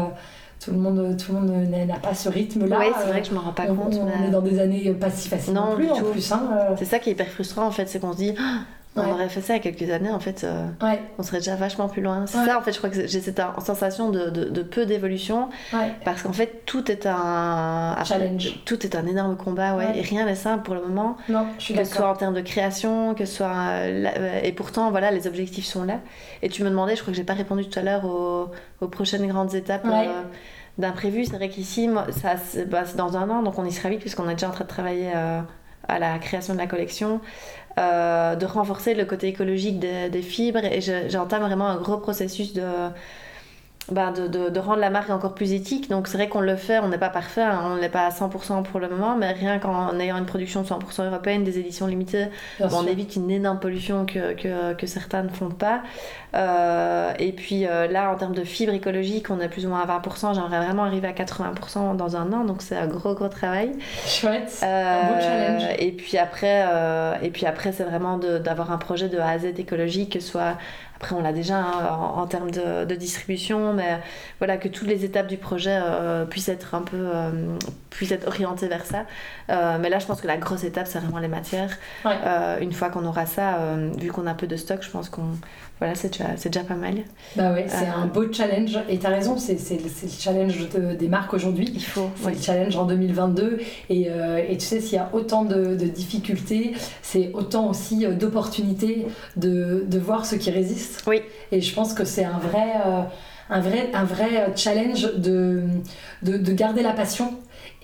tout 0.65 0.71
le 0.73 0.79
monde, 0.79 1.17
tout 1.19 1.33
le 1.33 1.41
monde 1.41 1.69
n'a 1.71 1.99
pas 1.99 2.15
ce 2.15 2.29
rythme-là. 2.29 2.79
Oui, 2.81 2.87
c'est 2.99 3.09
vrai 3.09 3.21
que 3.23 3.29
je 3.29 3.33
me 3.35 3.39
rends 3.39 3.53
pas 3.53 3.65
on, 3.69 3.75
compte. 3.77 3.95
On, 3.95 4.27
est 4.27 4.31
dans 4.31 4.41
des 4.43 4.59
années 4.59 4.91
pas 4.93 5.11
si 5.11 5.29
faciles 5.29 5.55
non, 5.55 5.75
plus, 5.77 5.91
en 5.91 6.03
plus. 6.03 6.33
Hein, 6.33 6.49
c'est 6.79 6.85
ça 6.87 6.99
qui 6.99 7.11
est 7.11 7.13
hyper 7.13 7.29
frustrant, 7.29 7.67
en 7.67 7.71
fait, 7.71 7.87
c'est 7.89 8.01
qu'on 8.01 8.13
se 8.13 8.17
dit, 8.19 8.35
on 8.99 9.13
aurait 9.13 9.29
fait 9.29 9.41
ça 9.41 9.55
il 9.55 9.65
y 9.65 9.69
a 9.69 9.73
quelques 9.73 9.91
années, 9.91 10.11
en 10.11 10.21
fait, 10.21 10.45
euh, 10.45 10.67
on 11.19 11.23
serait 11.23 11.39
déjà 11.39 11.57
vachement 11.57 11.89
plus 11.89 12.03
loin. 12.03 12.27
C'est 12.27 12.45
ça, 12.45 12.59
en 12.59 12.63
fait, 12.63 12.73
je 12.73 12.79
crois 12.79 12.91
que 12.91 13.07
j'ai 13.07 13.21
cette 13.21 13.41
sensation 13.65 14.11
de, 14.11 14.29
de, 14.31 14.63
peu 14.63 14.87
d'évolution, 14.87 15.49
parce 16.05 16.23
qu'en 16.23 16.33
fait, 16.33 16.65
tout 16.67 16.91
est 16.91 17.07
un 17.07 17.97
challenge, 18.05 18.61
tout 18.65 18.85
est 18.85 18.97
un 18.97 19.07
énorme 19.07 19.37
combat, 19.37 19.75
ouais, 19.77 19.99
et 19.99 20.03
rien 20.03 20.27
n'est 20.27 20.35
simple 20.35 20.65
pour 20.65 20.75
le 20.75 20.83
moment. 20.83 21.17
Non, 21.29 21.47
je 21.59 21.65
suis 21.65 21.75
que 21.75 21.85
ce 21.85 21.95
soit 21.95 22.11
en 22.11 22.15
termes 22.15 22.35
de 22.35 22.41
création, 22.41 23.15
que 23.15 23.25
ce 23.25 23.37
soit 23.37 23.53
euh, 23.53 24.41
et 24.43 24.53
pourtant, 24.53 24.91
voilà, 24.91 25.11
les 25.11 25.27
objectifs 25.27 25.67
sont 25.67 25.85
là. 25.85 26.01
Et 26.43 26.49
tu 26.49 26.63
me 26.63 26.71
demandais, 26.71 26.97
je 26.97 27.03
crois 27.03 27.13
que 27.13 27.17
j'ai 27.17 27.25
pas 27.25 27.35
répondu 27.35 27.69
tout 27.69 27.79
à 27.79 27.83
l'heure 27.83 28.05
aux, 28.05 28.51
aux, 28.81 28.89
prochaines 28.89 29.27
grandes 29.27 29.55
étapes. 29.55 29.87
Euh, 29.87 30.23
d'imprévu, 30.79 31.25
c'est 31.25 31.35
vrai 31.35 31.49
qu'ici, 31.49 31.91
ça, 32.13 32.35
bah, 32.69 32.83
c'est 32.85 32.97
dans 32.97 33.17
un 33.17 33.29
an, 33.31 33.43
donc 33.43 33.59
on 33.59 33.65
y 33.65 33.73
sera 33.73 33.89
vite 33.89 33.99
puisqu'on 33.99 34.29
est 34.29 34.35
déjà 34.35 34.49
en 34.49 34.53
train 34.53 34.65
de 34.65 34.69
travailler 34.69 35.13
à 35.13 35.99
la 35.99 36.19
création 36.19 36.55
de 36.55 36.59
la 36.59 36.69
collection. 36.69 37.21
Euh, 37.79 38.35
de 38.35 38.45
renforcer 38.45 38.95
le 38.95 39.05
côté 39.05 39.29
écologique 39.29 39.79
des, 39.79 40.23
fibres. 40.23 40.65
Et 40.65 40.81
j'entame 41.09 41.43
vraiment 41.43 41.69
un 41.69 41.77
gros 41.81 41.99
processus 41.99 42.53
de, 42.53 42.63
bah, 43.91 44.13
de, 44.13 44.51
de, 44.51 44.61
rendre 44.61 44.81
la 44.81 44.91
marque 44.91 45.11
encore 45.11 45.35
plus 45.35 45.53
éthique. 45.53 45.89
Donc 45.89 46.09
c'est 46.09 46.19
vrai 46.19 46.29
qu'on 46.29 46.41
le 46.41 46.57
fait, 46.57 46.79
on 46.79 46.89
n'est 46.89 46.99
pas 46.99 47.09
parfait, 47.09 47.43
hein, 47.43 47.61
on 47.65 47.77
n'est 47.77 47.89
pas 47.89 48.07
à 48.07 48.11
100% 48.11 48.63
pour 48.63 48.81
le 48.81 48.89
moment, 48.89 49.17
mais 49.17 49.33
rien 49.33 49.59
qu'en 49.59 49.99
ayant 49.99 50.19
une 50.19 50.27
production 50.27 50.63
100% 50.63 51.07
européenne, 51.07 51.43
des 51.43 51.59
éditions 51.59 51.87
limitées, 51.87 52.27
on 52.61 52.87
évite 52.87 53.17
une 53.17 53.31
énorme 53.31 53.59
pollution 53.59 54.05
que, 54.05 54.35
que, 54.35 54.75
que 54.75 54.87
certains 54.87 55.23
ne 55.23 55.31
font 55.31 55.51
pas. 55.51 55.83
Euh, 56.35 57.13
et 57.19 57.33
puis 57.33 57.67
euh, 57.67 57.89
là, 57.89 58.11
en 58.11 58.17
termes 58.17 58.35
de 58.35 58.45
fibres 58.45 58.75
écologiques, 58.75 59.31
on 59.31 59.41
est 59.41 59.49
plus 59.49 59.65
ou 59.65 59.71
moins 59.71 59.81
à 59.81 59.99
20%, 59.99 60.35
j'aimerais 60.35 60.59
vraiment 60.59 60.85
arriver 60.85 61.09
à 61.09 61.13
80% 61.13 61.97
dans 61.97 62.17
un 62.17 62.33
an, 62.33 62.45
donc 62.45 62.61
c'est 62.61 62.77
un 62.77 62.87
gros 62.87 63.15
gros 63.15 63.29
travail. 63.29 63.73
Chouette, 64.07 64.59
un 64.63 65.09
beau 65.09 65.15
euh, 65.15 65.21
challenge. 65.21 65.63
Et 65.79 65.93
puis 65.93 66.19
après, 66.19 66.67
et 67.23 67.31
puis 67.31 67.47
après 67.47 67.73
c'est 67.73 67.85
vraiment 67.85 68.19
d'avoir 68.19 68.71
un 68.71 68.79
projet 68.79 69.09
de 69.09 69.19
A 69.19 69.31
à 69.31 69.39
Z 69.39 69.59
écologique, 69.59 70.13
que 70.13 70.21
ce 70.21 70.29
soit 70.29 70.59
après, 71.01 71.15
on 71.15 71.23
l'a 71.23 71.33
déjà 71.33 71.59
hein, 71.59 71.97
en, 72.17 72.27
termes 72.27 72.51
de, 72.51 72.95
distribution, 72.97 73.73
mais 73.73 74.01
voilà, 74.39 74.57
que 74.57 74.67
toutes 74.67 74.89
les 74.89 75.05
étapes 75.05 75.29
du 75.29 75.37
projet 75.37 75.79
euh, 75.81 76.25
puissent 76.25 76.49
être 76.49 76.75
un 76.75 76.83
peu 76.83 76.97
euh, 76.97 77.31
puissent 77.91 78.11
être 78.11 78.27
orientées 78.27 78.67
vers 78.67 78.85
ça. 78.85 79.05
Euh, 79.49 79.79
mais 79.81 79.91
là, 79.91 80.01
je 80.01 80.07
pense 80.07 80.21
que 80.21 80.27
la 80.27 80.39
grosse 80.39 80.65
étape, 80.65 80.89
c'est 80.89 80.99
vraiment 80.99 81.21
les 81.21 81.29
matières. 81.29 81.79
une 82.61 82.73
fois 82.73 82.91
qu'on 82.91 83.05
aura 83.05 83.27
ça, 83.27 83.59
vu 83.97 84.11
qu'on 84.11 84.27
a 84.27 84.35
peu 84.35 84.49
de 84.49 84.57
stock, 84.57 84.83
je 84.83 84.91
pense 84.91 85.09
qu'on 85.09 85.31
voilà, 85.79 85.95
c'est 85.95 86.13
déjà, 86.13 86.35
déjà 86.43 86.61
pas 86.61 86.75
mal. 86.75 86.97
Bah 87.37 87.53
ouais, 87.53 87.67
c'est 87.69 87.87
un 87.87 88.07
beau 88.07 88.33
challenge. 88.33 88.79
Et 88.89 88.99
tu 88.99 89.07
as 89.07 89.11
raison, 89.11 89.37
c'est 89.37 89.55
le 89.55 90.09
challenge 90.19 90.69
des 90.99 91.09
marques 91.09 91.35
aujourd'hui. 91.35 91.71
Il 91.75 91.85
faut. 91.85 92.11
C'est 92.23 92.31
le 92.31 92.41
challenge 92.41 92.77
en 92.77 92.85
2022. 92.85 93.59
Et, 93.91 94.09
et 94.49 94.57
tu 94.57 94.65
sais, 94.65 94.81
s'il 94.81 94.95
y 94.95 94.99
a 94.99 95.11
autant 95.13 95.45
de, 95.45 95.77
de 95.77 95.87
difficultés, 95.87 96.75
c'est 97.03 97.31
autant 97.35 97.69
aussi 97.69 98.07
d'opportunités 98.07 99.07
de, 99.37 99.85
de 99.87 99.99
voir 99.99 100.27
ce 100.27 100.37
qui 100.37 100.51
résiste 100.51 100.99
oui. 101.07 101.23
Et 101.53 101.61
je 101.61 101.75
pense 101.75 101.95
que 101.95 102.05
c'est 102.05 102.25
un 102.25 102.39
vrai, 102.39 102.73
euh, 102.87 103.03
un, 103.51 103.61
vrai, 103.61 103.91
un 103.95 104.05
vrai 104.05 104.53
challenge 104.57 105.15
de, 105.17 105.63
de, 106.23 106.53
garder 106.53 106.83
la 106.83 106.93
passion 106.93 107.35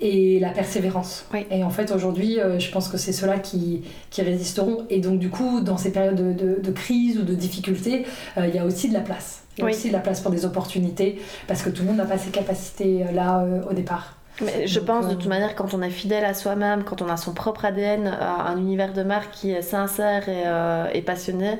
et 0.00 0.38
la 0.40 0.50
persévérance. 0.50 1.26
Oui. 1.32 1.46
Et 1.50 1.62
en 1.62 1.70
fait, 1.70 1.92
aujourd'hui, 1.92 2.40
euh, 2.40 2.58
je 2.58 2.70
pense 2.70 2.88
que 2.88 2.96
c'est 2.96 3.12
ceux-là 3.12 3.38
qui, 3.38 3.82
qui, 4.10 4.22
résisteront. 4.22 4.86
Et 4.90 5.00
donc, 5.00 5.18
du 5.18 5.30
coup, 5.30 5.60
dans 5.60 5.76
ces 5.76 5.92
périodes 5.92 6.36
de, 6.36 6.60
de, 6.60 6.70
crise 6.72 7.18
ou 7.18 7.22
de 7.22 7.34
difficulté, 7.34 8.04
euh, 8.36 8.46
il 8.46 8.54
y 8.54 8.58
a 8.58 8.64
aussi 8.64 8.88
de 8.88 8.94
la 8.94 9.00
place. 9.00 9.44
Il 9.56 9.62
y 9.62 9.66
a 9.66 9.70
aussi 9.70 9.88
de 9.88 9.92
la 9.92 10.00
place 10.00 10.20
pour 10.20 10.32
des 10.32 10.44
opportunités, 10.44 11.20
parce 11.46 11.62
que 11.62 11.70
tout 11.70 11.82
le 11.82 11.88
monde 11.88 11.98
n'a 11.98 12.06
pas 12.06 12.18
ces 12.18 12.30
capacités-là 12.30 13.46
au 13.70 13.72
départ. 13.72 14.16
Mais 14.44 14.66
je 14.66 14.80
pense 14.80 15.06
de 15.06 15.14
toute 15.14 15.28
manière, 15.28 15.54
quand 15.54 15.74
on 15.74 15.82
est 15.82 15.90
fidèle 15.90 16.24
à 16.24 16.34
soi-même, 16.34 16.82
quand 16.82 17.02
on 17.02 17.08
a 17.08 17.16
son 17.16 17.34
propre 17.34 17.64
ADN, 17.64 18.08
un 18.08 18.56
univers 18.56 18.92
de 18.92 19.04
marque 19.04 19.30
qui 19.30 19.52
est 19.52 19.62
sincère 19.62 20.28
et, 20.28 20.98
et 20.98 21.02
passionné, 21.02 21.58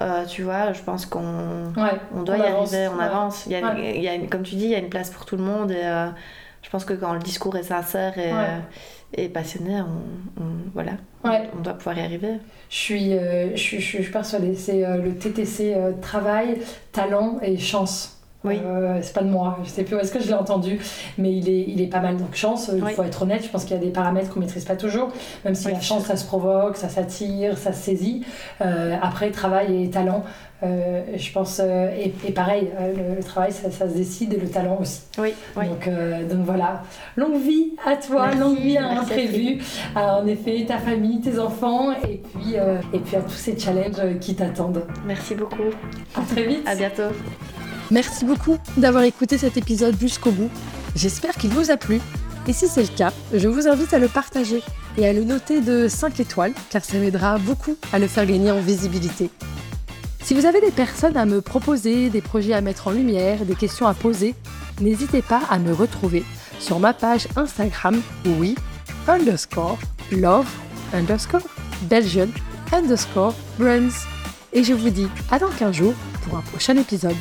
euh, 0.00 0.26
tu 0.26 0.42
vois, 0.42 0.72
je 0.72 0.82
pense 0.82 1.06
qu'on 1.06 1.72
on 2.14 2.22
doit 2.22 2.36
y 2.36 2.42
arriver, 2.42 2.88
on 2.88 2.98
avance. 2.98 3.46
Il 3.46 3.52
y 3.52 3.54
a, 3.54 3.78
il 3.78 4.02
y 4.02 4.08
a 4.08 4.18
comme 4.26 4.42
tu 4.42 4.56
dis, 4.56 4.64
il 4.64 4.70
y 4.70 4.74
a 4.74 4.78
une 4.78 4.90
place 4.90 5.10
pour 5.10 5.24
tout 5.24 5.36
le 5.36 5.42
monde 5.42 5.70
et 5.70 5.84
euh, 5.84 6.08
je 6.66 6.70
pense 6.70 6.84
que 6.84 6.94
quand 6.94 7.12
le 7.12 7.20
discours 7.20 7.56
est 7.56 7.62
sincère 7.62 8.18
et, 8.18 8.32
euh, 8.32 8.58
et 9.14 9.28
passionné, 9.28 9.80
on, 9.80 10.42
voilà, 10.74 10.94
on, 11.22 11.62
doit 11.62 11.74
pouvoir 11.74 11.96
y 11.96 12.00
arriver. 12.00 12.34
Je 12.68 12.76
suis, 12.76 13.12
je, 13.12 13.56
suis, 13.56 13.80
je 13.80 14.02
suis 14.02 14.10
persuadée, 14.10 14.56
c'est 14.56 14.84
le 14.98 15.14
TTC 15.14 15.76
travail, 16.02 16.58
talent 16.90 17.38
et 17.40 17.56
chance. 17.56 18.15
Oui. 18.46 18.60
Euh, 18.64 19.00
c'est 19.02 19.12
pas 19.12 19.22
de 19.22 19.28
moi, 19.28 19.58
je 19.64 19.68
sais 19.68 19.82
plus 19.82 19.96
où 19.96 19.98
est-ce 19.98 20.12
que 20.12 20.20
je 20.20 20.28
l'ai 20.28 20.34
entendu, 20.34 20.78
mais 21.18 21.34
il 21.34 21.48
est, 21.48 21.64
il 21.66 21.80
est 21.80 21.88
pas 21.88 22.00
mal. 22.00 22.16
Donc, 22.16 22.34
chance, 22.34 22.70
il 22.72 22.82
faut 22.94 23.02
être 23.02 23.22
honnête, 23.22 23.44
je 23.44 23.48
pense 23.48 23.64
qu'il 23.64 23.76
y 23.76 23.78
a 23.78 23.82
des 23.82 23.90
paramètres 23.90 24.32
qu'on 24.32 24.40
maîtrise 24.40 24.64
pas 24.64 24.76
toujours, 24.76 25.10
même 25.44 25.54
si 25.54 25.70
la 25.70 25.80
chance, 25.80 26.04
ça 26.04 26.16
se 26.16 26.24
provoque, 26.24 26.76
ça 26.76 26.88
s'attire, 26.88 27.58
ça 27.58 27.72
se 27.72 27.82
saisit. 27.82 28.24
Euh, 28.60 28.96
après, 29.02 29.30
travail 29.30 29.82
et 29.82 29.90
talent, 29.90 30.24
euh, 30.62 31.02
je 31.16 31.32
pense, 31.32 31.60
et, 31.60 32.32
pareil, 32.32 32.70
le, 32.96 33.22
travail, 33.22 33.52
ça, 33.52 33.70
ça, 33.70 33.88
se 33.88 33.94
décide 33.94 34.32
et 34.32 34.38
le 34.38 34.48
talent 34.48 34.78
aussi. 34.80 35.02
Oui, 35.18 35.34
Donc, 35.56 35.88
donc 36.28 36.44
voilà, 36.46 36.82
longue 37.16 37.40
vie 37.40 37.72
à 37.84 37.96
toi, 37.96 38.32
longue 38.34 38.58
vie 38.58 38.78
à 38.78 38.94
l'imprévu, 38.94 39.58
à 39.94 40.18
en 40.20 40.26
effet 40.26 40.64
ta 40.66 40.78
famille, 40.78 41.20
tes 41.20 41.38
enfants, 41.38 41.92
et 41.92 42.22
puis, 42.22 42.54
et 42.92 42.98
puis 43.00 43.16
à 43.16 43.20
tous 43.20 43.30
ces 43.30 43.58
challenges 43.58 44.18
qui 44.20 44.36
t'attendent. 44.36 44.84
Merci 45.04 45.34
beaucoup. 45.34 45.70
À 46.14 46.20
très 46.22 46.44
vite. 46.44 46.62
À 46.66 46.74
bientôt. 46.76 47.12
Merci 47.90 48.24
beaucoup 48.24 48.58
d'avoir 48.76 49.04
écouté 49.04 49.38
cet 49.38 49.56
épisode 49.56 49.96
jusqu'au 49.98 50.32
bout. 50.32 50.50
J'espère 50.96 51.34
qu'il 51.34 51.50
vous 51.50 51.70
a 51.70 51.76
plu. 51.76 52.00
Et 52.48 52.52
si 52.52 52.66
c'est 52.66 52.82
le 52.82 52.96
cas, 52.96 53.12
je 53.32 53.48
vous 53.48 53.68
invite 53.68 53.94
à 53.94 53.98
le 53.98 54.08
partager 54.08 54.62
et 54.98 55.06
à 55.06 55.12
le 55.12 55.24
noter 55.24 55.60
de 55.60 55.88
5 55.88 56.18
étoiles, 56.20 56.52
car 56.70 56.84
ça 56.84 56.98
m'aidera 56.98 57.38
beaucoup 57.38 57.76
à 57.92 57.98
le 57.98 58.06
faire 58.06 58.26
gagner 58.26 58.50
en 58.50 58.60
visibilité. 58.60 59.30
Si 60.22 60.34
vous 60.34 60.46
avez 60.46 60.60
des 60.60 60.72
personnes 60.72 61.16
à 61.16 61.26
me 61.26 61.40
proposer, 61.40 62.10
des 62.10 62.20
projets 62.20 62.54
à 62.54 62.60
mettre 62.60 62.88
en 62.88 62.90
lumière, 62.90 63.44
des 63.44 63.54
questions 63.54 63.86
à 63.86 63.94
poser, 63.94 64.34
n'hésitez 64.80 65.22
pas 65.22 65.42
à 65.48 65.58
me 65.58 65.72
retrouver 65.72 66.24
sur 66.58 66.80
ma 66.80 66.92
page 66.92 67.28
Instagram, 67.36 68.00
oui, 68.38 68.56
underscore, 69.06 69.78
love, 70.10 70.48
underscore, 70.92 71.46
Belgian, 71.82 72.28
underscore, 72.72 73.34
brands. 73.58 74.06
Et 74.52 74.64
je 74.64 74.72
vous 74.72 74.90
dis 74.90 75.08
à 75.30 75.38
dans 75.38 75.50
15 75.50 75.76
jours 75.76 75.94
pour 76.24 76.38
un 76.38 76.42
prochain 76.42 76.76
épisode. 76.76 77.16